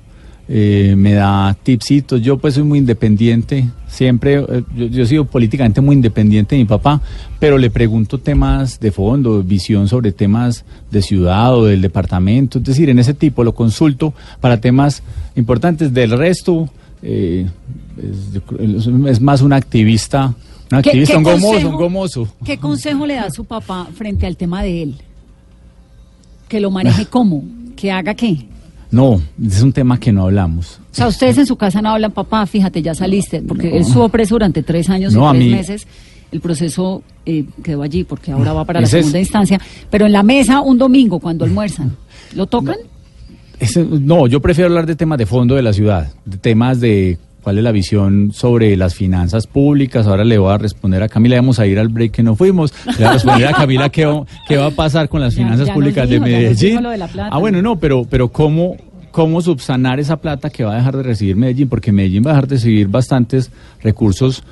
Eh, 0.48 0.94
me 0.96 1.12
da 1.12 1.56
tipsitos. 1.62 2.20
Yo 2.22 2.38
pues 2.38 2.54
soy 2.54 2.62
muy 2.62 2.78
independiente. 2.78 3.68
Siempre, 3.86 4.34
eh, 4.36 4.62
yo, 4.76 4.86
yo 4.86 5.02
he 5.02 5.06
sido 5.06 5.24
políticamente 5.24 5.80
muy 5.80 5.96
independiente 5.96 6.54
de 6.56 6.62
mi 6.62 6.68
papá, 6.68 7.00
pero 7.38 7.58
le 7.58 7.70
pregunto 7.70 8.18
temas 8.18 8.80
de 8.80 8.90
fondo, 8.92 9.42
visión 9.42 9.88
sobre 9.88 10.12
temas 10.12 10.64
de 10.90 11.02
ciudad 11.02 11.54
o 11.54 11.64
del 11.66 11.80
departamento. 11.82 12.58
Es 12.58 12.64
decir, 12.64 12.88
en 12.90 12.98
ese 12.98 13.14
tipo 13.14 13.44
lo 13.44 13.54
consulto 13.54 14.14
para 14.40 14.60
temas 14.60 15.02
importantes. 15.36 15.92
Del 15.92 16.10
resto, 16.12 16.68
eh, 17.02 17.46
es, 19.06 19.20
más 19.20 19.42
un 19.42 19.52
activista. 19.52 20.26
Un 20.70 20.82
¿Qué- 20.82 20.90
activista, 20.90 21.12
qué 21.14 21.18
un 21.18 21.24
gomoso, 21.24 21.46
consejo- 21.52 21.68
un 21.70 21.76
gomoso. 21.76 22.28
¿Qué 22.44 22.58
consejo 22.58 23.06
le 23.06 23.14
da 23.14 23.24
a 23.24 23.30
su 23.30 23.44
papá 23.44 23.88
frente 23.94 24.26
al 24.26 24.36
tema 24.36 24.62
de 24.62 24.82
él? 24.82 24.94
Que 26.48 26.60
lo 26.60 26.70
maneje 26.70 27.06
cómo, 27.10 27.44
que 27.76 27.90
haga 27.90 28.14
qué. 28.14 28.46
No, 28.90 29.20
es 29.44 29.62
un 29.62 29.72
tema 29.72 29.98
que 30.00 30.12
no 30.12 30.22
hablamos. 30.24 30.80
O 30.92 30.94
sea, 30.94 31.08
ustedes 31.08 31.36
en 31.38 31.46
su 31.46 31.56
casa 31.56 31.82
no 31.82 31.90
hablan, 31.90 32.10
papá, 32.12 32.46
fíjate, 32.46 32.80
ya 32.82 32.94
saliste, 32.94 33.42
porque 33.42 33.68
él 33.76 33.82
estuvo 33.82 34.08
preso 34.08 34.34
durante 34.36 34.62
tres 34.62 34.88
años 34.88 35.12
No, 35.12 35.28
y 35.34 35.38
tres 35.38 35.44
mí- 35.44 35.50
meses. 35.54 35.86
El 36.30 36.40
proceso 36.40 37.02
eh, 37.24 37.44
quedó 37.62 37.82
allí 37.82 38.04
porque 38.04 38.32
ahora 38.32 38.52
va 38.52 38.64
para 38.64 38.80
la 38.80 38.84
es- 38.84 38.90
segunda 38.90 39.18
instancia. 39.18 39.60
Pero 39.90 40.06
en 40.06 40.12
la 40.12 40.22
mesa, 40.22 40.60
un 40.60 40.76
domingo, 40.78 41.18
cuando 41.20 41.44
almuerzan, 41.44 41.96
¿lo 42.34 42.46
tocan? 42.46 42.76
Ese- 43.58 43.84
no, 43.84 44.26
yo 44.26 44.40
prefiero 44.40 44.68
hablar 44.68 44.86
de 44.86 44.94
temas 44.96 45.18
de 45.18 45.26
fondo 45.26 45.54
de 45.54 45.62
la 45.62 45.72
ciudad, 45.72 46.12
de 46.24 46.36
temas 46.36 46.80
de 46.80 47.18
cuál 47.48 47.56
es 47.56 47.64
la 47.64 47.72
visión 47.72 48.30
sobre 48.34 48.76
las 48.76 48.94
finanzas 48.94 49.46
públicas. 49.46 50.06
Ahora 50.06 50.22
le 50.22 50.36
voy 50.36 50.52
a 50.52 50.58
responder 50.58 51.02
a 51.02 51.08
Camila, 51.08 51.36
vamos 51.36 51.58
a 51.58 51.66
ir 51.66 51.78
al 51.78 51.88
break 51.88 52.12
que 52.12 52.22
no 52.22 52.36
fuimos. 52.36 52.74
Le 52.84 52.92
voy 52.96 53.04
a 53.04 53.12
responder 53.14 53.46
a 53.48 53.52
Camila 53.54 53.88
qué, 53.88 54.04
va- 54.04 54.26
qué 54.46 54.58
va 54.58 54.66
a 54.66 54.70
pasar 54.70 55.08
con 55.08 55.22
las 55.22 55.34
Ya- 55.34 55.44
finanzas 55.44 55.68
ya 55.68 55.72
públicas 55.72 56.06
dijo, 56.10 56.22
de 56.26 56.30
Medellín. 56.30 56.68
dijo 56.72 56.80
lo 56.82 56.90
de 56.90 56.98
la 56.98 57.06
plata. 57.08 57.30
Ah, 57.32 57.38
bueno, 57.38 57.62
no, 57.62 57.76
pero, 57.76 58.04
pero 58.04 58.28
¿cómo, 58.28 58.76
¿cómo 59.12 59.40
subsanar 59.40 59.98
esa 59.98 60.18
plata 60.18 60.50
que 60.50 60.62
va 60.62 60.74
a 60.74 60.76
dejar 60.76 60.98
de 60.98 61.02
recibir 61.04 61.36
Medellín? 61.36 61.70
Porque 61.70 61.90
Medellín 61.90 62.22
va 62.22 62.32
a 62.32 62.34
dejar 62.34 62.48
de 62.48 62.56
recibir 62.56 62.86
bastantes 62.88 63.50
recursos, 63.82 64.42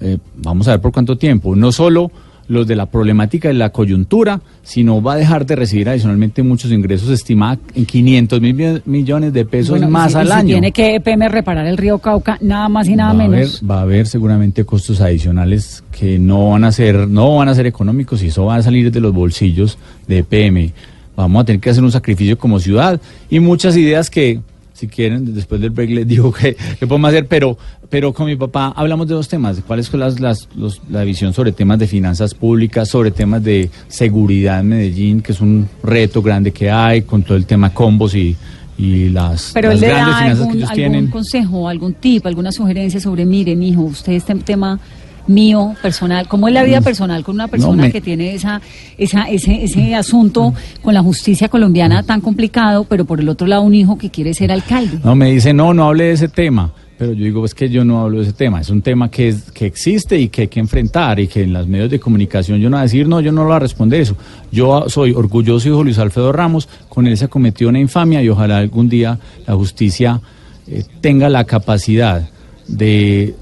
eh, 0.00 0.18
vamos 0.36 0.68
a 0.68 0.72
ver 0.72 0.80
por 0.80 0.92
cuánto 0.92 1.18
tiempo. 1.18 1.56
No 1.56 1.72
solo 1.72 2.12
los 2.48 2.66
de 2.66 2.76
la 2.76 2.86
problemática 2.86 3.48
de 3.48 3.54
la 3.54 3.70
coyuntura, 3.70 4.40
sino 4.62 5.02
va 5.02 5.14
a 5.14 5.16
dejar 5.16 5.46
de 5.46 5.56
recibir 5.56 5.88
adicionalmente 5.88 6.42
muchos 6.42 6.70
ingresos 6.72 7.08
estimados 7.10 7.58
en 7.74 7.86
500 7.86 8.40
mil 8.40 8.54
mi- 8.54 8.80
millones 8.84 9.32
de 9.32 9.44
pesos 9.44 9.70
Bueno, 9.70 9.88
más 9.90 10.12
y 10.12 10.16
al 10.16 10.26
si 10.26 10.32
año. 10.32 10.46
tiene 10.48 10.72
que 10.72 10.94
EPM 10.96 11.28
reparar 11.28 11.66
el 11.66 11.76
río 11.76 11.98
Cauca, 11.98 12.38
nada 12.40 12.68
más 12.68 12.88
y 12.88 12.96
nada 12.96 13.12
va, 13.14 13.22
a 13.22 13.24
haber, 13.26 13.38
menos. 13.38 13.62
va 13.68 13.78
a 13.78 13.82
haber 13.82 14.06
seguramente 14.06 14.64
costos 14.64 15.00
adicionales 15.00 15.82
que 15.90 16.18
no 16.18 16.50
van 16.50 16.64
a 16.64 16.72
ser, 16.72 17.08
no 17.08 17.36
van 17.36 17.48
a 17.48 17.54
ser 17.54 17.66
económicos 17.66 18.22
y 18.22 18.26
eso 18.28 18.44
va 18.46 18.56
a 18.56 18.62
salir 18.62 18.90
de 18.92 19.00
los 19.00 19.12
bolsillos 19.12 19.78
de 20.06 20.18
EPM. 20.18 20.72
Vamos 21.16 21.42
a 21.42 21.44
tener 21.44 21.60
que 21.60 21.70
hacer 21.70 21.84
un 21.84 21.92
sacrificio 21.92 22.36
como 22.36 22.58
ciudad 22.58 23.00
y 23.30 23.38
muchas 23.40 23.76
ideas 23.76 24.10
que, 24.10 24.40
si 24.74 24.86
quieren, 24.88 25.34
después 25.34 25.60
del 25.60 25.70
break 25.70 25.90
les 25.90 26.06
digo 26.06 26.30
que, 26.32 26.54
que 26.78 26.86
podemos 26.86 27.08
hacer, 27.08 27.26
pero, 27.26 27.56
pero 27.88 28.12
con 28.12 28.26
mi 28.26 28.36
papá 28.36 28.72
hablamos 28.76 29.06
de 29.08 29.14
dos 29.14 29.28
temas, 29.28 29.60
cuál 29.66 29.78
es 29.78 29.90
las, 29.94 30.20
las- 30.20 30.48
los- 30.56 30.82
la 30.90 31.04
visión 31.04 31.32
sobre 31.32 31.52
temas 31.52 31.78
de 31.78 31.86
finanzas 31.86 32.34
públicas, 32.34 32.88
sobre 32.88 33.10
temas 33.12 33.42
de 33.42 33.70
seguridad 33.88 34.60
en 34.60 34.68
Medellín, 34.68 35.20
que 35.22 35.32
es 35.32 35.40
un 35.40 35.68
reto 35.82 36.20
grande 36.20 36.50
que 36.52 36.70
hay, 36.70 37.02
con 37.02 37.22
todo 37.22 37.36
el 37.36 37.46
tema 37.46 37.72
combos 37.72 38.14
y, 38.16 38.36
y 38.76 39.08
las, 39.10 39.52
Pero 39.54 39.68
grandes 39.68 39.88
finanzas 39.88 40.24
que 40.24 40.30
algún, 40.42 40.56
ellos 40.56 40.68
algún 40.70 40.74
tienen. 40.76 41.06
consejo, 41.06 41.68
algún 41.68 41.94
tip, 41.94 42.26
alguna 42.26 42.50
sugerencia 42.50 42.98
sobre, 42.98 43.24
mire, 43.24 43.54
mijo, 43.54 43.82
usted 43.82 44.14
este 44.14 44.34
tema 44.36 44.80
mío 45.26 45.74
personal, 45.82 46.28
¿cómo 46.28 46.48
es 46.48 46.54
la 46.54 46.62
vida 46.64 46.80
personal 46.80 47.24
con 47.24 47.34
una 47.36 47.48
persona 47.48 47.84
me- 47.84 47.92
que 47.92 48.00
tiene 48.00 48.34
esa, 48.34 48.60
esa, 48.98 49.24
ese, 49.24 49.64
ese 49.64 49.94
asunto 49.94 50.52
con 50.82 50.94
la 50.94 51.02
justicia 51.02 51.48
colombiana 51.48 52.02
tan 52.02 52.20
complicado, 52.20 52.84
pero 52.84 53.04
por 53.04 53.20
el 53.20 53.28
otro 53.28 53.46
lado 53.46 53.62
un 53.62 53.74
hijo 53.74 53.96
que 53.98 54.10
quiere 54.10 54.34
ser 54.34 54.52
alcalde? 54.52 54.98
No, 55.02 55.14
me 55.14 55.30
dice, 55.32 55.52
no, 55.54 55.72
no 55.74 55.84
hable 55.88 56.04
de 56.04 56.12
ese 56.12 56.28
tema. 56.28 56.72
Pero 56.96 57.12
yo 57.12 57.24
digo, 57.24 57.44
es 57.44 57.56
que 57.56 57.68
yo 57.68 57.84
no 57.84 58.02
hablo 58.02 58.18
de 58.18 58.22
ese 58.22 58.32
tema. 58.34 58.60
Es 58.60 58.70
un 58.70 58.80
tema 58.80 59.10
que, 59.10 59.26
es, 59.26 59.50
que 59.50 59.66
existe 59.66 60.16
y 60.16 60.28
que 60.28 60.42
hay 60.42 60.48
que 60.48 60.60
enfrentar 60.60 61.18
y 61.18 61.26
que 61.26 61.42
en 61.42 61.52
los 61.52 61.66
medios 61.66 61.90
de 61.90 61.98
comunicación 61.98 62.60
yo 62.60 62.70
no 62.70 62.76
voy 62.76 62.82
a 62.82 62.82
decir, 62.84 63.08
no, 63.08 63.20
yo 63.20 63.32
no 63.32 63.40
lo 63.42 63.48
voy 63.48 63.56
a 63.56 63.58
responder 63.58 64.00
eso. 64.00 64.16
Yo 64.52 64.84
soy 64.88 65.10
orgulloso 65.10 65.66
hijo 65.68 65.78
de 65.78 65.84
Luis 65.84 65.98
Alfredo 65.98 66.30
Ramos, 66.32 66.68
con 66.88 67.08
él 67.08 67.16
se 67.18 67.26
cometió 67.26 67.68
una 67.68 67.80
infamia 67.80 68.22
y 68.22 68.28
ojalá 68.28 68.58
algún 68.58 68.88
día 68.88 69.18
la 69.44 69.54
justicia 69.56 70.20
eh, 70.68 70.84
tenga 71.00 71.28
la 71.28 71.42
capacidad 71.44 72.28
de, 72.68 73.34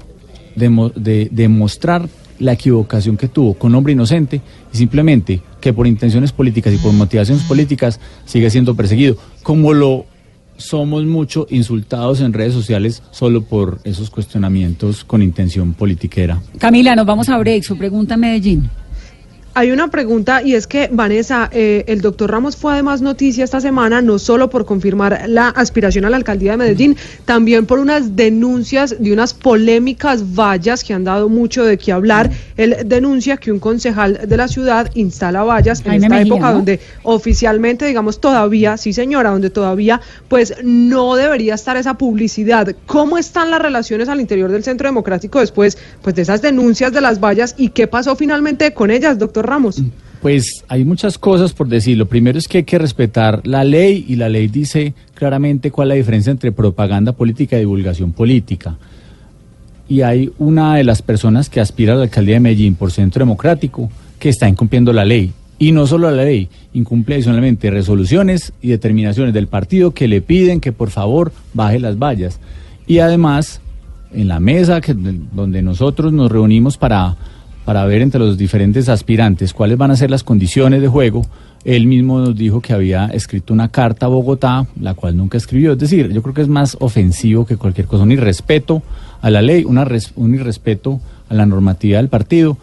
de 0.55 1.29
demostrar 1.31 2.07
la 2.39 2.53
equivocación 2.53 3.17
que 3.17 3.27
tuvo 3.27 3.53
con 3.53 3.73
hombre 3.75 3.93
inocente 3.93 4.41
y 4.73 4.77
simplemente 4.77 5.41
que 5.61 5.73
por 5.73 5.87
intenciones 5.87 6.31
políticas 6.31 6.73
y 6.73 6.77
por 6.77 6.93
motivaciones 6.93 7.43
políticas 7.43 7.99
sigue 8.25 8.49
siendo 8.49 8.75
perseguido, 8.75 9.15
como 9.43 9.73
lo 9.73 10.05
somos 10.57 11.03
mucho 11.05 11.47
insultados 11.49 12.21
en 12.21 12.33
redes 12.33 12.53
sociales 12.53 13.01
solo 13.11 13.43
por 13.43 13.79
esos 13.83 14.09
cuestionamientos 14.09 15.03
con 15.03 15.21
intención 15.21 15.73
politiquera. 15.73 16.41
Camila, 16.57 16.95
nos 16.95 17.05
vamos 17.05 17.29
a 17.29 17.37
break, 17.37 17.63
su 17.63 17.77
pregunta 17.77 18.17
Medellín. 18.17 18.69
Hay 19.55 19.71
una 19.71 19.89
pregunta 19.89 20.41
y 20.41 20.55
es 20.55 20.65
que, 20.65 20.89
Vanessa, 20.91 21.47
eh, 21.51 21.85
el 21.87 22.01
doctor 22.01 22.31
Ramos 22.31 22.55
fue 22.55 22.73
además 22.73 23.03
noticia 23.03 23.43
esta 23.43 23.61
semana, 23.61 24.01
no 24.01 24.17
solo 24.17 24.49
por 24.49 24.65
confirmar 24.65 25.25
la 25.27 25.49
aspiración 25.49 26.05
a 26.05 26.09
la 26.09 26.17
alcaldía 26.17 26.53
de 26.53 26.57
Medellín, 26.57 26.97
también 27.25 27.67
por 27.67 27.77
unas 27.77 28.15
denuncias 28.15 28.95
de 28.97 29.13
unas 29.13 29.35
polémicas 29.35 30.33
vallas 30.33 30.83
que 30.83 30.95
han 30.95 31.03
dado 31.03 31.29
mucho 31.29 31.63
de 31.65 31.77
qué 31.77 31.91
hablar. 31.91 32.31
Él 32.57 32.77
denuncia 32.87 33.37
que 33.37 33.51
un 33.51 33.59
concejal 33.59 34.21
de 34.27 34.37
la 34.37 34.47
ciudad 34.47 34.89
instala 34.95 35.43
vallas 35.43 35.81
en 35.81 35.85
Jaime 35.85 36.07
esta 36.07 36.15
Mejía, 36.15 36.33
época 36.33 36.49
¿no? 36.49 36.55
donde 36.55 36.79
oficialmente, 37.03 37.85
digamos, 37.85 38.19
todavía, 38.19 38.75
sí 38.77 38.91
señora, 38.91 39.29
donde 39.29 39.51
todavía 39.51 40.01
pues 40.29 40.55
no 40.63 41.15
debería 41.15 41.53
estar 41.53 41.77
esa 41.77 41.93
publicidad. 41.93 42.75
¿Cómo 42.87 43.19
están 43.19 43.51
las 43.51 43.61
relaciones 43.61 44.09
al 44.09 44.19
interior 44.19 44.51
del 44.51 44.63
Centro 44.63 44.87
Democrático 44.87 45.39
después 45.39 45.77
pues 46.01 46.15
de 46.15 46.23
esas 46.23 46.41
denuncias 46.41 46.91
de 46.91 47.01
las 47.01 47.19
vallas 47.19 47.53
y 47.55 47.69
qué 47.69 47.85
pasó 47.85 48.15
finalmente 48.15 48.73
con 48.73 48.89
ellas, 48.89 49.19
doctor 49.19 49.42
Ramos? 49.43 49.81
Pues 50.21 50.63
hay 50.69 50.85
muchas 50.85 51.17
cosas 51.17 51.53
por 51.53 51.67
decir. 51.67 51.97
Lo 51.97 52.07
primero 52.07 52.37
es 52.37 52.47
que 52.47 52.59
hay 52.59 52.63
que 52.63 52.77
respetar 52.77 53.41
la 53.45 53.63
ley 53.63 54.05
y 54.07 54.15
la 54.15 54.29
ley 54.29 54.47
dice 54.47 54.93
claramente 55.15 55.69
cuál 55.69 55.89
es 55.89 55.89
la 55.89 55.95
diferencia 55.95 56.31
entre 56.31 56.51
propaganda 56.51 57.11
política 57.11 57.57
y 57.57 57.59
divulgación 57.59 58.13
política. 58.13 58.77
Y 59.89 60.01
hay 60.01 60.31
una 60.39 60.75
de 60.77 60.85
las 60.85 61.01
personas 61.01 61.49
que 61.49 61.59
aspira 61.59 61.93
a 61.93 61.97
la 61.97 62.03
alcaldía 62.03 62.35
de 62.35 62.39
Medellín 62.39 62.75
por 62.75 62.91
Centro 62.91 63.19
Democrático 63.19 63.89
que 64.17 64.29
está 64.29 64.47
incumpliendo 64.47 64.93
la 64.93 65.03
ley. 65.03 65.33
Y 65.59 65.71
no 65.73 65.85
solo 65.87 66.09
la 66.09 66.23
ley, 66.23 66.47
incumple 66.73 67.15
adicionalmente 67.15 67.69
resoluciones 67.69 68.53
y 68.61 68.69
determinaciones 68.69 69.33
del 69.33 69.47
partido 69.47 69.91
que 69.91 70.07
le 70.07 70.21
piden 70.21 70.61
que 70.61 70.71
por 70.71 70.89
favor 70.89 71.33
baje 71.53 71.79
las 71.79 71.99
vallas. 71.99 72.39
Y 72.87 72.99
además, 72.99 73.59
en 74.13 74.29
la 74.29 74.39
mesa 74.39 74.81
que, 74.81 74.93
donde 74.93 75.61
nosotros 75.61 76.13
nos 76.13 76.31
reunimos 76.31 76.77
para, 76.77 77.17
para 77.65 77.85
ver 77.85 78.01
entre 78.01 78.19
los 78.19 78.37
diferentes 78.37 78.89
aspirantes 78.89 79.53
cuáles 79.53 79.77
van 79.77 79.91
a 79.91 79.95
ser 79.95 80.11
las 80.11 80.23
condiciones 80.23 80.81
de 80.81 80.87
juego, 80.87 81.25
él 81.63 81.87
mismo 81.87 82.19
nos 82.19 82.35
dijo 82.35 82.59
que 82.61 82.73
había 82.73 83.05
escrito 83.07 83.53
una 83.53 83.69
carta 83.69 84.05
a 84.07 84.09
Bogotá, 84.09 84.65
la 84.81 84.93
cual 84.95 85.15
nunca 85.15 85.37
escribió. 85.37 85.71
Es 85.73 85.79
decir, 85.79 86.11
yo 86.11 86.21
creo 86.21 86.33
que 86.33 86.41
es 86.41 86.49
más 86.49 86.75
ofensivo 86.81 87.45
que 87.45 87.55
cualquier 87.55 87.87
cosa, 87.87 88.03
un 88.03 88.11
irrespeto 88.11 88.83
a 89.21 89.29
la 89.29 89.41
ley, 89.41 89.63
una 89.63 89.85
res- 89.85 90.11
un 90.17 90.35
irrespeto 90.35 90.99
a 91.29 91.33
la 91.33 91.45
normatividad 91.45 91.99
del 91.99 92.09
partido 92.09 92.57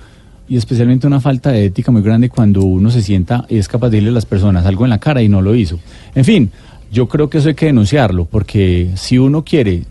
y 0.51 0.57
especialmente 0.59 1.07
una 1.07 1.21
falta 1.21 1.51
de 1.51 1.65
ética 1.65 1.91
muy 1.93 2.03
grande 2.03 2.29
cuando 2.29 2.63
uno 2.63 2.91
se 2.91 3.01
sienta 3.01 3.47
y 3.49 3.57
es 3.57 3.69
capaz 3.69 3.89
de 3.89 3.97
decirle 3.99 4.11
a 4.11 4.15
las 4.15 4.27
personas 4.27 4.67
algo 4.67 4.85
en 4.85 4.91
la 4.91 4.99
cara 4.99 5.23
y 5.23 5.29
no 5.31 5.41
lo 5.41 5.55
hizo. 5.55 5.79
En 6.15 6.25
fin, 6.27 6.51
yo 6.93 7.09
creo 7.09 7.31
que 7.31 7.39
eso 7.39 7.49
hay 7.49 7.55
que 7.55 7.67
denunciarlo, 7.67 8.27
porque 8.27 8.91
si 8.97 9.17
uno 9.17 9.45
quiere 9.45 9.85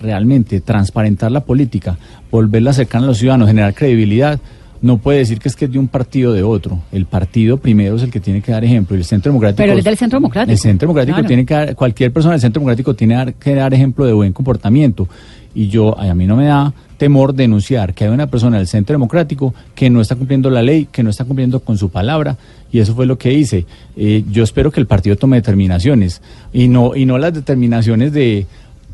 realmente 0.00 0.60
transparentar 0.60 1.32
la 1.32 1.40
política, 1.40 1.98
volverla 2.30 2.72
cercana 2.72 3.04
a 3.04 3.08
los 3.08 3.18
ciudadanos, 3.18 3.48
generar 3.48 3.74
credibilidad, 3.74 4.38
no 4.82 4.98
puede 4.98 5.18
decir 5.18 5.38
que 5.38 5.48
es 5.48 5.56
que 5.56 5.64
es 5.64 5.72
de 5.72 5.78
un 5.78 5.88
partido 5.88 6.30
o 6.30 6.34
de 6.34 6.42
otro. 6.42 6.80
El 6.92 7.06
partido 7.06 7.56
primero 7.56 7.96
es 7.96 8.02
el 8.02 8.10
que 8.10 8.20
tiene 8.20 8.42
que 8.42 8.52
dar 8.52 8.64
ejemplo 8.64 8.96
y 8.96 9.00
el 9.00 9.04
Centro 9.04 9.30
Democrático. 9.32 9.62
Pero 9.62 9.78
es 9.78 9.84
del 9.84 9.96
Centro 9.96 10.18
Democrático. 10.18 10.52
El 10.52 10.58
Centro 10.58 10.86
Democrático 10.86 11.16
Claro. 11.16 11.28
tiene 11.28 11.46
que 11.46 11.54
dar, 11.54 11.74
cualquier 11.74 12.12
persona 12.12 12.32
del 12.32 12.40
Centro 12.40 12.60
Democrático 12.60 12.94
tiene 12.94 13.34
que 13.38 13.54
dar 13.54 13.72
ejemplo 13.72 14.04
de 14.04 14.12
buen 14.12 14.32
comportamiento. 14.32 15.08
Y 15.54 15.68
yo, 15.68 15.98
a 15.98 16.14
mí 16.14 16.26
no 16.26 16.36
me 16.36 16.44
da 16.46 16.74
temor 16.98 17.34
denunciar 17.34 17.94
que 17.94 18.04
hay 18.04 18.10
una 18.10 18.26
persona 18.26 18.58
del 18.58 18.66
Centro 18.66 18.94
Democrático 18.94 19.54
que 19.74 19.88
no 19.88 20.00
está 20.00 20.14
cumpliendo 20.14 20.50
la 20.50 20.62
ley, 20.62 20.88
que 20.90 21.02
no 21.02 21.10
está 21.10 21.24
cumpliendo 21.24 21.60
con 21.60 21.78
su 21.78 21.88
palabra, 21.88 22.36
y 22.70 22.78
eso 22.80 22.94
fue 22.94 23.06
lo 23.06 23.16
que 23.16 23.32
hice. 23.32 23.64
Eh, 23.96 24.24
yo 24.30 24.44
espero 24.44 24.70
que 24.70 24.80
el 24.80 24.86
partido 24.86 25.16
tome 25.16 25.36
determinaciones, 25.36 26.20
y 26.52 26.68
no, 26.68 26.94
y 26.94 27.06
no 27.06 27.16
las 27.16 27.32
determinaciones 27.32 28.12
de 28.12 28.46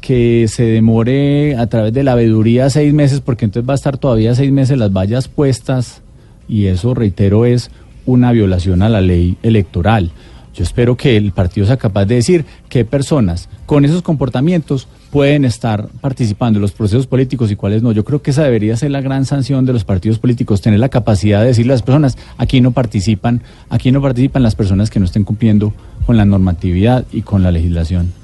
que 0.03 0.48
se 0.48 0.64
demore 0.64 1.57
a 1.57 1.66
través 1.68 1.94
de 1.94 2.03
la 2.03 2.14
veeduría 2.14 2.68
seis 2.68 2.92
meses, 2.92 3.20
porque 3.20 3.46
entonces 3.46 3.66
va 3.66 3.72
a 3.72 3.76
estar 3.76 3.96
todavía 3.96 4.34
seis 4.34 4.53
meses 4.53 4.76
las 4.76 4.92
vallas 4.92 5.28
puestas, 5.28 6.03
y 6.46 6.66
eso, 6.66 6.92
reitero, 6.92 7.46
es 7.46 7.70
una 8.05 8.32
violación 8.32 8.82
a 8.82 8.90
la 8.90 9.00
ley 9.00 9.38
electoral. 9.42 10.11
Yo 10.55 10.64
espero 10.64 10.98
que 10.98 11.16
el 11.16 11.32
partido 11.32 11.66
sea 11.66 11.78
capaz 11.78 12.05
de 12.05 12.16
decir 12.16 12.44
qué 12.68 12.84
personas 12.84 13.48
con 13.64 13.86
esos 13.86 14.03
comportamientos 14.03 14.86
pueden 15.11 15.46
estar 15.46 15.88
participando 16.00 16.59
en 16.59 16.62
los 16.62 16.72
procesos 16.72 17.07
políticos 17.07 17.50
y 17.50 17.57
cuáles 17.57 17.82
no. 17.82 17.92
Yo 17.92 18.05
creo 18.05 18.20
que 18.20 18.32
esa 18.32 18.42
debería 18.42 18.76
ser 18.76 18.90
la 18.90 19.00
gran 19.00 19.24
sanción 19.24 19.64
de 19.64 19.72
los 19.72 19.84
partidos 19.84 20.18
políticos, 20.18 20.61
tener 20.61 20.80
la 20.80 20.90
capacidad 20.90 21.40
de 21.40 21.46
decirle 21.46 21.72
a 21.72 21.76
las 21.76 21.82
personas, 21.82 22.18
aquí 22.36 22.61
no 22.61 22.72
participan, 22.72 23.40
aquí 23.70 23.92
no 23.92 24.03
participan 24.03 24.42
las 24.42 24.55
personas 24.55 24.90
que 24.90 24.98
no 24.98 25.07
estén 25.07 25.24
cumpliendo 25.24 25.72
con 26.05 26.18
la 26.18 26.26
normatividad 26.26 27.07
y 27.12 27.22
con 27.22 27.42
la 27.42 27.50
legislación. 27.50 28.22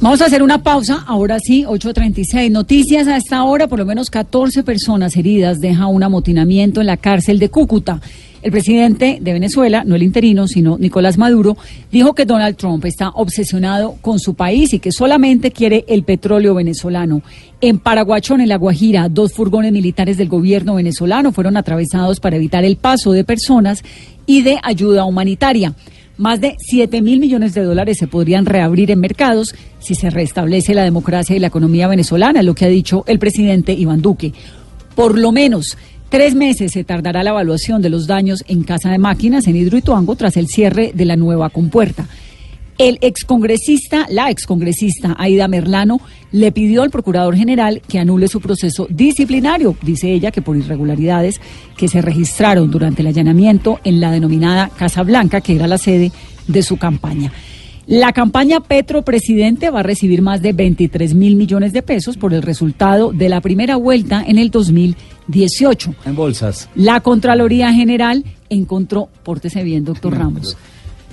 Vamos 0.00 0.20
a 0.20 0.26
hacer 0.26 0.42
una 0.42 0.62
pausa, 0.62 1.04
ahora 1.06 1.38
sí, 1.38 1.64
8.36. 1.64 2.50
Noticias 2.50 3.06
a 3.06 3.16
esta 3.16 3.44
hora, 3.44 3.68
por 3.68 3.78
lo 3.78 3.86
menos 3.86 4.10
14 4.10 4.62
personas 4.62 5.16
heridas 5.16 5.60
deja 5.60 5.86
un 5.86 6.02
amotinamiento 6.02 6.80
en 6.80 6.88
la 6.88 6.96
cárcel 6.96 7.38
de 7.38 7.48
Cúcuta. 7.48 8.00
El 8.42 8.50
presidente 8.50 9.18
de 9.22 9.32
Venezuela, 9.32 9.84
no 9.86 9.94
el 9.94 10.02
interino, 10.02 10.46
sino 10.48 10.76
Nicolás 10.76 11.16
Maduro, 11.16 11.56
dijo 11.90 12.14
que 12.14 12.26
Donald 12.26 12.56
Trump 12.56 12.84
está 12.84 13.08
obsesionado 13.10 13.96
con 14.02 14.18
su 14.18 14.34
país 14.34 14.74
y 14.74 14.80
que 14.80 14.92
solamente 14.92 15.50
quiere 15.50 15.86
el 15.88 16.02
petróleo 16.02 16.54
venezolano. 16.54 17.22
En 17.62 17.78
Paraguachón, 17.78 18.42
en 18.42 18.50
La 18.50 18.58
Guajira, 18.58 19.08
dos 19.08 19.32
furgones 19.32 19.72
militares 19.72 20.18
del 20.18 20.28
gobierno 20.28 20.74
venezolano 20.74 21.32
fueron 21.32 21.56
atravesados 21.56 22.20
para 22.20 22.36
evitar 22.36 22.64
el 22.64 22.76
paso 22.76 23.12
de 23.12 23.24
personas 23.24 23.82
y 24.26 24.42
de 24.42 24.58
ayuda 24.62 25.06
humanitaria. 25.06 25.72
Más 26.16 26.40
de 26.40 26.56
7 26.60 27.02
mil 27.02 27.18
millones 27.18 27.54
de 27.54 27.64
dólares 27.64 27.98
se 27.98 28.06
podrían 28.06 28.46
reabrir 28.46 28.92
en 28.92 29.00
mercados 29.00 29.52
si 29.80 29.96
se 29.96 30.10
restablece 30.10 30.72
la 30.72 30.84
democracia 30.84 31.34
y 31.34 31.40
la 31.40 31.48
economía 31.48 31.88
venezolana, 31.88 32.44
lo 32.44 32.54
que 32.54 32.64
ha 32.64 32.68
dicho 32.68 33.02
el 33.08 33.18
presidente 33.18 33.72
Iván 33.72 34.00
Duque. 34.00 34.32
Por 34.94 35.18
lo 35.18 35.32
menos 35.32 35.76
tres 36.10 36.36
meses 36.36 36.70
se 36.70 36.84
tardará 36.84 37.24
la 37.24 37.30
evaluación 37.30 37.82
de 37.82 37.90
los 37.90 38.06
daños 38.06 38.44
en 38.46 38.62
Casa 38.62 38.92
de 38.92 38.98
Máquinas 38.98 39.48
en 39.48 39.56
Hidroituango 39.56 40.14
tras 40.14 40.36
el 40.36 40.46
cierre 40.46 40.92
de 40.94 41.04
la 41.04 41.16
nueva 41.16 41.50
compuerta. 41.50 42.06
El 42.76 42.98
excongresista, 43.02 44.06
la 44.10 44.30
excongresista 44.30 45.14
Aida 45.16 45.46
Merlano, 45.46 46.00
le 46.32 46.50
pidió 46.50 46.82
al 46.82 46.90
procurador 46.90 47.36
general 47.36 47.80
que 47.88 48.00
anule 48.00 48.26
su 48.26 48.40
proceso 48.40 48.88
disciplinario, 48.90 49.76
dice 49.82 50.12
ella 50.12 50.32
que 50.32 50.42
por 50.42 50.56
irregularidades 50.56 51.40
que 51.76 51.86
se 51.86 52.02
registraron 52.02 52.70
durante 52.70 53.02
el 53.02 53.08
allanamiento 53.08 53.78
en 53.84 54.00
la 54.00 54.10
denominada 54.10 54.70
Casa 54.76 55.04
Blanca, 55.04 55.40
que 55.40 55.54
era 55.54 55.68
la 55.68 55.78
sede 55.78 56.10
de 56.48 56.62
su 56.62 56.76
campaña. 56.76 57.32
La 57.86 58.12
campaña 58.12 58.60
Petro 58.60 59.02
Presidente 59.02 59.70
va 59.70 59.80
a 59.80 59.82
recibir 59.82 60.22
más 60.22 60.40
de 60.40 60.54
23 60.54 61.14
mil 61.14 61.36
millones 61.36 61.74
de 61.74 61.82
pesos 61.82 62.16
por 62.16 62.32
el 62.32 62.42
resultado 62.42 63.12
de 63.12 63.28
la 63.28 63.42
primera 63.42 63.76
vuelta 63.76 64.24
en 64.26 64.38
el 64.38 64.50
2018. 64.50 65.94
En 66.06 66.16
bolsas. 66.16 66.70
La 66.74 67.00
Contraloría 67.00 67.72
General 67.74 68.24
encontró, 68.48 69.10
pórtese 69.22 69.62
bien, 69.62 69.84
doctor 69.84 70.16
Ramos. 70.16 70.56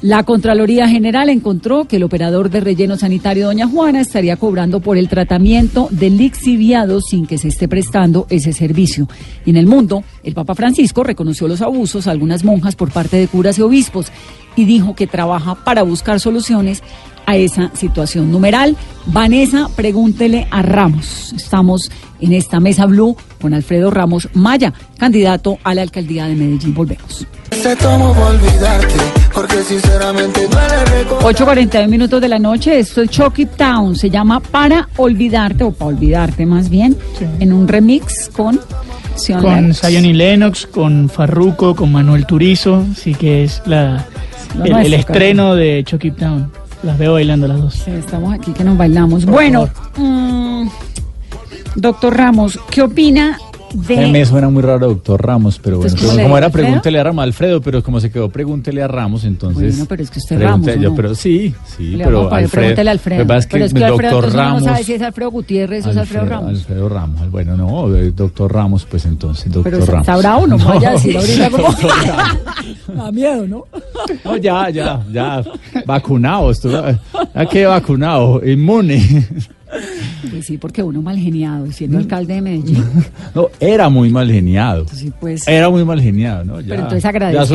La 0.01 0.23
Contraloría 0.23 0.87
General 0.87 1.29
encontró 1.29 1.85
que 1.85 1.97
el 1.97 2.03
operador 2.03 2.49
de 2.49 2.59
relleno 2.59 2.97
sanitario 2.97 3.45
Doña 3.45 3.67
Juana 3.67 4.01
estaría 4.01 4.35
cobrando 4.35 4.79
por 4.79 4.97
el 4.97 5.07
tratamiento 5.07 5.89
del 5.91 6.17
lixiviado 6.17 7.01
sin 7.01 7.27
que 7.27 7.37
se 7.37 7.49
esté 7.49 7.67
prestando 7.67 8.25
ese 8.31 8.51
servicio. 8.51 9.07
Y 9.45 9.51
en 9.51 9.57
el 9.57 9.67
mundo, 9.67 10.03
el 10.23 10.33
Papa 10.33 10.55
Francisco 10.55 11.03
reconoció 11.03 11.47
los 11.47 11.61
abusos 11.61 12.07
a 12.07 12.11
algunas 12.11 12.43
monjas 12.43 12.75
por 12.75 12.91
parte 12.91 13.17
de 13.17 13.27
curas 13.27 13.59
y 13.59 13.61
obispos 13.61 14.07
y 14.55 14.65
dijo 14.65 14.95
que 14.95 15.05
trabaja 15.05 15.53
para 15.53 15.83
buscar 15.83 16.19
soluciones 16.19 16.81
a 17.27 17.37
esa 17.37 17.69
situación. 17.75 18.31
Numeral, 18.31 18.75
Vanessa, 19.05 19.69
pregúntele 19.75 20.47
a 20.49 20.63
Ramos. 20.63 21.31
Estamos 21.33 21.91
en 22.19 22.33
esta 22.33 22.59
mesa 22.59 22.87
blue 22.87 23.15
con 23.39 23.53
Alfredo 23.53 23.91
Ramos 23.91 24.29
Maya, 24.33 24.73
candidato 24.97 25.59
a 25.63 25.75
la 25.75 25.83
alcaldía 25.83 26.25
de 26.25 26.35
Medellín. 26.35 26.73
Volvemos. 26.73 27.27
Tomo 27.79 28.11
olvidarte, 28.11 29.20
porque 29.41 29.63
sinceramente 29.63 30.47
duele 30.47 30.85
recordar. 30.85 31.33
8.41 31.33 31.87
minutos 31.87 32.21
de 32.21 32.27
la 32.27 32.37
noche, 32.37 32.77
esto 32.77 33.01
es 33.01 33.09
Chucky 33.09 33.47
Town, 33.47 33.95
se 33.95 34.09
llama 34.09 34.39
Para 34.39 34.87
Olvidarte, 34.97 35.63
o 35.63 35.71
Para 35.71 35.89
Olvidarte 35.89 36.45
más 36.45 36.69
bien, 36.69 36.95
en 37.39 37.51
un 37.51 37.67
remix 37.67 38.29
con 38.29 38.59
Sion 39.15 39.41
Con. 39.41 39.73
Zion 39.73 40.05
y 40.05 40.13
Lennox, 40.13 40.67
con 40.67 41.09
Farruko, 41.09 41.75
con 41.75 41.91
Manuel 41.91 42.27
Turizo, 42.27 42.85
así 42.91 43.15
que 43.15 43.43
es 43.43 43.63
la, 43.65 44.05
el, 44.63 44.93
estreno 44.93 45.55
de 45.55 45.83
Chucky 45.87 46.11
Town. 46.11 46.51
Las 46.83 46.99
veo 46.99 47.13
bailando 47.13 47.47
las 47.47 47.61
dos. 47.61 47.87
Estamos 47.87 48.33
aquí 48.33 48.51
que 48.51 48.63
nos 48.63 48.77
bailamos. 48.77 49.25
Bueno, 49.25 49.69
mm, 49.97 50.67
doctor 51.75 52.15
Ramos, 52.15 52.59
¿qué 52.69 52.83
opina 52.83 53.39
de... 53.73 54.07
Me 54.07 54.25
suena 54.25 54.49
muy 54.49 54.61
raro, 54.61 54.87
doctor 54.87 55.25
Ramos, 55.25 55.59
pero 55.59 55.77
bueno, 55.77 55.89
Entonces, 55.91 56.09
¿cómo 56.11 56.23
como, 56.23 56.37
era 56.37 56.47
Alfredo? 56.47 56.65
pregúntele 56.67 56.99
a 56.99 57.03
Ramos, 57.03 57.23
Alfredo, 57.23 57.61
pero 57.61 57.83
como 57.83 57.99
se 57.99 58.11
quedó 58.11 58.29
pregúntele 58.29 58.81
a 58.83 58.87
Ramos, 58.87 59.23
entonces. 59.23 59.75
Bueno, 59.75 59.85
pero 59.87 60.03
es 60.03 60.09
que 60.11 60.19
usted 60.19 60.41
Ramos, 60.41 60.67
¿o 60.67 60.73
yo, 60.75 60.89
no? 60.89 60.95
pero 60.95 61.15
sí, 61.15 61.53
sí, 61.77 61.91
Le 61.91 62.03
pero 62.03 62.31
Alfredo. 62.33 62.49
pregúntele 62.51 62.89
a 62.89 62.93
Alfredo. 62.93 63.27
pasa 63.27 63.39
es 63.39 63.45
que 63.47 63.51
pero 63.53 63.65
es 63.65 63.73
que 63.73 63.79
el 63.79 63.85
Alfredo 63.85 64.11
doctor 64.21 64.33
Ramos. 64.35 64.61
no 64.63 64.69
sabe 64.69 64.83
si 64.83 64.93
es 64.93 65.01
Alfredo 65.01 65.31
Gutiérrez 65.31 65.85
o 65.85 65.91
es 65.91 65.97
Alfredo 65.97 66.25
Ramos. 66.25 66.49
Alfredo 66.49 66.89
Ramos, 66.89 67.31
bueno, 67.31 67.57
no, 67.57 67.95
eh, 67.95 68.11
doctor 68.11 68.53
Ramos, 68.53 68.85
pues 68.85 69.05
entonces, 69.05 69.51
doctor 69.51 69.71
Pero 69.71 69.85
Ramos. 69.85 70.01
está 70.01 70.17
bravo, 70.17 70.47
no, 70.47 70.57
vaya 70.57 70.89
a 70.89 70.91
decir 70.93 71.17
ahorita 71.17 71.49
como... 71.51 71.67
da 73.03 73.11
miedo, 73.11 73.47
¿no? 73.47 73.65
No, 74.25 74.37
ya, 74.37 74.69
ya, 74.69 75.01
ya, 75.11 75.43
vacunado, 75.85 76.51
estuvo, 76.51 76.81
ya 77.33 77.45
quedé 77.45 77.65
vacunado, 77.65 78.41
inmune. 78.45 79.27
Pues 80.29 80.45
sí, 80.45 80.57
porque 80.57 80.83
uno 80.83 81.01
mal 81.01 81.17
geniado, 81.17 81.65
y 81.65 81.71
siendo 81.73 81.97
alcalde 81.97 82.35
de 82.35 82.41
Medellín. 82.41 82.83
No, 83.33 83.47
era 83.61 83.87
muy 83.89 84.09
mal 84.09 84.29
geniado. 84.29 84.85
Sí, 84.93 85.11
pues. 85.19 85.47
Era 85.47 85.69
muy 85.69 85.85
mal 85.85 86.01
geniado, 86.01 86.43
¿no? 86.43 86.59
Ya- 86.59 86.69
Pero 86.75 86.81
entonces 86.83 87.03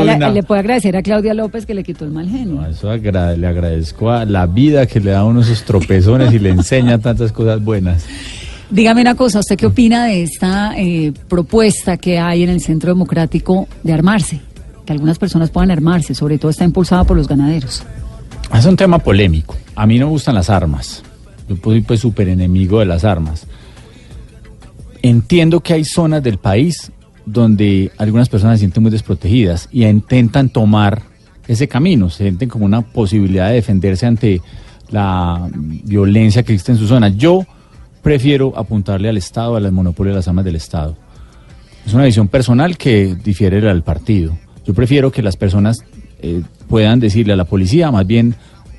la- 0.05 0.15
una- 0.17 0.31
le 0.31 0.43
puede 0.43 0.61
agradecer 0.61 0.97
a 0.97 1.03
Claudia 1.03 1.35
López 1.35 1.67
que 1.67 1.75
le 1.75 1.85
quitó 1.85 2.07
el 2.07 2.13
mal 2.13 2.29
genio. 2.29 2.63
No, 2.63 2.67
eso 2.67 2.95
le 2.97 3.47
agradezco 3.47 4.11
a 4.11 4.25
la 4.25 4.47
vida 4.47 4.87
que 4.87 5.01
le 5.01 5.11
da 5.11 5.19
a 5.21 5.25
uno 5.25 5.43
esos 5.43 5.63
tropezones 5.65 6.33
y 6.33 6.39
le 6.39 6.49
enseña 6.51 6.99
tantas 7.03 7.31
cosas 7.33 7.63
buenas. 7.63 8.05
Dígame 8.71 9.03
una 9.03 9.15
cosa, 9.15 9.41
¿usted 9.41 9.57
qué 9.57 9.67
opina 9.67 10.07
de 10.07 10.23
esta 10.23 10.73
eh, 10.77 11.13
propuesta 11.29 11.99
que 11.99 12.19
hay 12.19 12.43
en 12.43 12.49
el 12.51 12.61
Centro 12.61 12.91
Democrático 12.91 13.69
de 13.83 13.93
armarse? 13.93 14.41
Que 14.87 14.93
algunas 14.93 15.19
personas 15.19 15.51
puedan 15.51 15.71
armarse, 15.71 16.15
sobre 16.15 16.39
todo 16.39 16.51
está 16.51 16.65
impulsada 16.65 17.05
por 17.05 17.17
los 17.17 17.29
ganaderos. 17.29 17.83
Es 18.55 18.65
un 18.65 18.77
tema 18.77 18.99
polémico. 18.99 19.57
A 19.75 19.87
mí 19.87 19.99
no 19.99 20.07
me 20.07 20.13
gustan 20.13 20.35
las 20.35 20.49
armas. 20.49 21.03
Yo 21.49 21.57
soy 21.63 21.81
pues 21.81 22.01
súper 22.01 22.29
enemigo 22.29 22.81
de 22.81 22.87
las 22.87 23.05
armas. 23.05 23.47
Entiendo 25.03 25.61
que 25.61 25.75
hay 25.75 25.85
zonas 25.85 26.23
del 26.23 26.39
país 26.39 26.91
donde 27.25 27.91
algunas 27.99 28.29
personas 28.29 28.59
se 28.59 28.61
sienten 28.61 28.83
muy 28.83 28.93
desprotegidas 28.93 29.69
y 29.73 29.85
intentan 29.85 30.49
tomar 30.49 31.03
ese 31.49 31.69
camino, 31.69 32.11
se 32.11 32.25
sienten 32.25 32.49
como 32.49 32.65
una 32.65 32.83
posibilidad 32.83 33.49
de 33.49 33.55
defenderse 33.55 34.07
ante 34.07 34.41
la 34.91 35.49
violencia 35.53 36.43
que 36.43 36.53
existe 36.53 36.73
en 36.73 36.79
su 36.79 36.87
zona. 36.87 37.09
Yo 37.09 37.45
prefiero 38.03 38.53
apuntarle 38.57 39.09
al 39.09 39.17
Estado, 39.17 39.57
al 39.57 39.71
monopolio 39.73 40.13
de 40.13 40.17
las 40.17 40.29
armas 40.29 40.45
del 40.45 40.57
Estado. 40.57 40.97
Es 41.85 41.95
una 41.95 42.05
visión 42.05 42.29
personal 42.29 42.77
que 42.77 43.15
difiere 43.15 43.61
del 43.61 43.83
partido. 43.83 44.37
Yo 44.65 44.75
prefiero 44.75 45.13
que 45.13 45.23
las 45.23 45.37
personas 45.37 45.85
eh, 46.21 46.43
puedan 46.69 46.99
decirle 46.99 47.33
a 47.33 47.37
la 47.37 47.45
policía, 47.45 47.91
más 47.91 48.07
bien 48.07 48.35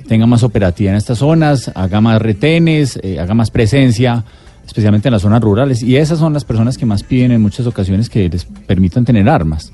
tenga 0.07 0.25
más 0.25 0.43
operativa 0.43 0.91
en 0.91 0.97
estas 0.97 1.17
zonas, 1.19 1.71
haga 1.75 2.01
más 2.01 2.21
retenes, 2.21 2.99
eh, 3.03 3.19
haga 3.19 3.33
más 3.33 3.51
presencia, 3.51 4.23
especialmente 4.65 5.07
en 5.07 5.13
las 5.13 5.21
zonas 5.21 5.41
rurales. 5.41 5.83
Y 5.83 5.97
esas 5.97 6.19
son 6.19 6.33
las 6.33 6.45
personas 6.45 6.77
que 6.77 6.85
más 6.85 7.03
piden 7.03 7.31
en 7.31 7.41
muchas 7.41 7.67
ocasiones 7.67 8.09
que 8.09 8.29
les 8.29 8.45
permitan 8.45 9.05
tener 9.05 9.27
armas. 9.29 9.71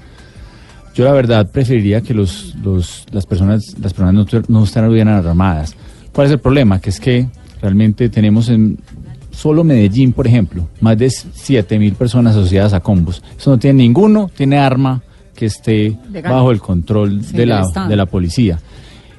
Yo 0.95 1.05
la 1.05 1.11
verdad 1.11 1.49
preferiría 1.49 2.01
que 2.01 2.13
los, 2.13 2.53
los- 2.63 3.05
las 3.11 3.25
personas, 3.25 3.75
las 3.81 3.93
personas 3.93 4.13
no, 4.13 4.41
no 4.47 4.63
estuvieran 4.63 5.07
armadas. 5.25 5.75
¿Cuál 6.11 6.27
es 6.27 6.33
el 6.33 6.39
problema? 6.39 6.79
Que 6.79 6.89
es 6.91 6.99
que 6.99 7.27
realmente 7.61 8.09
tenemos 8.09 8.49
en 8.49 8.77
solo 9.31 9.63
Medellín, 9.63 10.13
por 10.13 10.27
ejemplo, 10.27 10.67
más 10.81 10.95
de 10.97 11.09
7 11.09 11.79
mil 11.79 11.93
personas 11.95 12.35
asociadas 12.35 12.73
a 12.73 12.79
combos. 12.81 13.23
Eso 13.35 13.49
no 13.49 13.57
tiene 13.57 13.81
ninguno, 13.81 14.29
tiene 14.35 14.57
arma 14.59 15.01
que 15.35 15.47
esté 15.47 15.97
Legal. 16.11 16.31
bajo 16.33 16.51
el 16.51 16.59
control 16.59 17.23
Sí, 17.23 17.35
de, 17.37 17.47
la, 17.47 17.65
de 17.89 17.95
la 17.95 18.05
policía. 18.05 18.59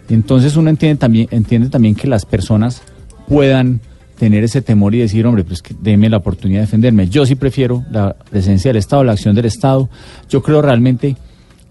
Entonces 0.08 0.56
uno 0.56 0.70
entiende 0.70 0.98
también, 0.98 1.28
entiende 1.30 1.68
también 1.68 1.94
que 1.94 2.06
las 2.06 2.26
personas 2.26 2.82
puedan 3.26 3.80
tener 4.18 4.44
ese 4.44 4.62
temor 4.62 4.94
y 4.94 4.98
decir, 4.98 5.26
hombre, 5.26 5.44
pues 5.44 5.62
que 5.62 5.74
deme 5.80 6.08
la 6.08 6.18
oportunidad 6.18 6.60
de 6.60 6.66
defenderme. 6.66 7.08
Yo 7.08 7.26
sí 7.26 7.34
prefiero 7.34 7.84
la 7.90 8.14
presencia 8.30 8.68
del 8.70 8.76
Estado, 8.76 9.04
la 9.04 9.12
acción 9.12 9.34
del 9.34 9.46
Estado. 9.46 9.88
Yo 10.28 10.42
creo 10.42 10.62
realmente 10.62 11.16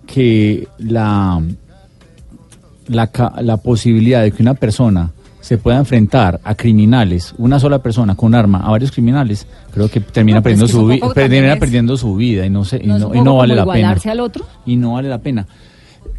que 0.05 0.67
la, 0.77 1.41
la, 2.87 3.09
la 3.41 3.57
posibilidad 3.57 4.21
de 4.21 4.31
que 4.31 4.41
una 4.41 4.55
persona 4.55 5.11
se 5.43 5.57
pueda 5.57 5.77
enfrentar 5.77 6.39
a 6.43 6.55
criminales, 6.55 7.33
una 7.37 7.59
sola 7.59 7.79
persona 7.79 8.15
con 8.15 8.33
arma, 8.33 8.59
a 8.59 8.71
varios 8.71 8.91
criminales, 8.91 9.45
creo 9.73 9.89
que 9.89 9.99
termina, 9.99 10.37
No, 10.37 10.43
pero 10.43 10.55
es 10.55 10.71
perdiendo, 10.71 10.87
que 10.87 11.07
su 11.07 11.13
termina 11.13 11.55
perdiendo 11.57 11.97
su 11.97 12.15
vida 12.15 12.45
y 12.45 12.49
no, 12.49 12.63
se, 12.63 12.77
y 12.77 12.87
¿No 12.87 13.13
y 13.13 13.21
no 13.21 13.35
vale 13.35 13.53
la 13.53 13.65
pena. 13.65 13.79
igualarse 13.79 14.09
al 14.09 14.21
otro? 14.21 14.45
Y 14.65 14.77
no 14.77 14.93
vale 14.93 15.09
la 15.09 15.17
pena. 15.17 15.45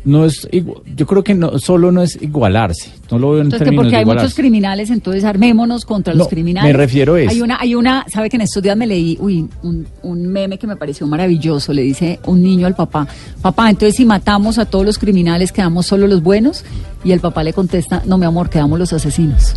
No 0.07 0.27
es 0.27 0.47
igu- 0.53 0.83
yo 0.97 1.07
creo 1.07 1.25
que 1.25 1.35
no, 1.35 1.59
solo 1.59 1.91
no 1.91 2.03
es 2.03 2.21
igualarse, 2.21 2.93
no 3.11 3.19
lo 3.19 3.31
veo 3.31 3.41
en 3.41 3.47
Entonces, 3.47 3.61
que 3.61 3.65
términos 3.65 3.85
porque 3.85 3.97
de 3.97 3.97
hay 4.01 4.05
muchos 4.05 4.35
criminales, 4.35 4.91
entonces 4.91 5.25
armémonos 5.25 5.87
contra 5.87 6.13
los 6.13 6.29
criminales. 6.29 6.71
me 6.71 6.77
refiero 6.79 7.17
es- 7.17 7.31
Hay 7.31 7.41
una, 7.41 7.59
hay 7.59 7.75
una, 7.75 8.05
sabe 8.13 8.29
que 8.29 8.37
en 8.37 8.43
estos 8.43 8.63
días 8.63 8.77
me 8.77 8.87
leí, 8.87 9.17
uy, 9.19 9.49
un, 9.63 9.87
un 10.03 10.27
meme 10.27 10.59
que 10.59 10.67
me 10.67 10.77
pareció 10.77 11.07
maravilloso. 11.07 11.73
Le 11.73 11.81
dice 11.83 12.21
un 12.27 12.43
niño 12.43 12.67
al 12.67 12.75
papá, 12.75 13.09
papá, 13.41 13.71
entonces 13.71 13.97
si 13.97 14.05
matamos 14.05 14.59
a 14.59 14.67
todos 14.67 14.85
los 14.85 14.99
criminales, 14.99 15.53
quedamos 15.53 15.87
solo 15.87 16.07
los 16.07 16.23
buenos. 16.23 16.65
Y 17.03 17.13
el 17.13 17.21
papá 17.21 17.43
le 17.43 17.53
contesta, 17.55 18.03
no, 18.07 18.17
mi 18.19 18.25
amor, 18.27 18.49
quedamos 18.51 18.79
los 18.79 18.93
asesinos. 18.93 19.55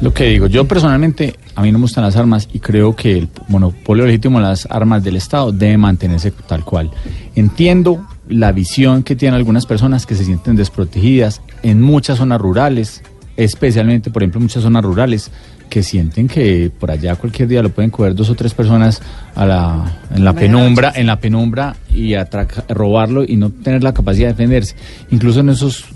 Lo 0.00 0.12
que 0.12 0.24
digo, 0.26 0.46
yo 0.48 0.66
personalmente, 0.66 1.34
a 1.54 1.62
mí 1.62 1.70
no 1.72 1.78
me 1.78 1.82
gustan 1.82 2.02
las 2.04 2.16
armas 2.16 2.48
y 2.52 2.58
creo 2.58 2.94
que 2.96 3.18
el 3.18 3.28
monopolio 3.48 4.04
legítimo 4.06 4.38
de 4.38 4.44
las 4.46 4.66
armas 4.70 5.02
del 5.04 5.16
Estado 5.16 5.52
debe 5.52 5.76
mantenerse 5.78 6.32
tal 6.46 6.64
cual. 6.64 6.90
Entiendo 7.34 8.04
la 8.28 8.52
visión 8.52 9.02
que 9.02 9.16
tienen 9.16 9.34
algunas 9.36 9.66
personas 9.66 10.06
que 10.06 10.14
se 10.14 10.24
sienten 10.24 10.56
desprotegidas 10.56 11.42
en 11.62 11.82
muchas 11.82 12.18
zonas 12.18 12.40
rurales, 12.40 13.02
especialmente, 13.36 14.10
por 14.10 14.22
ejemplo, 14.22 14.38
en 14.38 14.44
muchas 14.44 14.62
zonas 14.62 14.84
rurales, 14.84 15.30
que 15.68 15.82
sienten 15.82 16.28
que 16.28 16.70
por 16.78 16.90
allá 16.90 17.16
cualquier 17.16 17.48
día 17.48 17.62
lo 17.62 17.70
pueden 17.70 17.90
coger 17.90 18.14
dos 18.14 18.30
o 18.30 18.34
tres 18.34 18.54
personas 18.54 19.02
a 19.34 19.44
la, 19.46 19.98
en 20.14 20.24
la 20.24 20.32
penumbra, 20.34 20.92
en 20.94 21.06
la 21.06 21.18
penumbra 21.18 21.74
y 21.92 22.12
atraca- 22.14 22.64
robarlo 22.68 23.24
y 23.24 23.36
no 23.36 23.50
tener 23.50 23.82
la 23.82 23.92
capacidad 23.94 24.28
de 24.28 24.34
defenderse. 24.34 24.76
Incluso 25.10 25.40
en 25.40 25.48
esos, 25.48 25.86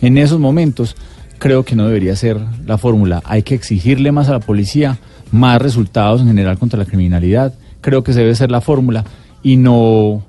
en 0.00 0.18
esos 0.18 0.40
momentos 0.40 0.96
creo 1.38 1.64
que 1.64 1.76
no 1.76 1.86
debería 1.86 2.16
ser 2.16 2.38
la 2.66 2.78
fórmula. 2.78 3.22
Hay 3.24 3.42
que 3.42 3.54
exigirle 3.54 4.10
más 4.10 4.28
a 4.28 4.32
la 4.32 4.40
policía, 4.40 4.98
más 5.30 5.62
resultados 5.62 6.20
en 6.22 6.26
general 6.26 6.58
contra 6.58 6.78
la 6.78 6.86
criminalidad. 6.86 7.54
Creo 7.80 8.02
que 8.02 8.10
esa 8.10 8.20
debe 8.20 8.34
ser 8.34 8.50
la 8.50 8.60
fórmula 8.60 9.04
y 9.42 9.56
no, 9.56 10.24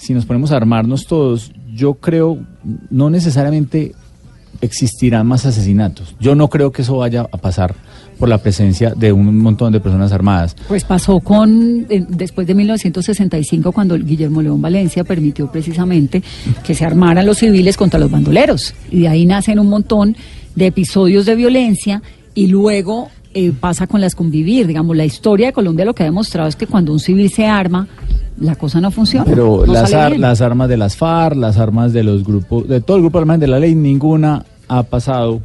si 0.00 0.14
nos 0.14 0.24
ponemos 0.24 0.50
a 0.50 0.56
armarnos 0.56 1.06
todos, 1.06 1.52
yo 1.74 1.94
creo 1.94 2.38
no 2.88 3.10
necesariamente 3.10 3.92
existirán 4.62 5.26
más 5.26 5.44
asesinatos. 5.44 6.14
Yo 6.18 6.34
no 6.34 6.48
creo 6.48 6.72
que 6.72 6.82
eso 6.82 6.96
vaya 6.96 7.26
a 7.30 7.36
pasar 7.36 7.74
por 8.18 8.30
la 8.30 8.38
presencia 8.38 8.94
de 8.94 9.12
un 9.12 9.38
montón 9.38 9.72
de 9.72 9.80
personas 9.80 10.10
armadas. 10.12 10.56
Pues 10.68 10.84
pasó 10.84 11.20
con, 11.20 11.86
eh, 11.90 12.04
después 12.08 12.46
de 12.46 12.54
1965, 12.54 13.72
cuando 13.72 13.96
Guillermo 13.98 14.40
León 14.40 14.60
Valencia 14.60 15.04
permitió 15.04 15.52
precisamente 15.52 16.22
que 16.64 16.74
se 16.74 16.86
armaran 16.86 17.26
los 17.26 17.38
civiles 17.38 17.76
contra 17.76 18.00
los 18.00 18.10
bandoleros. 18.10 18.74
Y 18.90 19.00
de 19.00 19.08
ahí 19.08 19.26
nacen 19.26 19.58
un 19.58 19.68
montón 19.68 20.16
de 20.54 20.66
episodios 20.66 21.26
de 21.26 21.36
violencia 21.36 22.02
y 22.34 22.46
luego 22.46 23.08
eh, 23.34 23.52
pasa 23.58 23.86
con 23.86 24.00
las 24.00 24.14
convivir. 24.14 24.66
Digamos, 24.66 24.96
la 24.96 25.04
historia 25.04 25.48
de 25.48 25.52
Colombia 25.52 25.84
lo 25.84 25.94
que 25.94 26.04
ha 26.04 26.06
demostrado 26.06 26.48
es 26.48 26.56
que 26.56 26.66
cuando 26.66 26.92
un 26.92 27.00
civil 27.00 27.30
se 27.30 27.46
arma, 27.46 27.86
la 28.38 28.54
cosa 28.56 28.80
no 28.80 28.90
funciona. 28.90 29.24
Pero 29.24 29.64
no 29.66 29.72
las, 29.72 29.92
ar- 29.94 30.18
las 30.18 30.40
armas 30.40 30.68
de 30.68 30.76
las 30.76 30.96
FARC, 30.96 31.36
las 31.36 31.56
armas 31.58 31.92
de 31.92 32.02
los 32.04 32.24
grupos, 32.24 32.68
de 32.68 32.80
todo 32.80 32.96
el 32.96 33.02
grupo 33.02 33.18
armado 33.18 33.40
de 33.40 33.48
la 33.48 33.58
ley, 33.58 33.74
ninguna 33.74 34.44
ha 34.68 34.82
pasado 34.84 35.40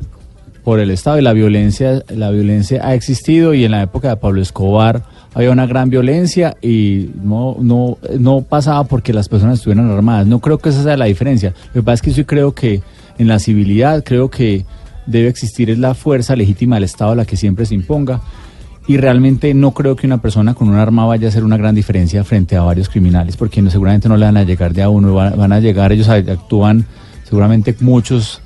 por 0.63 0.79
el 0.79 0.89
Estado 0.91 1.19
y 1.19 1.21
la 1.21 1.33
violencia, 1.33 2.03
la 2.09 2.31
violencia 2.31 2.81
ha 2.87 2.95
existido 2.95 3.53
y 3.53 3.65
en 3.65 3.71
la 3.71 3.83
época 3.83 4.09
de 4.09 4.17
Pablo 4.17 4.41
Escobar 4.41 5.03
había 5.35 5.51
una 5.51 5.67
gran 5.67 5.89
violencia 5.89 6.55
y 6.61 7.09
no, 7.21 7.57
no, 7.59 7.97
no 8.19 8.41
pasaba 8.41 8.83
porque 8.85 9.13
las 9.13 9.27
personas 9.29 9.59
estuvieran 9.59 9.91
armadas. 9.91 10.25
No 10.27 10.39
creo 10.39 10.57
que 10.57 10.69
esa 10.69 10.81
sea 10.81 10.97
la 10.97 11.05
diferencia. 11.05 11.53
Lo 11.73 11.81
que 11.81 11.83
pasa 11.83 11.95
es 11.95 12.01
que 12.01 12.11
yo 12.11 12.25
creo 12.25 12.53
que 12.55 12.81
en 13.17 13.27
la 13.27 13.37
civilidad, 13.39 14.03
creo 14.03 14.29
que 14.29 14.65
debe 15.05 15.27
existir 15.27 15.69
es 15.69 15.77
la 15.77 15.93
fuerza 15.93 16.35
legítima 16.35 16.77
del 16.77 16.85
Estado 16.85 17.13
la 17.13 17.25
que 17.25 17.37
siempre 17.37 17.65
se 17.67 17.75
imponga 17.75 18.21
y 18.87 18.97
realmente 18.97 19.53
no 19.53 19.71
creo 19.71 19.95
que 19.95 20.05
una 20.05 20.21
persona 20.21 20.53
con 20.53 20.69
un 20.69 20.75
arma 20.75 21.05
vaya 21.05 21.27
a 21.27 21.29
hacer 21.29 21.43
una 21.43 21.57
gran 21.57 21.73
diferencia 21.75 22.23
frente 22.23 22.55
a 22.55 22.61
varios 22.61 22.89
criminales, 22.89 23.35
porque 23.37 23.61
no, 23.61 23.71
seguramente 23.71 24.07
no 24.07 24.17
le 24.17 24.25
van 24.25 24.37
a 24.37 24.43
llegar 24.43 24.73
de 24.73 24.83
a 24.83 24.89
uno, 24.89 25.13
van, 25.13 25.37
van 25.37 25.51
a 25.51 25.59
llegar, 25.59 25.91
ellos 25.91 26.07
actúan 26.09 26.85
seguramente 27.23 27.75
muchos, 27.79 28.41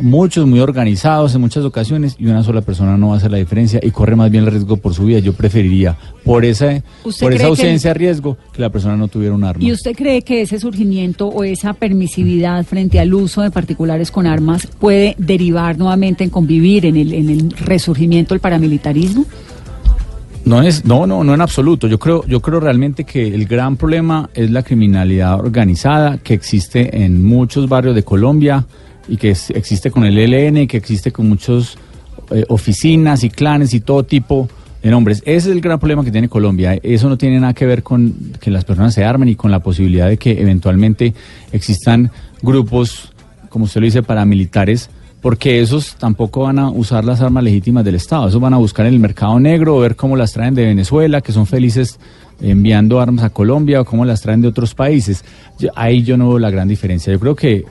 muchos 0.00 0.46
muy 0.46 0.60
organizados 0.60 1.34
en 1.34 1.40
muchas 1.40 1.64
ocasiones 1.64 2.14
y 2.20 2.26
una 2.26 2.44
sola 2.44 2.60
persona 2.60 2.96
no 2.96 3.08
va 3.08 3.14
a 3.14 3.16
hacer 3.18 3.32
la 3.32 3.38
diferencia 3.38 3.80
y 3.82 3.90
corre 3.90 4.14
más 4.14 4.30
bien 4.30 4.44
el 4.44 4.50
riesgo 4.50 4.76
por 4.76 4.94
su 4.94 5.04
vida. 5.04 5.18
Yo 5.18 5.32
preferiría, 5.32 5.96
por 6.24 6.44
esa, 6.44 6.82
¿Usted 7.02 7.26
por 7.26 7.34
esa 7.34 7.46
ausencia 7.48 7.90
de 7.90 7.94
riesgo, 7.94 8.36
que 8.52 8.62
la 8.62 8.70
persona 8.70 8.96
no 8.96 9.08
tuviera 9.08 9.34
un 9.34 9.42
arma. 9.42 9.62
¿Y 9.62 9.72
usted 9.72 9.96
cree 9.96 10.22
que 10.22 10.42
ese 10.42 10.60
surgimiento 10.60 11.26
o 11.26 11.42
esa 11.42 11.72
permisividad 11.72 12.64
frente 12.64 13.00
al 13.00 13.12
uso 13.12 13.42
de 13.42 13.50
particulares 13.50 14.12
con 14.12 14.28
armas 14.28 14.66
puede 14.66 15.16
derivar 15.18 15.76
nuevamente 15.76 16.22
en 16.22 16.30
convivir, 16.30 16.86
en 16.86 16.96
el, 16.96 17.12
en 17.12 17.28
el 17.28 17.50
resurgimiento 17.50 18.34
del 18.34 18.40
paramilitarismo? 18.40 19.26
No 20.50 20.62
es, 20.62 20.84
no, 20.84 21.06
no, 21.06 21.22
no 21.22 21.32
en 21.32 21.40
absoluto. 21.42 21.86
Yo 21.86 22.00
creo, 22.00 22.26
yo 22.26 22.40
creo 22.40 22.58
realmente 22.58 23.04
que 23.04 23.24
el 23.24 23.46
gran 23.46 23.76
problema 23.76 24.30
es 24.34 24.50
la 24.50 24.64
criminalidad 24.64 25.38
organizada 25.38 26.18
que 26.18 26.34
existe 26.34 27.04
en 27.04 27.24
muchos 27.24 27.68
barrios 27.68 27.94
de 27.94 28.02
Colombia 28.02 28.66
y 29.06 29.16
que 29.16 29.30
existe 29.30 29.92
con 29.92 30.04
el 30.04 30.18
ELN, 30.18 30.66
que 30.66 30.76
existe 30.76 31.12
con 31.12 31.28
muchas 31.28 31.78
oficinas 32.48 33.22
y 33.22 33.30
clanes 33.30 33.74
y 33.74 33.78
todo 33.78 34.02
tipo 34.02 34.48
de 34.82 34.90
nombres. 34.90 35.18
Ese 35.24 35.50
es 35.50 35.54
el 35.54 35.60
gran 35.60 35.78
problema 35.78 36.02
que 36.02 36.10
tiene 36.10 36.28
Colombia. 36.28 36.76
Eso 36.82 37.08
no 37.08 37.16
tiene 37.16 37.38
nada 37.38 37.54
que 37.54 37.66
ver 37.66 37.84
con 37.84 38.12
que 38.40 38.50
las 38.50 38.64
personas 38.64 38.92
se 38.92 39.04
armen 39.04 39.28
y 39.28 39.36
con 39.36 39.52
la 39.52 39.60
posibilidad 39.60 40.08
de 40.08 40.16
que 40.16 40.32
eventualmente 40.42 41.14
existan 41.52 42.10
grupos, 42.42 43.12
como 43.50 43.66
usted 43.66 43.82
lo 43.82 43.84
dice, 43.84 44.02
paramilitares 44.02 44.90
porque 45.20 45.60
esos 45.60 45.96
tampoco 45.96 46.42
van 46.42 46.58
a 46.58 46.70
usar 46.70 47.04
las 47.04 47.20
armas 47.20 47.44
legítimas 47.44 47.84
del 47.84 47.94
Estado, 47.96 48.28
esos 48.28 48.40
van 48.40 48.54
a 48.54 48.58
buscar 48.58 48.86
en 48.86 48.94
el 48.94 49.00
mercado 49.00 49.38
negro, 49.38 49.78
ver 49.78 49.96
cómo 49.96 50.16
las 50.16 50.32
traen 50.32 50.54
de 50.54 50.64
Venezuela, 50.66 51.20
que 51.20 51.32
son 51.32 51.46
felices 51.46 51.98
enviando 52.40 53.00
armas 53.00 53.24
a 53.24 53.30
Colombia 53.30 53.80
o 53.80 53.84
cómo 53.84 54.04
las 54.04 54.22
traen 54.22 54.40
de 54.40 54.48
otros 54.48 54.74
países. 54.74 55.24
Yo- 55.58 55.68
ahí 55.76 56.02
yo 56.02 56.16
no 56.16 56.28
veo 56.30 56.38
la 56.38 56.50
gran 56.50 56.68
diferencia. 56.68 57.12
Yo 57.12 57.20
creo 57.20 57.36
que, 57.36 57.64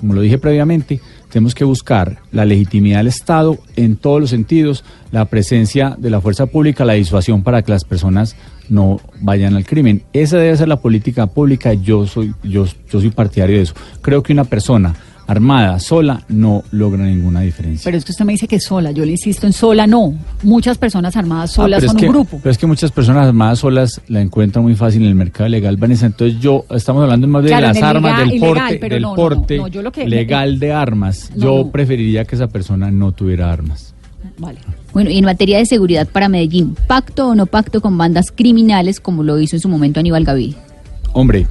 como 0.00 0.14
lo 0.14 0.22
dije 0.22 0.38
previamente, 0.38 1.00
tenemos 1.30 1.54
que 1.54 1.64
buscar 1.64 2.18
la 2.32 2.46
legitimidad 2.46 2.98
del 2.98 3.08
Estado 3.08 3.58
en 3.74 3.96
todos 3.96 4.20
los 4.22 4.30
sentidos, 4.30 4.84
la 5.12 5.26
presencia 5.26 5.96
de 5.98 6.08
la 6.08 6.22
fuerza 6.22 6.46
pública, 6.46 6.86
la 6.86 6.94
disuasión 6.94 7.42
para 7.42 7.60
que 7.60 7.72
las 7.72 7.84
personas 7.84 8.36
no 8.70 9.00
vayan 9.20 9.54
al 9.54 9.66
crimen. 9.66 10.02
Esa 10.14 10.38
debe 10.38 10.56
ser 10.56 10.68
la 10.68 10.76
política 10.80 11.26
pública. 11.26 11.74
Yo 11.74 12.06
soy, 12.06 12.32
yo, 12.42 12.64
yo 12.90 13.00
soy 13.00 13.10
partidario 13.10 13.56
de 13.56 13.62
eso. 13.64 13.74
Creo 14.00 14.22
que 14.22 14.32
una 14.32 14.44
persona 14.44 14.94
armada, 15.26 15.78
sola, 15.80 16.22
no 16.28 16.62
logra 16.70 17.04
ninguna 17.04 17.40
diferencia. 17.40 17.82
Pero 17.84 17.96
es 17.98 18.04
que 18.04 18.12
usted 18.12 18.24
me 18.24 18.32
dice 18.32 18.46
que 18.46 18.60
sola, 18.60 18.90
yo 18.92 19.04
le 19.04 19.12
insisto 19.12 19.46
en 19.46 19.52
sola, 19.52 19.86
no. 19.86 20.14
Muchas 20.42 20.78
personas 20.78 21.16
armadas 21.16 21.50
Ah, 21.52 21.54
solas 21.54 21.84
son 21.84 21.96
que- 21.96 22.06
un 22.06 22.12
grupo. 22.12 22.38
Pero 22.42 22.50
es 22.50 22.58
que 22.58 22.66
muchas 22.66 22.92
personas 22.92 23.26
armadas 23.26 23.58
solas 23.58 24.00
la 24.08 24.20
encuentran 24.20 24.64
muy 24.64 24.74
fácil 24.74 25.02
en 25.02 25.08
el 25.08 25.14
mercado 25.14 25.48
legal, 25.48 25.76
Vanessa. 25.76 26.06
Entonces 26.06 26.38
yo, 26.40 26.64
estamos 26.70 27.02
hablando 27.02 27.26
más 27.26 27.42
de 27.42 27.48
Claro, 27.48 27.66
las 27.68 27.82
armas, 27.82 28.12
legal- 28.12 28.28
del 28.30 28.40
porte, 28.40 28.88
del 28.88 29.02
no, 29.02 29.14
porte 29.14 29.56
no, 29.58 29.68
yo 29.68 29.82
lo 29.82 29.92
que- 29.92 30.06
legal 30.08 30.58
de 30.58 30.72
armas. 30.72 31.30
Yo 31.36 31.70
preferiría 31.70 32.24
que 32.24 32.36
esa 32.36 32.46
persona 32.48 32.90
no 32.90 33.12
tuviera 33.12 33.52
armas. 33.52 33.94
Vale. 34.38 34.58
Bueno, 34.92 35.10
y 35.10 35.18
en 35.18 35.24
materia 35.24 35.58
de 35.58 35.66
seguridad 35.66 36.06
para 36.08 36.28
Medellín, 36.28 36.76
¿pacto 36.86 37.28
o 37.28 37.34
no 37.34 37.46
pacto 37.46 37.80
con 37.80 37.96
bandas 37.98 38.30
criminales 38.30 39.00
como 39.00 39.22
lo 39.22 39.38
hizo 39.40 39.56
en 39.56 39.60
su 39.60 39.68
momento 39.68 40.00
Aníbal 40.00 40.24
Gaviria? 40.24 40.56
Hombre, 41.12 41.46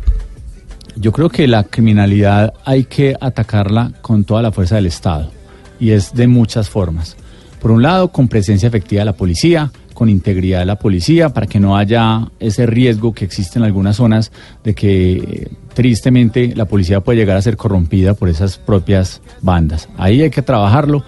yo 0.95 1.11
creo 1.11 1.29
que 1.29 1.47
la 1.47 1.63
criminalidad 1.63 2.53
hay 2.63 2.85
que 2.85 3.15
atacarla 3.19 3.91
con 4.01 4.23
toda 4.23 4.41
la 4.41 4.51
fuerza 4.51 4.75
del 4.75 4.85
Estado 4.87 5.31
y 5.79 5.91
es 5.91 6.13
de 6.13 6.27
muchas 6.27 6.69
formas. 6.69 7.17
Por 7.61 7.71
un 7.71 7.81
lado, 7.81 8.09
con 8.09 8.27
presencia 8.27 8.67
efectiva 8.67 9.01
de 9.01 9.05
la 9.05 9.13
policía, 9.13 9.71
con 9.93 10.09
integridad 10.09 10.59
de 10.59 10.65
la 10.65 10.77
policía, 10.77 11.29
para 11.29 11.47
que 11.47 11.59
no 11.59 11.75
haya 11.77 12.29
ese 12.39 12.65
riesgo 12.65 13.13
que 13.13 13.25
existe 13.25 13.59
en 13.59 13.65
algunas 13.65 13.95
zonas 13.95 14.31
de 14.63 14.75
que 14.75 15.13
eh, 15.13 15.47
tristemente 15.73 16.53
la 16.55 16.65
policía 16.65 17.01
puede 17.01 17.17
llegar 17.17 17.37
a 17.37 17.41
ser 17.41 17.57
corrompida 17.57 18.13
por 18.13 18.29
esas 18.29 18.57
propias 18.57 19.21
bandas. 19.41 19.89
Ahí 19.97 20.21
hay 20.21 20.29
que 20.29 20.41
trabajarlo 20.41 21.03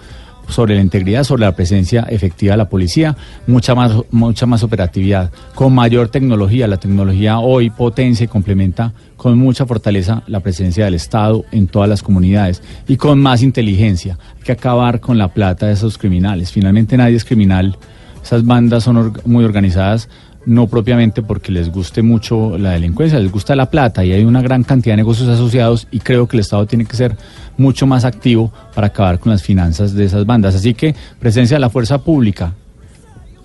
sobre 0.48 0.74
la 0.74 0.80
integridad, 0.80 1.24
sobre 1.24 1.42
la 1.42 1.54
presencia 1.54 2.06
efectiva 2.08 2.52
de 2.52 2.58
la 2.58 2.68
policía, 2.68 3.16
mucha 3.46 3.74
más, 3.74 3.92
mucha 4.10 4.46
más 4.46 4.62
operatividad, 4.62 5.30
con 5.54 5.74
mayor 5.74 6.08
tecnología. 6.08 6.66
La 6.66 6.78
tecnología 6.78 7.38
hoy 7.38 7.70
potencia 7.70 8.24
y 8.24 8.28
complementa 8.28 8.92
con 9.16 9.36
mucha 9.38 9.66
fortaleza 9.66 10.22
la 10.26 10.40
presencia 10.40 10.84
del 10.84 10.94
Estado 10.94 11.44
en 11.52 11.66
todas 11.66 11.88
las 11.88 12.02
comunidades 12.02 12.62
y 12.86 12.96
con 12.96 13.20
más 13.20 13.42
inteligencia. 13.42 14.18
Hay 14.36 14.42
que 14.42 14.52
acabar 14.52 15.00
con 15.00 15.18
la 15.18 15.28
plata 15.28 15.66
de 15.66 15.72
esos 15.72 15.98
criminales. 15.98 16.52
Finalmente 16.52 16.96
nadie 16.96 17.16
es 17.16 17.24
criminal. 17.24 17.76
Esas 18.22 18.44
bandas 18.44 18.84
son 18.84 19.14
muy 19.24 19.44
organizadas 19.44 20.08
no 20.48 20.66
propiamente 20.66 21.22
porque 21.22 21.52
les 21.52 21.70
guste 21.70 22.00
mucho 22.02 22.56
la 22.58 22.70
delincuencia, 22.72 23.18
les 23.18 23.30
gusta 23.30 23.54
la 23.54 23.70
plata 23.70 24.04
y 24.04 24.12
hay 24.12 24.24
una 24.24 24.40
gran 24.42 24.64
cantidad 24.64 24.94
de 24.94 24.98
negocios 24.98 25.28
asociados 25.28 25.86
y 25.90 25.98
creo 26.00 26.26
que 26.26 26.36
el 26.36 26.40
Estado 26.40 26.66
tiene 26.66 26.84
que 26.86 26.96
ser 26.96 27.16
mucho 27.56 27.86
más 27.86 28.04
activo 28.04 28.50
para 28.74 28.86
acabar 28.88 29.18
con 29.18 29.30
las 29.30 29.42
finanzas 29.42 29.92
de 29.94 30.04
esas 30.06 30.24
bandas. 30.24 30.54
Así 30.54 30.72
que 30.74 30.94
presencia 31.20 31.56
de 31.56 31.60
la 31.60 31.70
fuerza 31.70 31.98
pública, 31.98 32.54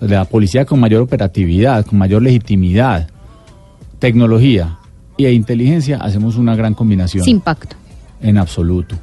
de 0.00 0.08
la 0.14 0.24
policía 0.24 0.64
con 0.64 0.80
mayor 0.80 1.02
operatividad, 1.02 1.84
con 1.84 1.98
mayor 1.98 2.22
legitimidad, 2.22 3.08
tecnología 3.98 4.76
e 5.18 5.32
inteligencia, 5.32 5.98
hacemos 5.98 6.36
una 6.36 6.56
gran 6.56 6.74
combinación. 6.74 7.24
Sin 7.24 7.40
pacto. 7.40 7.76
En 8.20 8.38
absoluto. 8.38 8.96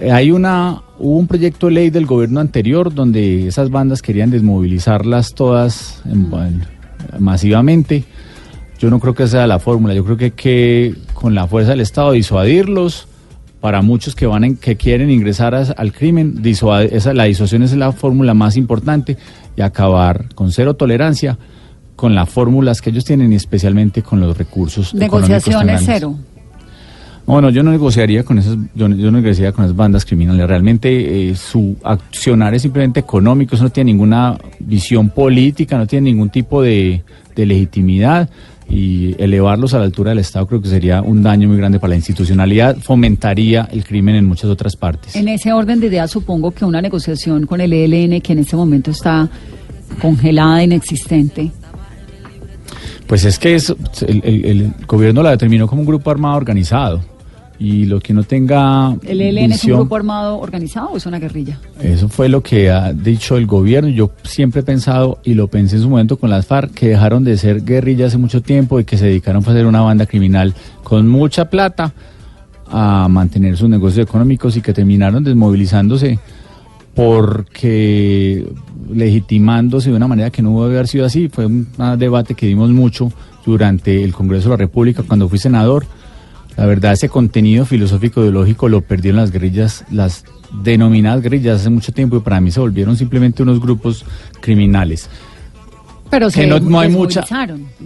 Eh, 0.00 0.10
Hay 0.10 0.30
una, 0.30 0.82
hubo 0.98 1.18
un 1.18 1.26
proyecto 1.26 1.66
de 1.66 1.72
ley 1.74 1.90
del 1.90 2.06
gobierno 2.06 2.40
anterior 2.40 2.92
donde 2.92 3.46
esas 3.48 3.70
bandas 3.70 4.02
querían 4.02 4.30
desmovilizarlas 4.30 5.34
todas 5.34 6.00
en- 6.06 6.32
en- 6.32 6.74
masivamente. 7.18 8.04
Yo 8.78 8.90
no 8.90 9.00
creo 9.00 9.14
que 9.14 9.22
esa 9.24 9.32
sea 9.38 9.46
la 9.46 9.58
fórmula. 9.58 9.94
Yo 9.94 10.04
creo 10.04 10.16
que 10.16 10.24
hay 10.26 10.30
que 10.32 10.94
con 11.14 11.34
la 11.34 11.46
fuerza 11.46 11.70
del 11.70 11.80
Estado 11.80 12.12
disuadirlos. 12.12 13.08
Para 13.60 13.80
muchos 13.80 14.14
que 14.14 14.26
van 14.26 14.44
en- 14.44 14.56
que 14.58 14.76
quieren 14.76 15.10
ingresar 15.10 15.54
a- 15.54 15.62
al 15.62 15.90
crimen, 15.92 16.42
disuade- 16.42 16.90
esa, 16.92 17.14
la 17.14 17.24
disuasión 17.24 17.62
es 17.62 17.72
la 17.74 17.92
fórmula 17.92 18.34
más 18.34 18.58
importante 18.58 19.16
y 19.56 19.62
acabar 19.62 20.34
con 20.34 20.52
cero 20.52 20.74
tolerancia 20.74 21.38
con 21.96 22.14
las 22.14 22.28
fórmulas 22.28 22.82
que 22.82 22.90
ellos 22.90 23.04
tienen 23.06 23.32
y 23.32 23.36
especialmente 23.36 24.02
con 24.02 24.20
los 24.20 24.36
recursos 24.36 24.92
Negociaciones 24.92 25.80
cero. 25.86 26.14
Bueno, 27.26 27.48
yo 27.48 27.62
no 27.62 27.70
negociaría 27.70 28.22
con 28.22 28.38
esas, 28.38 28.56
yo, 28.74 28.86
no- 28.88 28.96
yo 28.96 29.10
no 29.10 29.18
negociaría 29.20 29.52
con 29.52 29.64
esas 29.64 29.76
bandas 29.76 30.04
criminales. 30.04 30.46
Realmente 30.46 31.30
eh, 31.30 31.34
su 31.34 31.76
accionar 31.82 32.52
es 32.54 32.62
simplemente 32.62 33.00
económico, 33.00 33.54
eso 33.54 33.64
no 33.64 33.70
tiene 33.70 33.92
ninguna 33.92 34.36
visión 34.60 35.08
política, 35.08 35.78
no 35.78 35.86
tiene 35.86 36.10
ningún 36.10 36.28
tipo 36.28 36.60
de, 36.60 37.02
de 37.34 37.46
legitimidad 37.46 38.28
y 38.68 39.14
elevarlos 39.22 39.72
a 39.74 39.78
la 39.78 39.84
altura 39.84 40.10
del 40.10 40.18
Estado 40.18 40.46
creo 40.46 40.60
que 40.60 40.68
sería 40.68 41.00
un 41.02 41.22
daño 41.22 41.48
muy 41.48 41.56
grande 41.56 41.78
para 41.78 41.90
la 41.90 41.96
institucionalidad, 41.96 42.76
fomentaría 42.78 43.68
el 43.72 43.84
crimen 43.84 44.16
en 44.16 44.26
muchas 44.26 44.50
otras 44.50 44.76
partes. 44.76 45.16
En 45.16 45.28
ese 45.28 45.52
orden 45.52 45.80
de 45.80 45.86
ideas, 45.86 46.10
supongo 46.10 46.50
que 46.50 46.64
una 46.66 46.82
negociación 46.82 47.46
con 47.46 47.60
el 47.62 47.72
ELN, 47.72 48.20
que 48.20 48.32
en 48.34 48.38
este 48.40 48.56
momento 48.56 48.90
está 48.90 49.28
congelada, 50.00 50.62
inexistente. 50.62 51.50
Pues 53.06 53.24
es 53.24 53.38
que 53.38 53.54
es, 53.54 53.74
el, 54.06 54.22
el- 54.24 54.44
el 54.44 54.72
gobierno 54.86 55.22
la 55.22 55.30
determinó 55.30 55.66
como 55.68 55.80
un 55.82 55.86
grupo 55.86 56.10
armado 56.10 56.36
organizado 56.36 57.00
y 57.64 57.86
lo 57.86 57.98
que 58.00 58.12
no 58.12 58.24
tenga 58.24 58.94
¿El 59.06 59.22
ELN 59.22 59.38
es 59.38 59.44
un 59.44 59.68
visión- 59.68 59.78
grupo 59.78 59.96
armado 59.96 60.38
organizado 60.38 60.88
o 60.88 60.96
es 60.98 61.06
una 61.06 61.18
guerrilla? 61.18 61.58
Eso 61.80 62.08
fue 62.10 62.28
lo 62.28 62.42
que 62.42 62.70
ha 62.70 62.92
dicho 62.92 63.36
el 63.38 63.46
gobierno. 63.46 63.88
Yo 63.88 64.10
siempre 64.22 64.60
he 64.60 64.64
pensado, 64.64 65.18
y 65.24 65.32
lo 65.32 65.48
pensé 65.48 65.76
en 65.76 65.82
su 65.82 65.88
momento 65.88 66.18
con 66.18 66.28
las 66.28 66.44
FARC, 66.46 66.72
que 66.74 66.88
dejaron 66.88 67.24
de 67.24 67.38
ser 67.38 67.64
guerrillas 67.64 68.08
hace 68.08 68.18
mucho 68.18 68.42
tiempo 68.42 68.78
y 68.80 68.84
que 68.84 68.98
se 68.98 69.06
dedicaron 69.06 69.42
a 69.42 69.52
ser 69.52 69.64
una 69.66 69.80
banda 69.80 70.04
criminal 70.04 70.52
con 70.82 71.08
mucha 71.08 71.48
plata 71.48 71.94
a 72.70 73.06
mantener 73.08 73.56
sus 73.56 73.68
negocios 73.68 74.06
económicos 74.06 74.56
y 74.56 74.60
que 74.60 74.72
terminaron 74.72 75.24
desmovilizándose 75.24 76.18
porque 76.94 78.46
legitimándose 78.92 79.90
de 79.90 79.96
una 79.96 80.06
manera 80.08 80.30
que 80.30 80.42
no 80.42 80.62
debe 80.64 80.74
haber 80.76 80.88
sido 80.88 81.04
así. 81.06 81.28
Fue 81.28 81.46
un 81.46 81.68
debate 81.98 82.34
que 82.34 82.46
dimos 82.46 82.70
mucho 82.70 83.12
durante 83.46 84.02
el 84.04 84.12
Congreso 84.12 84.44
de 84.44 84.50
la 84.50 84.56
República 84.58 85.02
cuando 85.02 85.28
fui 85.28 85.38
senador. 85.38 85.86
La 86.56 86.66
verdad, 86.66 86.92
ese 86.92 87.08
contenido 87.08 87.66
filosófico 87.66 88.20
ideológico 88.20 88.68
lo 88.68 88.80
perdieron 88.80 89.20
las 89.20 89.32
guerrillas, 89.32 89.84
las 89.90 90.24
denominadas 90.62 91.20
guerrillas 91.20 91.60
hace 91.60 91.70
mucho 91.70 91.92
tiempo 91.92 92.16
y 92.16 92.20
para 92.20 92.40
mí 92.40 92.50
se 92.50 92.60
volvieron 92.60 92.96
simplemente 92.96 93.42
unos 93.42 93.60
grupos 93.60 94.04
criminales. 94.40 95.08
Pero 96.10 96.26
Que 96.26 96.32
se 96.32 96.46
no- 96.46 96.60
no 96.60 96.78
hay 96.78 96.88
mucha-. 96.90 97.24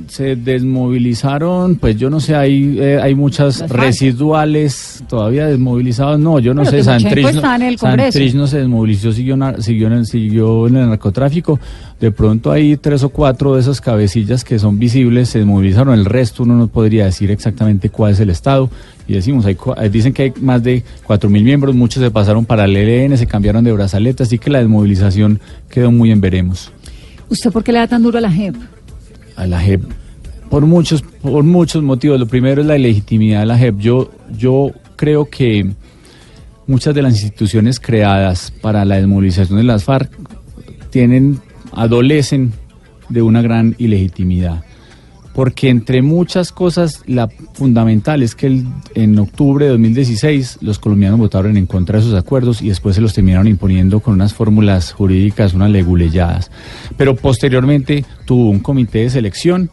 Se 0.08 0.36
desmovilizaron, 0.36 1.76
pues 1.76 1.96
yo 1.96 2.10
no 2.10 2.20
sé, 2.20 2.34
hay, 2.34 2.76
eh, 2.78 2.98
hay 3.00 3.14
muchas 3.14 3.68
residuales 3.70 5.02
todavía 5.08 5.46
desmovilizados. 5.46 6.18
No, 6.18 6.38
yo 6.38 6.52
no 6.54 6.62
Pero 6.62 6.70
sé, 6.72 6.82
Santrich, 6.84 7.32
no-. 7.34 7.40
Santrich 7.78 8.34
se 8.46 8.58
desmovilizó, 8.58 9.12
siguió, 9.12 9.36
siguió, 9.60 9.86
en 9.86 9.92
el, 9.94 10.06
siguió 10.06 10.66
en 10.66 10.76
el 10.76 10.88
narcotráfico. 10.88 11.58
De 12.00 12.10
pronto 12.12 12.50
hay 12.52 12.76
tres 12.76 13.02
o 13.02 13.08
cuatro 13.08 13.54
de 13.54 13.60
esas 13.60 13.80
cabecillas 13.80 14.44
que 14.44 14.58
son 14.58 14.78
visibles, 14.78 15.30
se 15.30 15.38
desmovilizaron. 15.40 15.94
El 15.94 16.04
resto 16.04 16.42
uno 16.42 16.54
no 16.56 16.68
podría 16.68 17.06
decir 17.06 17.30
exactamente 17.30 17.90
cuál 17.90 18.12
es 18.12 18.20
el 18.20 18.30
estado. 18.30 18.70
Y 19.06 19.14
decimos, 19.14 19.46
hay, 19.46 19.56
eh, 19.80 19.88
dicen 19.88 20.12
que 20.12 20.22
hay 20.24 20.32
más 20.40 20.62
de 20.62 20.84
cuatro 21.04 21.30
mil 21.30 21.42
miembros, 21.42 21.74
muchos 21.74 22.02
se 22.02 22.10
pasaron 22.10 22.44
para 22.44 22.66
el 22.66 22.76
ELN, 22.76 23.16
se 23.16 23.26
cambiaron 23.26 23.64
de 23.64 23.72
brazaleta, 23.72 24.24
así 24.24 24.38
que 24.38 24.50
la 24.50 24.58
desmovilización 24.58 25.40
quedó 25.70 25.90
muy 25.90 26.10
en 26.10 26.20
veremos. 26.20 26.70
¿Usted 27.28 27.50
por 27.52 27.62
qué 27.64 27.72
le 27.72 27.78
da 27.78 27.88
tan 27.88 28.02
duro 28.02 28.18
a 28.18 28.20
la 28.20 28.30
JEP? 28.30 28.54
a 29.38 29.46
la 29.46 29.60
JEP 29.60 29.82
por 30.50 30.66
muchos 30.66 31.02
por 31.02 31.44
muchos 31.44 31.82
motivos. 31.82 32.18
Lo 32.18 32.26
primero 32.26 32.60
es 32.60 32.66
la 32.66 32.76
ilegitimidad 32.76 33.40
de 33.40 33.46
la 33.46 33.58
JEP. 33.58 33.78
Yo 33.78 34.10
yo 34.36 34.72
creo 34.96 35.26
que 35.26 35.70
muchas 36.66 36.94
de 36.94 37.02
las 37.02 37.12
instituciones 37.12 37.80
creadas 37.80 38.50
para 38.50 38.84
la 38.84 38.96
desmovilización 38.96 39.58
de 39.58 39.64
las 39.64 39.84
FARC 39.84 40.10
tienen 40.90 41.40
adolecen 41.72 42.52
de 43.08 43.22
una 43.22 43.42
gran 43.42 43.74
ilegitimidad. 43.78 44.64
Porque 45.34 45.68
entre 45.68 46.02
muchas 46.02 46.50
cosas, 46.50 47.02
la 47.06 47.28
fundamental 47.54 48.22
es 48.22 48.34
que 48.34 48.48
el- 48.48 48.66
en 48.94 49.18
octubre 49.18 49.66
de 49.66 49.70
2016 49.72 50.58
los 50.62 50.78
colombianos 50.80 51.18
votaron 51.20 51.56
en 51.56 51.66
contra 51.66 51.98
de 51.98 52.04
esos 52.06 52.18
acuerdos 52.18 52.60
y 52.60 52.68
después 52.68 52.96
se 52.96 53.00
los 53.00 53.14
terminaron 53.14 53.46
imponiendo 53.46 54.00
con 54.00 54.14
unas 54.14 54.34
fórmulas 54.34 54.92
jurídicas, 54.92 55.54
unas 55.54 55.70
leguleyadas. 55.70 56.50
Pero 56.96 57.14
posteriormente 57.14 58.04
tuvo 58.24 58.50
un 58.50 58.58
comité 58.58 59.00
de 59.00 59.10
selección 59.10 59.70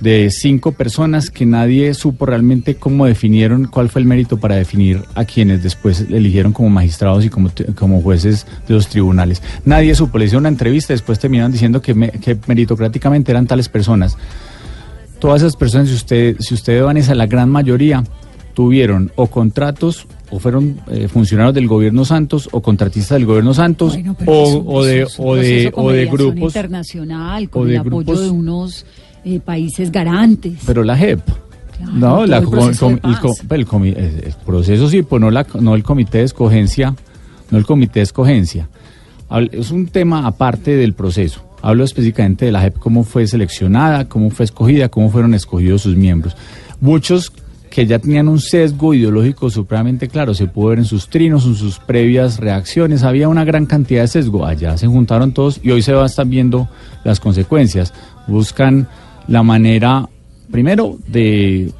de 0.00 0.30
cinco 0.30 0.70
personas 0.70 1.28
que 1.28 1.44
nadie 1.44 1.92
supo 1.92 2.24
realmente 2.24 2.76
cómo 2.76 3.06
definieron, 3.06 3.64
cuál 3.64 3.88
fue 3.88 4.00
el 4.00 4.06
mérito 4.06 4.36
para 4.38 4.54
definir 4.54 5.02
a 5.16 5.24
quienes 5.24 5.64
después 5.64 6.02
eligieron 6.08 6.52
como 6.52 6.70
magistrados 6.70 7.24
y 7.24 7.30
como, 7.30 7.50
como 7.74 8.00
jueces 8.00 8.46
de 8.68 8.74
los 8.74 8.86
tribunales. 8.86 9.42
Nadie 9.64 9.96
supo, 9.96 10.18
le 10.18 10.26
hicieron 10.26 10.42
una 10.42 10.50
entrevista, 10.50 10.92
después 10.92 11.18
terminaron 11.18 11.50
diciendo 11.50 11.82
que, 11.82 11.94
me- 11.94 12.10
que 12.12 12.38
meritocráticamente 12.46 13.32
eran 13.32 13.48
tales 13.48 13.68
personas. 13.68 14.16
Todas 15.18 15.42
esas 15.42 15.56
personas, 15.56 15.88
si 15.88 15.94
usted, 15.94 16.36
si 16.38 16.54
usted 16.54 16.82
Vanessa, 16.82 17.14
la 17.14 17.26
gran 17.26 17.50
mayoría 17.50 18.04
tuvieron 18.54 19.10
o 19.16 19.26
contratos 19.28 20.06
o 20.30 20.38
fueron 20.38 20.80
eh, 20.88 21.08
funcionarios 21.08 21.54
del 21.54 21.66
gobierno 21.68 22.04
Santos 22.04 22.48
o 22.52 22.60
contratistas 22.60 23.16
del 23.18 23.26
gobierno 23.26 23.54
Santos 23.54 23.94
Bueno, 23.94 24.16
o, 24.26 24.62
o 24.66 24.84
de, 24.84 25.02
eso 25.02 25.12
es 25.12 25.18
un 25.18 25.26
o 25.26 25.34
de, 25.36 25.72
con 25.72 25.84
o 25.86 25.90
de 25.90 26.06
grupos. 26.06 26.54
internacional, 26.54 27.48
con 27.50 27.62
o 27.62 27.66
el 27.66 27.76
apoyo 27.78 28.20
de 28.20 28.30
unos 28.30 28.84
eh, 29.24 29.40
países 29.40 29.90
garantes. 29.90 30.58
Pero 30.66 30.82
la 30.84 30.96
JEP. 30.96 31.20
Claro, 31.76 31.92
no, 31.92 32.26
la 32.26 32.38
el 32.38 32.48
proceso 32.48 32.86
com- 32.86 32.94
de 32.94 33.56
el, 33.56 34.34
proceso 34.44 34.88
sí, 34.88 35.02
pues 35.02 35.20
no, 35.20 35.30
la, 35.30 35.46
no 35.60 35.74
el 35.76 35.82
comité 35.84 36.18
de 36.18 36.24
escogencia 36.24 36.94
no 37.50 37.56
el 37.58 37.64
comité 37.64 38.00
de 38.00 38.04
escogencia. 38.04 38.68
Es 39.52 39.70
un 39.70 39.86
tema 39.86 40.26
aparte 40.26 40.76
del 40.76 40.92
proceso. 40.94 41.42
Hablo 41.62 41.84
específicamente 41.84 42.44
de 42.46 42.52
la 42.52 42.60
JEP, 42.60 42.78
cómo 42.78 43.04
fue 43.04 43.26
seleccionada, 43.26 44.08
cómo 44.08 44.30
fue 44.30 44.44
escogida, 44.44 44.88
cómo 44.88 45.10
fueron 45.10 45.34
escogidos 45.34 45.82
sus 45.82 45.96
miembros. 45.96 46.36
Muchos 46.80 47.32
que 47.70 47.86
ya 47.86 47.98
tenían 47.98 48.28
un 48.28 48.40
sesgo 48.40 48.94
ideológico 48.94 49.50
supremamente 49.50 50.08
claro, 50.08 50.34
se 50.34 50.46
pudo 50.46 50.68
ver 50.68 50.78
en 50.78 50.84
sus 50.84 51.08
trinos, 51.08 51.44
en 51.44 51.54
sus 51.54 51.78
previas 51.78 52.38
reacciones, 52.38 53.02
había 53.02 53.28
una 53.28 53.44
gran 53.44 53.66
cantidad 53.66 54.02
de 54.02 54.08
sesgo, 54.08 54.46
allá 54.46 54.78
se 54.78 54.86
juntaron 54.86 55.32
todos 55.32 55.60
y 55.62 55.70
hoy 55.70 55.82
se 55.82 55.92
va 55.92 56.04
a 56.04 56.06
estar 56.06 56.26
viendo 56.26 56.68
las 57.04 57.20
consecuencias. 57.20 57.92
Buscan 58.26 58.88
la 59.26 59.42
manera, 59.42 60.08
primero, 60.50 60.96
de 61.06 61.72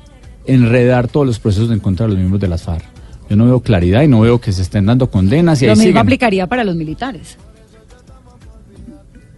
enredar 0.47 1.09
todos 1.09 1.27
los 1.27 1.39
procesos 1.39 1.71
en 1.71 1.79
contra 1.81 2.05
de 2.07 2.11
los 2.11 2.19
miembros 2.19 2.41
de 2.41 2.49
las 2.49 2.63
FARC. 2.63 2.85
Yo 3.31 3.37
no 3.37 3.45
veo 3.47 3.61
claridad 3.61 4.03
y 4.03 4.09
no 4.09 4.21
veo 4.21 4.41
que 4.41 4.53
se 4.53 4.63
estén 4.63 4.87
dando 4.87 5.11
condenas 5.11 5.61
y 5.63 5.67
Lo 5.67 5.73
ahí 5.73 5.79
mismo 5.79 5.89
siguen. 5.91 5.99
aplicaría 5.99 6.47
para 6.47 6.65
los 6.65 6.77
militares. 6.77 7.37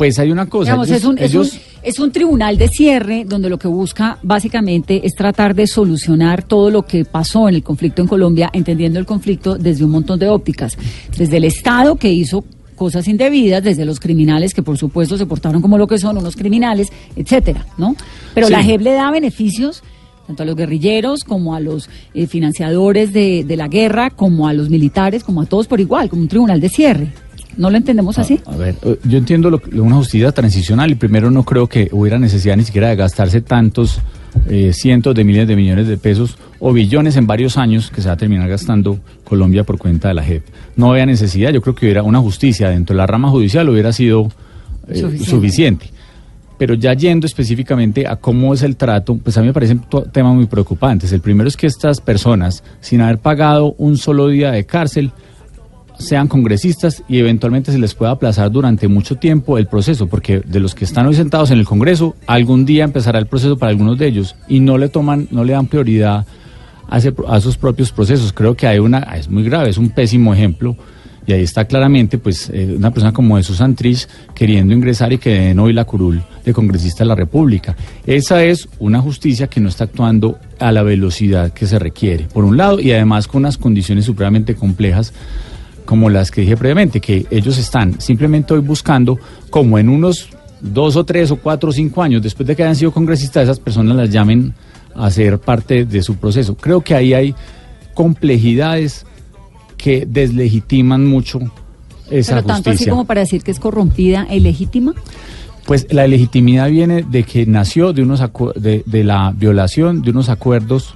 Pues 0.01 0.19
hay 0.19 0.31
una 0.31 0.47
cosa, 0.47 0.71
Digamos, 0.73 0.89
ellos- 0.89 0.99
es, 1.01 1.05
un, 1.05 1.19
es, 1.19 1.35
un, 1.35 1.61
es 1.83 1.99
un 1.99 2.11
tribunal 2.11 2.57
de 2.57 2.69
cierre 2.69 3.27
donde 3.29 3.51
lo 3.51 3.59
que 3.59 3.69
busca 3.69 4.17
básicamente 4.23 5.03
es 5.05 5.15
tratar 5.15 5.55
de 5.55 5.67
solucionar 5.67 6.43
todo 6.43 6.71
lo 6.71 6.87
que 6.87 7.05
pasó 7.05 7.51
en 7.51 7.57
el 7.57 7.63
conflicto 7.63 8.01
en 8.01 8.09
Colombia, 8.09 8.49
entendiendo 8.55 8.99
el 8.99 9.05
conflicto 9.05 9.59
desde 9.59 9.85
un 9.85 9.91
montón 9.91 10.19
de 10.19 10.31
ópticas. 10.31 10.79
Desde 11.19 11.37
el 11.37 11.45
Estado 11.45 11.97
que 11.97 12.11
hizo 12.11 12.47
cosas 12.77 13.07
indebidas, 13.09 13.63
desde 13.63 13.85
los 13.85 14.01
criminales 14.01 14.55
que 14.55 14.63
por 14.63 14.79
supuesto 14.79 15.19
se 15.19 15.27
portaron 15.27 15.61
como 15.61 15.77
lo 15.77 15.87
que 15.87 15.99
son 15.99 16.17
unos 16.17 16.35
criminales, 16.35 16.89
etcétera, 17.15 17.67
¿no? 17.77 17.95
Pero 18.33 18.47
Sí. 18.47 18.55
la 18.55 18.63
JEP 18.63 18.81
le 18.81 18.93
da 18.93 19.11
beneficios 19.11 19.83
tanto 20.27 20.45
a 20.45 20.47
los 20.47 20.57
guerrilleros 20.57 21.25
como 21.25 21.55
a 21.55 21.61
los 21.61 21.91
eh, 22.15 22.27
financiadores 22.27 23.13
de, 23.13 23.45
de 23.47 23.57
la 23.59 23.69
guerra, 23.69 24.09
como 24.09 24.49
a 24.49 24.55
los 24.55 24.71
militares, 24.71 25.25
como 25.25 25.43
a 25.43 25.45
todos 25.47 25.67
por 25.67 25.79
igual, 25.79 26.09
como 26.09 26.23
un 26.23 26.29
tribunal 26.29 26.59
de 26.59 26.71
cierre. 26.71 27.09
¿No 27.57 27.71
lo 27.71 27.77
entendemos 27.77 28.19
así? 28.19 28.41
A 28.47 28.57
ver, 28.57 28.77
eh, 28.83 28.99
yo 29.05 29.19
entiendo 29.19 29.51
lo, 29.51 29.59
que- 29.61 29.81
una 29.81 29.97
justicia 29.97 30.31
transicional 30.33 30.91
y 30.91 30.95
primero 30.95 31.31
no 31.31 31.43
creo 31.45 31.67
que 31.67 31.89
hubiera 31.93 32.19
necesidad 32.19 32.57
ni 32.57 32.65
siquiera 32.65 32.89
de 32.89 32.97
gastarse 32.97 33.41
tantos 33.41 34.01
eh, 34.49 34.73
cientos 34.73 35.15
de 35.15 35.25
miles 35.25 35.49
de 35.49 35.57
millones 35.57 35.89
de 35.89 35.97
pesos 35.97 36.37
o 36.61 36.73
billones 36.73 37.17
en 37.17 37.27
varios 37.27 37.57
años 37.59 37.91
que 37.91 38.01
se 38.01 38.09
va 38.09 38.15
a 38.15 38.17
terminar 38.17 38.49
gastando 38.49 38.99
Colombia 39.25 39.65
por 39.65 39.77
cuenta 39.79 40.09
de 40.09 40.15
la 40.15 40.23
JEP. 40.23 40.45
No 40.77 40.93
había 40.93 41.05
necesidad, 41.07 41.53
yo 41.53 41.61
creo 41.61 41.75
que 41.75 41.87
hubiera 41.87 42.03
una 42.05 42.21
justicia 42.21 42.69
dentro 42.71 42.95
de 42.95 42.99
la 42.99 43.07
rama 43.07 43.29
judicial 43.31 43.69
hubiera 43.69 43.93
sido 43.93 44.31
eh, 44.89 44.97
Suficiente. 45.01 45.25
suficiente. 45.31 45.87
Pero 46.59 46.75
ya 46.75 46.93
yendo 46.93 47.27
específicamente 47.27 48.07
a 48.07 48.17
cómo 48.17 48.53
es 48.55 48.63
el 48.63 48.77
trato, 48.77 49.17
pues 49.17 49.37
a 49.39 49.41
mí 49.41 49.47
me 49.47 49.53
parecen 49.55 49.81
temas 50.13 50.35
muy 50.35 50.47
preocupantes. 50.47 51.11
El 51.11 51.23
primero 51.23 51.49
es 51.49 51.57
que 51.57 51.67
estas 51.67 52.01
personas, 52.03 52.63
sin 52.83 53.01
haber 53.01 53.19
pagado 53.19 53.75
un 53.79 53.97
solo 53.97 54.29
día 54.29 54.53
de 54.53 54.65
cárcel, 54.67 55.11
sean 56.01 56.27
congresistas 56.29 57.03
y 57.09 57.19
eventualmente 57.19 57.71
se 57.71 57.79
les 57.79 57.95
pueda 57.95 58.11
aplazar 58.13 58.51
durante 58.51 58.89
mucho 58.89 59.17
tiempo 59.17 59.59
el 59.59 59.67
proceso, 59.67 60.09
porque 60.09 60.41
de 60.41 60.59
los 60.61 60.75
que 60.75 60.85
están 60.85 61.07
hoy 61.07 61.15
sentados 61.15 61.51
en 61.51 61.59
el 61.59 61.65
Congreso, 61.65 62.17
algún 62.27 62.65
día 62.65 62.85
empezará 62.85 63.19
el 63.19 63.27
proceso 63.27 63.57
para 63.57 63.71
algunos 63.71 63.99
de 63.99 64.07
ellos 64.09 64.35
y 64.49 64.61
no 64.61 64.79
le 64.79 64.89
toman, 64.89 65.29
no 65.31 65.45
le 65.45 65.53
dan 65.53 65.67
prioridad 65.67 66.27
a, 66.89 66.99
ese- 66.99 67.15
a 67.29 67.41
sus 67.41 67.57
propios 67.57 67.93
procesos. 67.93 68.33
Creo 68.33 68.57
que 68.57 68.67
hay 68.67 68.79
una, 68.81 68.99
es 69.17 69.29
muy 69.29 69.45
grave, 69.45 69.71
es 69.71 69.79
un 69.79 69.91
pésimo 69.91 70.35
ejemplo. 70.35 70.77
Y 71.27 71.33
ahí 71.33 71.43
está 71.43 71.67
claramente, 71.67 72.17
pues, 72.19 72.51
eh, 72.53 72.75
una 72.77 72.91
persona 72.91 73.13
como 73.13 73.37
Jesús 73.37 73.59
Santrich 73.59 74.09
queriendo 74.35 74.75
ingresar 74.75 75.13
y 75.13 75.19
que 75.19 75.31
den 75.31 75.59
hoy 75.61 75.73
la 75.73 75.85
curul 75.85 76.21
de 76.45 76.53
congresista 76.53 77.05
de 77.05 77.09
la 77.09 77.15
República. 77.15 77.77
Esa 78.07 78.43
es 78.43 78.69
una 78.81 79.01
justicia 79.01 79.47
que 79.47 79.61
no 79.61 79.69
está 79.69 79.85
actuando 79.85 80.39
a 80.59 80.73
la 80.73 80.83
velocidad 80.83 81.53
que 81.53 81.67
se 81.67 81.79
requiere, 81.79 82.25
por 82.33 82.45
un 82.45 82.57
lado, 82.57 82.81
y 82.81 82.91
además 82.93 83.29
con 83.29 83.43
unas 83.43 83.59
condiciones 83.59 84.07
supremamente 84.07 84.57
complejas 84.57 85.13
como 85.91 86.09
las 86.09 86.31
que 86.31 86.43
dije 86.43 86.57
previamente, 86.57 87.01
que 87.01 87.27
ellos 87.33 87.59
están 87.59 88.01
simplemente 88.01 88.55
hoy 88.55 88.61
buscando, 88.61 89.19
como 89.51 89.77
en 89.77 89.89
unos 89.89 90.29
dos 90.61 90.95
o 90.95 91.03
tres 91.03 91.33
o 91.33 91.37
cuatro 91.37 91.71
o 91.71 91.73
cinco 91.73 92.01
años 92.01 92.23
después 92.23 92.47
de 92.47 92.55
que 92.55 92.63
hayan 92.63 92.77
sido 92.77 92.93
congresistas, 92.93 93.43
esas 93.43 93.59
personas 93.59 93.97
las 93.97 94.09
llamen 94.09 94.55
a 94.95 95.11
ser 95.11 95.41
parte 95.41 95.85
de 95.85 96.01
su 96.05 96.15
proceso. 96.15 96.55
Creo 96.55 96.81
que 96.81 96.95
ahí 96.95 97.13
hay 97.13 97.35
complejidades 97.93 99.05
que 99.77 100.07
deslegitiman 100.07 101.09
mucho 101.09 101.41
esa 102.09 102.37
Pero 102.37 102.47
tanto 102.47 102.71
así 102.71 102.89
como 102.89 103.05
para 103.05 103.23
decir 103.23 103.43
que 103.43 103.51
es 103.51 103.59
corrompida 103.59 104.29
e 104.31 104.37
ilegítima. 104.37 104.95
Pues 105.67 105.93
la 105.93 106.07
legitimidad 106.07 106.71
viene 106.71 107.03
de 107.03 107.25
que 107.25 107.47
nació 107.47 107.93
de 107.93 108.03
unos 108.03 108.23
de, 108.55 108.85
de 108.87 109.03
la 109.03 109.33
violación 109.37 110.03
de 110.03 110.13
unos 110.13 110.29
acuerdos, 110.29 110.95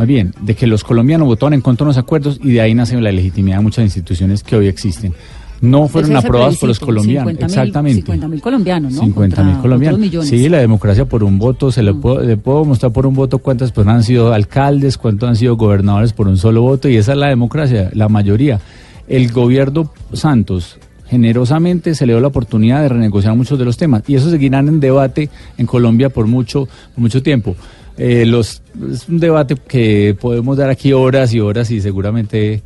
más 0.00 0.06
bien, 0.06 0.32
de 0.40 0.54
que 0.54 0.66
los 0.66 0.82
colombianos 0.82 1.28
votaron 1.28 1.52
en 1.52 1.60
contra 1.60 1.84
de 1.84 1.88
unos 1.88 1.98
acuerdos 1.98 2.40
y 2.42 2.52
de 2.52 2.62
ahí 2.62 2.74
nace 2.74 2.98
la 2.98 3.12
legitimidad 3.12 3.58
de 3.58 3.64
muchas 3.64 3.84
instituciones 3.84 4.42
que 4.42 4.56
hoy 4.56 4.66
existen. 4.66 5.12
No 5.60 5.88
fueron 5.88 6.12
Ese 6.12 6.18
es 6.18 6.24
el 6.24 6.26
aprobados 6.26 6.56
por 6.56 6.70
los 6.70 6.80
colombianos, 6.80 7.34
50.000 7.34 7.44
exactamente. 7.44 8.10
50.000 8.10 8.40
colombianos, 8.40 8.94
¿no? 8.94 9.00
50 9.02 9.44
mil 9.44 9.58
colombianos. 9.58 10.26
Sí, 10.26 10.48
la 10.48 10.56
democracia 10.56 11.04
por 11.04 11.22
un 11.22 11.38
voto, 11.38 11.70
se 11.70 11.82
le, 11.82 11.92
puedo, 11.92 12.22
le 12.22 12.38
puedo 12.38 12.64
mostrar 12.64 12.92
por 12.92 13.04
un 13.04 13.12
voto 13.12 13.40
cuántas 13.40 13.72
personas 13.72 13.96
han 13.96 14.04
sido 14.04 14.32
alcaldes, 14.32 14.96
cuántos 14.96 15.28
han 15.28 15.36
sido 15.36 15.58
gobernadores 15.58 16.14
por 16.14 16.28
un 16.28 16.38
solo 16.38 16.62
voto, 16.62 16.88
y 16.88 16.96
esa 16.96 17.12
es 17.12 17.18
la 17.18 17.26
democracia, 17.26 17.90
la 17.92 18.08
mayoría. 18.08 18.58
El 19.06 19.30
gobierno 19.30 19.92
Santos 20.14 20.78
generosamente 21.10 21.94
se 21.94 22.06
le 22.06 22.14
dio 22.14 22.20
la 22.20 22.28
oportunidad 22.28 22.80
de 22.80 22.88
renegociar 22.88 23.36
muchos 23.36 23.58
de 23.58 23.66
los 23.66 23.76
temas, 23.76 24.02
y 24.06 24.14
eso 24.14 24.30
seguirán 24.30 24.66
en 24.66 24.80
debate 24.80 25.28
en 25.58 25.66
Colombia 25.66 26.08
por 26.08 26.26
mucho, 26.26 26.68
por 26.94 27.02
mucho 27.02 27.22
tiempo. 27.22 27.54
Eh, 28.02 28.24
los, 28.24 28.62
es 28.90 29.06
un 29.10 29.20
debate 29.20 29.56
que 29.56 30.16
podemos 30.18 30.56
dar 30.56 30.70
aquí 30.70 30.94
horas 30.94 31.34
y 31.34 31.40
horas 31.40 31.70
y 31.70 31.82
seguramente 31.82 32.54
eh, 32.54 32.62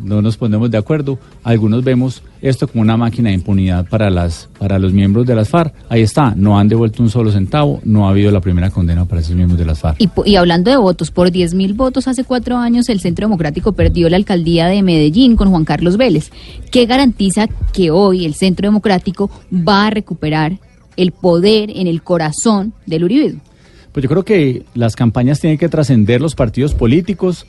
no 0.00 0.22
nos 0.22 0.36
ponemos 0.36 0.70
de 0.70 0.78
acuerdo. 0.78 1.18
Algunos 1.42 1.82
vemos 1.82 2.22
esto 2.40 2.68
como 2.68 2.82
una 2.82 2.96
máquina 2.96 3.30
de 3.30 3.34
impunidad 3.34 3.88
para 3.88 4.10
las 4.10 4.48
para 4.60 4.78
los 4.78 4.92
miembros 4.92 5.26
de 5.26 5.34
las 5.34 5.48
FARC. 5.48 5.74
Ahí 5.88 6.02
está, 6.02 6.36
no 6.36 6.56
han 6.56 6.68
devuelto 6.68 7.02
un 7.02 7.10
solo 7.10 7.32
centavo, 7.32 7.80
no 7.82 8.06
ha 8.06 8.10
habido 8.10 8.30
la 8.30 8.40
primera 8.40 8.70
condena 8.70 9.04
para 9.06 9.22
esos 9.22 9.34
miembros 9.34 9.58
de 9.58 9.64
las 9.64 9.80
FARC. 9.80 9.98
Y, 10.24 10.36
hablando 10.36 10.70
de 10.70 10.76
votos, 10.76 11.10
por 11.10 11.32
10 11.32 11.54
mil 11.54 11.74
votos 11.74 12.06
hace 12.06 12.22
cuatro 12.22 12.56
años 12.56 12.88
el 12.88 13.00
Centro 13.00 13.26
Democrático 13.26 13.72
perdió 13.72 14.08
la 14.08 14.18
alcaldía 14.18 14.68
de 14.68 14.84
Medellín 14.84 15.34
con 15.34 15.50
Juan 15.50 15.64
Carlos 15.64 15.96
Vélez. 15.96 16.30
¿Qué 16.70 16.86
garantiza 16.86 17.48
que 17.72 17.90
hoy 17.90 18.24
el 18.24 18.34
Centro 18.34 18.68
Democrático 18.68 19.30
va 19.52 19.88
a 19.88 19.90
recuperar 19.90 20.60
el 20.96 21.10
poder 21.10 21.70
en 21.70 21.88
el 21.88 22.04
corazón 22.04 22.72
del 22.86 23.02
uribismo? 23.02 23.40
Pues 23.96 24.02
yo 24.02 24.10
creo 24.10 24.24
que 24.26 24.62
las 24.74 24.94
campañas 24.94 25.40
tienen 25.40 25.56
que 25.58 25.70
trascender 25.70 26.20
los 26.20 26.34
partidos 26.34 26.74
políticos, 26.74 27.46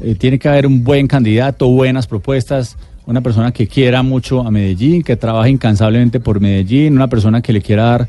eh, 0.00 0.14
tiene 0.14 0.38
que 0.38 0.48
haber 0.48 0.64
un 0.64 0.84
buen 0.84 1.08
candidato, 1.08 1.66
buenas 1.66 2.06
propuestas, 2.06 2.76
una 3.04 3.20
persona 3.20 3.50
que 3.50 3.66
quiera 3.66 4.04
mucho 4.04 4.46
a 4.46 4.52
Medellín, 4.52 5.02
que 5.02 5.16
trabaje 5.16 5.50
incansablemente 5.50 6.20
por 6.20 6.38
Medellín, 6.38 6.94
una 6.94 7.08
persona 7.08 7.42
que 7.42 7.52
le 7.52 7.62
quiera 7.62 7.82
dar 7.82 8.08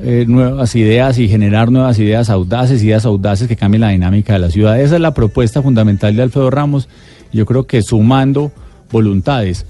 eh, 0.00 0.26
nuevas 0.28 0.76
ideas 0.76 1.18
y 1.18 1.28
generar 1.28 1.72
nuevas 1.72 1.98
ideas 1.98 2.28
audaces, 2.28 2.82
ideas 2.82 3.06
audaces 3.06 3.48
que 3.48 3.56
cambien 3.56 3.80
la 3.80 3.88
dinámica 3.88 4.34
de 4.34 4.40
la 4.40 4.50
ciudad. 4.50 4.78
Esa 4.78 4.96
es 4.96 5.00
la 5.00 5.14
propuesta 5.14 5.62
fundamental 5.62 6.14
de 6.14 6.22
Alfredo 6.24 6.50
Ramos. 6.50 6.90
Yo 7.32 7.46
creo 7.46 7.66
que 7.66 7.80
sumando 7.80 8.52
voluntades, 8.92 9.64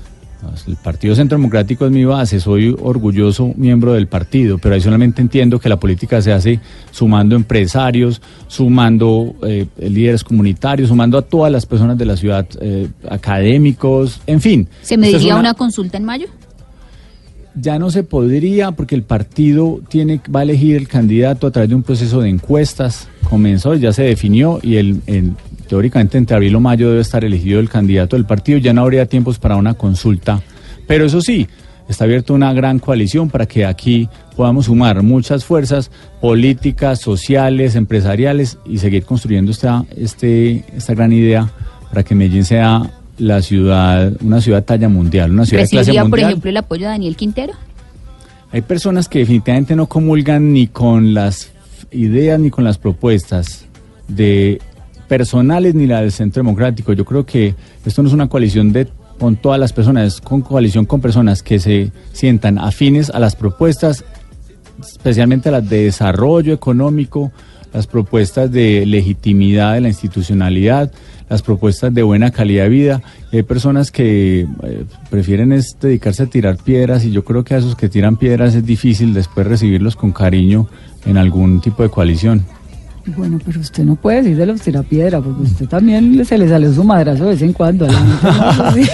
el 0.66 0.76
Partido 0.76 1.14
Centro 1.14 1.36
Democrático 1.38 1.84
es 1.86 1.92
mi 1.92 2.04
base, 2.04 2.40
soy 2.40 2.74
orgulloso 2.80 3.52
miembro 3.56 3.92
del 3.92 4.06
partido, 4.08 4.58
pero 4.58 4.74
adicionalmente 4.74 5.20
entiendo 5.22 5.58
que 5.58 5.68
la 5.68 5.78
política 5.78 6.20
se 6.22 6.32
hace 6.32 6.60
sumando 6.90 7.36
empresarios, 7.36 8.20
sumando 8.48 9.34
eh, 9.42 9.66
líderes 9.78 10.24
comunitarios, 10.24 10.88
sumando 10.88 11.18
a 11.18 11.22
todas 11.22 11.52
las 11.52 11.66
personas 11.66 11.96
de 11.98 12.06
la 12.06 12.16
ciudad, 12.16 12.46
eh, 12.60 12.88
académicos, 13.08 14.20
en 14.26 14.40
fin. 14.40 14.68
¿Se 14.82 14.94
Esta 14.94 14.94
es 14.94 15.00
mediría 15.12 15.34
una- 15.34 15.40
una 15.50 15.54
consulta 15.54 15.96
en 15.96 16.04
mayo? 16.04 16.26
ya 17.56 17.78
no 17.80 17.90
se 17.90 18.04
podría 18.04 18.70
porque 18.70 18.94
el 18.94 19.02
partido 19.02 19.80
tiene 19.88 20.20
va 20.34 20.40
a 20.40 20.42
elegir 20.44 20.76
el 20.76 20.86
candidato 20.86 21.48
a 21.48 21.50
través 21.50 21.68
de 21.68 21.74
un 21.74 21.82
proceso 21.82 22.20
de 22.20 22.28
encuestas. 22.28 23.08
Comenzó, 23.28 23.74
ya 23.74 23.92
se 23.92 24.04
definió 24.04 24.60
y 24.62 24.76
el, 24.76 25.00
el- 25.06 25.32
teóricamente 25.70 26.18
entre 26.18 26.34
abril 26.34 26.56
o 26.56 26.60
mayo 26.60 26.88
debe 26.90 27.00
estar 27.00 27.24
elegido 27.24 27.60
el 27.60 27.68
candidato 27.68 28.16
del 28.16 28.24
partido. 28.24 28.58
Ya 28.58 28.72
no 28.72 28.82
habría 28.82 29.06
tiempos 29.06 29.38
para 29.38 29.54
una 29.54 29.74
consulta. 29.74 30.42
Pero 30.88 31.06
eso 31.06 31.20
sí, 31.20 31.46
está 31.88 32.06
abierta 32.06 32.32
una 32.32 32.52
gran 32.52 32.80
coalición 32.80 33.30
para 33.30 33.46
que 33.46 33.64
aquí 33.64 34.08
podamos 34.36 34.66
sumar 34.66 35.04
muchas 35.04 35.44
fuerzas 35.44 35.92
políticas, 36.20 36.98
sociales, 36.98 37.76
empresariales 37.76 38.58
y 38.66 38.78
seguir 38.78 39.04
construyendo 39.04 39.52
esta, 39.52 39.84
este, 39.96 40.64
esta 40.76 40.92
gran 40.92 41.12
idea 41.12 41.48
para 41.88 42.02
que 42.02 42.16
Medellín 42.16 42.44
sea 42.44 42.90
la 43.18 43.40
ciudad, 43.40 44.12
una 44.22 44.40
ciudad 44.40 44.64
talla 44.64 44.88
mundial, 44.88 45.30
una 45.30 45.46
ciudad 45.46 45.62
de 45.62 45.68
clase 45.68 45.82
¿Recibiría, 45.82 46.02
por 46.02 46.10
mundial. 46.10 46.30
ejemplo, 46.30 46.50
el 46.50 46.56
apoyo 46.56 46.86
de 46.86 46.88
Daniel 46.88 47.14
Quintero? 47.14 47.52
Hay 48.50 48.62
personas 48.62 49.08
que 49.08 49.20
definitivamente 49.20 49.76
no 49.76 49.86
comulgan 49.86 50.52
ni 50.52 50.66
con 50.66 51.14
las 51.14 51.52
ideas 51.92 52.40
ni 52.40 52.50
con 52.50 52.64
las 52.64 52.76
propuestas 52.76 53.66
de 54.08 54.60
personales 55.10 55.74
ni 55.74 55.88
la 55.88 56.02
del 56.02 56.12
Centro 56.12 56.40
Democrático. 56.40 56.92
Yo 56.92 57.04
creo 57.04 57.26
que 57.26 57.56
esto 57.84 58.00
no 58.00 58.08
es 58.08 58.14
una 58.14 58.28
coalición 58.28 58.72
de 58.72 58.86
con 59.18 59.34
todas 59.34 59.58
las 59.58 59.72
personas, 59.72 60.06
es 60.06 60.20
con 60.20 60.40
coalición 60.40 60.86
con 60.86 61.00
personas 61.00 61.42
que 61.42 61.58
se 61.58 61.90
sientan 62.12 62.58
afines 62.58 63.10
a 63.10 63.18
las 63.18 63.34
propuestas, 63.34 64.04
especialmente 64.80 65.50
las 65.50 65.68
de 65.68 65.86
desarrollo 65.86 66.54
económico, 66.54 67.32
las 67.72 67.88
propuestas 67.88 68.52
de 68.52 68.86
legitimidad 68.86 69.74
de 69.74 69.80
la 69.80 69.88
institucionalidad, 69.88 70.92
las 71.28 71.42
propuestas 71.42 71.92
de 71.92 72.04
buena 72.04 72.30
calidad 72.30 72.62
de 72.62 72.68
vida. 72.68 73.02
Hay 73.32 73.42
personas 73.42 73.90
que 73.90 74.46
eh, 74.62 74.84
prefieren 75.10 75.52
dedicarse 75.80 76.22
a 76.22 76.26
tirar 76.26 76.56
piedras 76.56 77.04
y 77.04 77.10
yo 77.10 77.24
creo 77.24 77.42
que 77.42 77.54
a 77.54 77.58
esos 77.58 77.74
que 77.74 77.88
tiran 77.88 78.16
piedras 78.16 78.54
es 78.54 78.64
difícil 78.64 79.12
después 79.12 79.44
recibirlos 79.44 79.96
con 79.96 80.12
cariño 80.12 80.68
en 81.04 81.16
algún 81.16 81.60
tipo 81.60 81.82
de 81.82 81.88
coalición. 81.88 82.44
Bueno, 83.16 83.38
pero 83.44 83.60
usted 83.60 83.84
no 83.84 83.96
puede 83.96 84.18
decir 84.22 84.36
de 84.36 84.46
los 84.46 84.60
tirapiedra, 84.60 85.20
porque 85.20 85.42
usted 85.42 85.66
también 85.66 86.24
se 86.24 86.38
le 86.38 86.48
salió 86.48 86.72
su 86.72 86.84
madrazo 86.84 87.24
de 87.24 87.30
vez 87.30 87.42
en 87.42 87.52
cuando. 87.52 87.86
a 87.86 87.92
la 87.92 88.72
gente. 88.72 88.90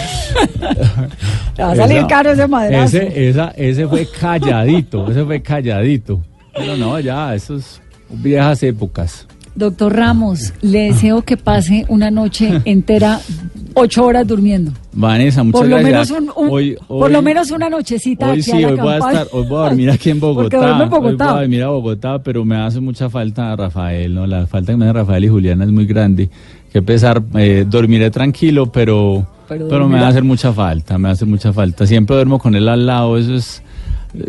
Le 1.56 1.62
va 1.64 1.72
a 1.72 1.76
salir 1.76 1.98
Esa- 1.98 2.06
caro 2.06 2.30
ese 2.32 2.46
madrazo. 2.48 2.96
Ese, 2.98 3.28
esa, 3.28 3.50
ese 3.56 3.86
fue 3.88 4.06
calladito, 4.20 5.10
ese 5.10 5.24
fue 5.24 5.40
calladito. 5.42 6.20
Pero 6.54 6.76
no, 6.76 6.98
ya, 7.00 7.34
esos 7.34 7.80
viejas 8.10 8.62
épocas. 8.62 9.26
Doctor 9.54 9.94
Ramos, 9.96 10.52
le 10.60 10.80
deseo 10.92 11.22
que 11.22 11.36
pase 11.38 11.86
una 11.88 12.10
noche 12.10 12.60
entera, 12.66 13.20
ocho 13.76 14.04
horas 14.06 14.26
durmiendo. 14.26 14.72
Vanessa, 14.92 15.42
muchas 15.44 15.60
Por 15.60 15.68
lo, 15.70 15.76
gracias. 15.78 16.10
menos 16.20 16.34
un, 16.36 16.44
un- 16.44 16.50
Hoy- 16.50 16.76
por 16.88 17.10
lo 17.10 17.20
menos 17.22 17.50
una 17.50 17.68
nochecita 17.68 18.26
Hoy 18.26 18.32
aquí 18.32 18.42
sí, 18.42 18.52
a 18.52 18.60
la 18.60 18.68
hoy 18.68 18.76
voy 18.80 18.92
a 18.92 18.96
estar, 18.98 19.26
hoy 19.32 19.46
voy 19.46 19.58
a 19.58 19.68
dormir 19.68 19.90
aquí 19.90 20.10
en 20.10 20.20
Bogotá. 20.20 20.56
En 20.56 20.64
Hoy 20.64 20.78
voy 20.78 20.88
Bogotá. 20.88 21.30
a 21.30 21.40
dormir 21.40 21.62
a 21.62 21.68
Bogotá, 21.68 22.18
pero 22.22 22.44
me 22.44 22.56
hace 22.56 22.80
mucha 22.80 23.10
falta 23.10 23.54
Rafael, 23.54 24.14
¿no? 24.14 24.26
La 24.26 24.46
falta 24.46 24.72
que 24.72 24.76
me 24.78 24.84
hace 24.86 24.92
Rafael 24.94 25.24
y 25.24 25.28
Juliana 25.28 25.64
es 25.64 25.70
muy 25.70 25.86
grande. 25.86 26.28
Que 26.72 26.82
pesar, 26.82 27.22
eh, 27.34 27.64
dormiré 27.68 28.10
tranquilo, 28.10 28.66
pero, 28.72 29.26
Pero 29.48 29.68
pero, 29.68 29.88
me 29.88 30.00
va 30.00 30.06
a 30.06 30.08
hacer 30.08 30.24
mucha 30.24 30.52
falta, 30.52 30.98
me 30.98 31.04
va 31.04 31.10
a 31.10 31.12
hacer 31.12 31.28
mucha 31.28 31.52
falta. 31.52 31.86
Siempre 31.86 32.16
duermo 32.16 32.38
con 32.38 32.54
él 32.54 32.68
al 32.68 32.86
lado, 32.86 33.16
eso 33.18 33.34
es... 33.34 33.62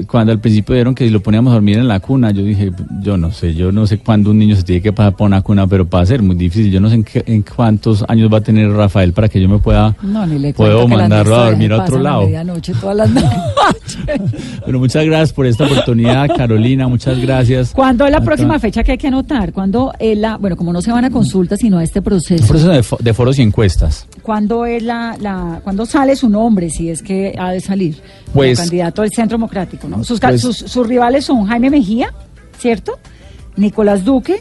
Cuando 0.07 0.31
al 0.31 0.39
principio 0.39 0.75
dijeron 0.75 0.95
que 0.95 1.05
si 1.05 1.09
lo 1.11 1.21
poníamos 1.21 1.51
a 1.51 1.55
dormir 1.55 1.77
en 1.77 1.87
la 1.87 1.99
cuna, 1.99 2.31
yo 2.31 2.43
dije, 2.43 2.71
yo 3.01 3.17
no 3.17 3.31
sé, 3.31 3.53
yo 3.53 3.71
no 3.71 3.85
sé 3.87 3.97
cuándo 3.99 4.31
un 4.31 4.39
niño 4.39 4.55
se 4.55 4.63
tiene 4.63 4.81
que 4.81 4.93
pasar 4.93 5.15
por 5.15 5.27
una 5.27 5.41
cuna, 5.41 5.67
pero 5.67 5.87
va 5.89 6.01
a 6.01 6.05
ser 6.05 6.21
muy 6.21 6.35
difícil. 6.35 6.71
Yo 6.71 6.79
no 6.79 6.89
sé 6.89 6.95
en, 6.95 7.03
qué- 7.03 7.23
en 7.25 7.41
cuántos 7.43 8.03
años 8.07 8.31
va 8.31 8.37
a 8.39 8.41
tener 8.41 8.71
Rafael 8.71 9.13
para 9.13 9.29
que 9.29 9.41
yo 9.41 9.47
me 9.49 9.59
pueda, 9.59 9.95
No, 10.01 10.25
ni 10.25 10.39
le 10.39 10.53
puedo 10.53 10.87
mandarlo 10.87 11.35
a 11.35 11.45
dormir 11.49 11.73
a 11.73 11.83
otro 11.83 11.99
lado. 11.99 12.23
medianoche 12.23 12.73
todas 12.79 12.95
las 12.97 13.09
noches. 13.11 14.21
Bueno, 14.63 14.79
muchas 14.79 15.05
gracias 15.05 15.33
por 15.33 15.45
esta 15.45 15.65
oportunidad, 15.65 16.27
Carolina. 16.35 16.87
Muchas 16.87 17.19
gracias. 17.19 17.71
¿Cuándo 17.73 18.05
es 18.05 18.11
la 18.11 18.21
próxima 18.21 18.59
fecha 18.59 18.83
que 18.83 18.93
hay 18.93 18.97
que 18.97 19.07
anotar? 19.07 19.53
¿Cuándo 19.53 19.93
es 19.99 20.17
la, 20.17 20.37
bueno, 20.37 20.55
como 20.55 20.73
no 20.73 20.81
se 20.81 20.91
van 20.91 21.05
a 21.05 21.09
consultas, 21.09 21.59
sino 21.59 21.77
a 21.77 21.83
este 21.83 22.01
proceso? 22.01 22.43
Un 22.43 22.47
proceso 22.49 22.69
de, 22.71 22.81
fo- 22.81 22.99
de 22.99 23.13
foros 23.13 23.39
y 23.39 23.41
encuestas. 23.41 24.07
¿Cuándo 24.21 24.65
es 24.65 24.83
la, 24.83 25.15
la, 25.21 25.61
cuándo 25.63 25.85
sale 25.85 26.15
su 26.15 26.29
nombre, 26.29 26.69
si 26.69 26.89
es 26.89 27.01
que 27.01 27.33
ha 27.37 27.51
de 27.51 27.61
salir? 27.61 27.97
Pues- 28.33 28.57
como 28.57 28.67
candidato 28.67 29.01
del 29.01 29.11
Centro 29.11 29.37
Democrático, 29.37 29.76
¿no? 29.87 30.03
Sus, 30.03 30.19
ca- 30.19 30.29
Pues- 30.29 30.41
sus, 30.41 30.57
sus 30.57 30.87
rivales 30.87 31.25
son 31.25 31.45
Jaime 31.45 31.69
Mejía, 31.69 32.13
¿cierto? 32.57 32.97
Nicolás 33.55 34.03
Duque, 34.05 34.39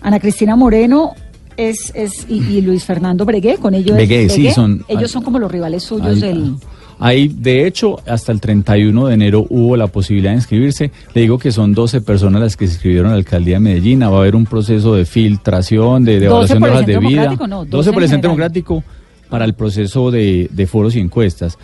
Ana 0.00 0.18
Cristina 0.20 0.56
Moreno 0.56 1.12
es, 1.56 1.92
es, 1.94 2.26
y, 2.28 2.36
y 2.38 2.60
Luis 2.62 2.84
Fernando 2.84 3.24
Bregué, 3.24 3.56
con 3.58 3.74
ellos. 3.74 3.94
Bregué, 3.96 4.28
sí, 4.28 4.50
son- 4.50 4.84
Ellos 4.88 5.10
son 5.10 5.22
como 5.22 5.38
los 5.38 5.50
rivales 5.52 5.82
suyos 5.82 6.06
Ahí- 6.16 6.20
del. 6.20 6.54
Ahí, 6.98 7.26
de 7.26 7.66
hecho, 7.66 7.98
hasta 8.06 8.30
el 8.30 8.40
31 8.40 9.08
de 9.08 9.14
enero 9.14 9.44
hubo 9.50 9.76
la 9.76 9.88
posibilidad 9.88 10.30
de 10.30 10.36
inscribirse. 10.36 10.92
Le 11.14 11.22
digo 11.22 11.36
que 11.36 11.50
son 11.50 11.74
12 11.74 12.00
personas 12.00 12.40
las 12.40 12.56
que 12.56 12.68
se 12.68 12.74
inscribieron 12.74 13.08
a 13.08 13.10
la 13.14 13.16
alcaldía 13.16 13.56
de 13.56 13.60
Medellín. 13.60 14.02
Va 14.02 14.06
a 14.06 14.18
haber 14.18 14.36
un 14.36 14.46
proceso 14.46 14.94
de 14.94 15.04
filtración, 15.04 16.04
de, 16.04 16.20
de 16.20 16.26
12 16.26 16.52
evaluación 16.54 16.86
de 16.86 16.96
hojas 16.96 17.08
de 17.08 17.08
vida. 17.36 17.46
No, 17.48 17.58
12 17.64 17.70
12 17.70 17.92
por 17.92 18.02
el 18.02 18.04
en 18.04 18.10
Centro. 18.10 18.30
Democrático 18.30 18.84
para 19.28 19.44
el 19.44 19.54
proceso 19.54 20.12
de, 20.12 20.48
de 20.52 20.66
foros 20.68 20.94
y 20.94 21.00
encuestas. 21.00 21.58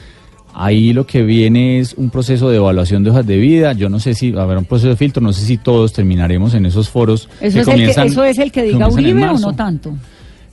Ahí 0.55 0.93
lo 0.93 1.07
que 1.07 1.23
viene 1.23 1.79
es 1.79 1.95
un 1.95 2.11
proceso 2.11 2.51
de 2.51 2.57
evaluación 2.57 3.05
de 3.05 3.11
hojas 3.11 3.27
de 3.27 3.37
vida. 3.37 3.73
Yo 3.75 3.89
no 3.89 4.01
sé 4.01 4.15
si 4.15 4.33
va 4.33 4.43
a 4.43 4.45
haber 4.45 4.59
un 4.59 4.65
proceso 4.65 4.89
de 4.89 4.97
filtro, 4.97 5.23
no 5.23 5.33
sé 5.33 5.45
si 5.45 5.57
todos 5.57 5.93
terminaremos 5.93 6.55
en 6.55 6.67
esos 6.67 6.89
foros. 6.89 7.29
Eso, 7.41 7.61
es, 7.61 7.69
el 7.69 7.77
que, 7.77 7.91
eso 7.91 8.25
es 8.25 8.39
el 8.39 8.51
que 8.51 8.63
diga 8.63 8.89
Uribe 8.89 9.29
o 9.29 9.39
no 9.39 9.55
tanto. 9.55 9.95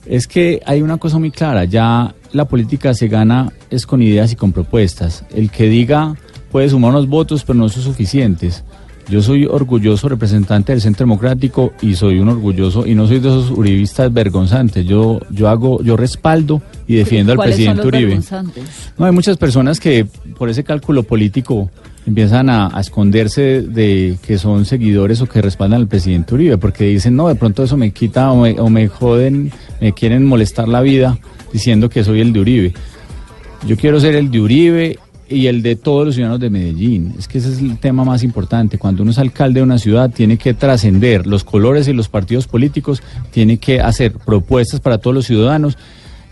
Es 0.04 0.28
que 0.28 0.62
hay 0.64 0.82
una 0.82 0.98
cosa 0.98 1.18
muy 1.18 1.32
clara, 1.32 1.64
ya 1.64 2.14
la 2.32 2.44
política 2.44 2.94
se 2.94 3.08
gana 3.08 3.52
es 3.70 3.86
con 3.86 4.02
ideas 4.02 4.32
y 4.32 4.36
con 4.36 4.52
propuestas. 4.52 5.24
El 5.34 5.50
que 5.50 5.68
diga 5.68 6.14
puede 6.52 6.68
sumar 6.68 6.90
unos 6.90 7.08
votos, 7.08 7.42
pero 7.44 7.58
no 7.58 7.68
son 7.68 7.82
suficientes. 7.82 8.62
Yo 9.08 9.22
soy 9.22 9.46
orgulloso 9.46 10.08
representante 10.08 10.72
del 10.72 10.80
Centro 10.80 11.04
Democrático 11.04 11.72
y 11.80 11.94
soy 11.94 12.18
un 12.18 12.28
orgulloso 12.28 12.86
y 12.86 12.96
no 12.96 13.06
soy 13.06 13.20
de 13.20 13.28
esos 13.28 13.50
uribistas 13.52 14.12
vergonzantes. 14.12 14.84
Yo 14.84 15.20
yo 15.30 15.48
hago 15.48 15.80
yo 15.82 15.96
respaldo 15.96 16.60
y 16.88 16.96
defiendo 16.96 17.32
al 17.32 17.36
¿Cuáles 17.36 17.56
son 17.56 17.76
presidente 17.76 18.00
los 18.00 18.32
Uribe. 18.32 18.60
No, 18.98 19.06
hay 19.06 19.12
muchas 19.12 19.36
personas 19.36 19.78
que 19.78 20.06
por 20.36 20.48
ese 20.48 20.64
cálculo 20.64 21.04
político 21.04 21.70
empiezan 22.04 22.50
a, 22.50 22.76
a 22.76 22.80
esconderse 22.80 23.62
de 23.62 24.18
que 24.26 24.38
son 24.38 24.64
seguidores 24.64 25.20
o 25.20 25.26
que 25.26 25.40
respaldan 25.40 25.82
al 25.82 25.88
presidente 25.88 26.34
Uribe, 26.34 26.58
porque 26.58 26.84
dicen, 26.84 27.14
no, 27.14 27.28
de 27.28 27.36
pronto 27.36 27.62
eso 27.62 27.76
me 27.76 27.92
quita 27.92 28.32
o 28.32 28.42
me, 28.42 28.58
o 28.60 28.68
me 28.68 28.88
joden, 28.88 29.52
me 29.80 29.92
quieren 29.92 30.24
molestar 30.26 30.66
la 30.66 30.80
vida 30.80 31.16
diciendo 31.52 31.88
que 31.88 32.02
soy 32.02 32.20
el 32.20 32.32
de 32.32 32.40
Uribe. 32.40 32.74
Yo 33.66 33.76
quiero 33.76 33.98
ser 34.00 34.14
el 34.14 34.30
de 34.30 34.40
Uribe 34.40 34.98
y 35.28 35.46
el 35.46 35.62
de 35.62 35.76
todos 35.76 36.06
los 36.06 36.14
ciudadanos 36.14 36.40
de 36.40 36.50
Medellín. 36.50 37.14
Es 37.18 37.26
que 37.26 37.38
ese 37.38 37.52
es 37.52 37.58
el 37.58 37.78
tema 37.78 38.04
más 38.04 38.22
importante. 38.22 38.78
Cuando 38.78 39.02
uno 39.02 39.10
es 39.10 39.18
alcalde 39.18 39.60
de 39.60 39.64
una 39.64 39.78
ciudad, 39.78 40.10
tiene 40.10 40.36
que 40.38 40.54
trascender 40.54 41.26
los 41.26 41.44
colores 41.44 41.88
y 41.88 41.92
los 41.92 42.08
partidos 42.08 42.46
políticos, 42.46 43.02
tiene 43.30 43.58
que 43.58 43.80
hacer 43.80 44.12
propuestas 44.12 44.80
para 44.80 44.98
todos 44.98 45.14
los 45.14 45.26
ciudadanos 45.26 45.76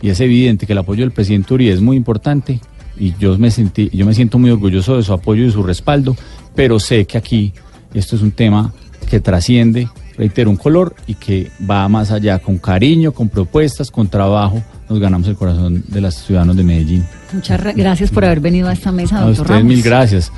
y 0.00 0.10
es 0.10 0.20
evidente 0.20 0.66
que 0.66 0.72
el 0.72 0.78
apoyo 0.78 1.02
del 1.02 1.12
presidente 1.12 1.54
Uribe 1.54 1.72
es 1.72 1.80
muy 1.80 1.96
importante 1.96 2.60
y 2.98 3.14
yo 3.18 3.36
me 3.38 3.50
sentí, 3.50 3.90
yo 3.92 4.06
me 4.06 4.14
siento 4.14 4.38
muy 4.38 4.50
orgulloso 4.50 4.96
de 4.96 5.02
su 5.02 5.12
apoyo 5.12 5.44
y 5.44 5.50
su 5.50 5.62
respaldo, 5.62 6.16
pero 6.54 6.78
sé 6.78 7.06
que 7.06 7.18
aquí 7.18 7.52
esto 7.94 8.14
es 8.14 8.22
un 8.22 8.32
tema 8.32 8.72
que 9.08 9.20
trasciende, 9.20 9.88
reitero, 10.16 10.50
un 10.50 10.56
color 10.56 10.94
y 11.06 11.14
que 11.14 11.50
va 11.68 11.88
más 11.88 12.10
allá, 12.10 12.38
con 12.38 12.58
cariño, 12.58 13.12
con 13.12 13.28
propuestas, 13.28 13.90
con 13.90 14.08
trabajo, 14.08 14.62
nos 14.88 14.98
ganamos 15.00 15.26
el 15.28 15.36
corazón 15.36 15.82
de 15.88 16.00
los 16.00 16.14
ciudadanos 16.14 16.56
de 16.56 16.62
Medellín. 16.64 17.04
Muchas 17.32 17.60
ra- 17.60 17.72
gracias 17.72 18.10
por 18.10 18.24
haber 18.24 18.40
venido 18.40 18.68
a 18.68 18.72
esta 18.72 18.92
mesa, 18.92 19.16
A 19.18 19.20
doctor 19.26 19.42
ustedes 19.42 19.60
Ramos. 19.60 19.64
mil 19.74 19.82
gracias. 19.82 20.30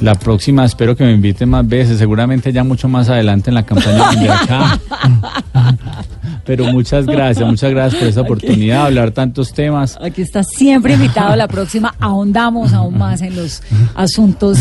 La 0.00 0.14
próxima 0.14 0.64
espero 0.64 0.94
que 0.94 1.04
me 1.04 1.12
inviten 1.12 1.48
más 1.48 1.66
veces, 1.66 1.98
seguramente 1.98 2.52
ya 2.52 2.62
mucho 2.64 2.88
más 2.88 3.08
adelante 3.08 3.50
en 3.50 3.54
la 3.54 3.64
campaña 3.64 4.10
de 4.12 4.28
acá. 4.28 4.78
Pero 6.44 6.66
muchas 6.66 7.06
gracias, 7.06 7.46
muchas 7.48 7.70
gracias 7.72 7.98
por 7.98 8.08
esta 8.08 8.20
oportunidad 8.20 8.82
de 8.82 8.86
hablar 8.86 9.10
tantos 9.10 9.52
temas. 9.52 9.98
Aquí 10.00 10.22
está 10.22 10.44
siempre 10.44 10.94
invitado. 10.94 11.34
La 11.34 11.48
próxima 11.48 11.94
ahondamos 11.98 12.72
aún 12.72 12.98
más 12.98 13.20
en 13.20 13.34
los 13.34 13.62
asuntos 13.96 14.58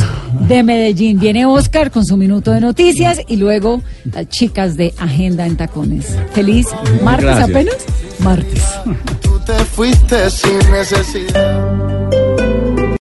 de 0.47 0.63
Medellín. 0.63 1.19
Viene 1.19 1.45
Oscar 1.45 1.91
con 1.91 2.03
su 2.03 2.17
minuto 2.17 2.51
de 2.51 2.59
noticias 2.59 3.19
y 3.27 3.36
luego 3.36 3.83
las 4.11 4.27
chicas 4.29 4.77
de 4.77 4.95
Agenda 4.97 5.45
en 5.45 5.57
Tacones. 5.57 6.17
Feliz 6.33 6.67
martes 7.03 7.25
Gracias. 7.25 7.49
apenas. 7.49 7.75
Martes. 8.19 8.63
Tú 9.21 9.39
te 9.45 9.53
fuiste 9.53 10.29
sin 10.31 10.57
necesidad. 10.71 12.55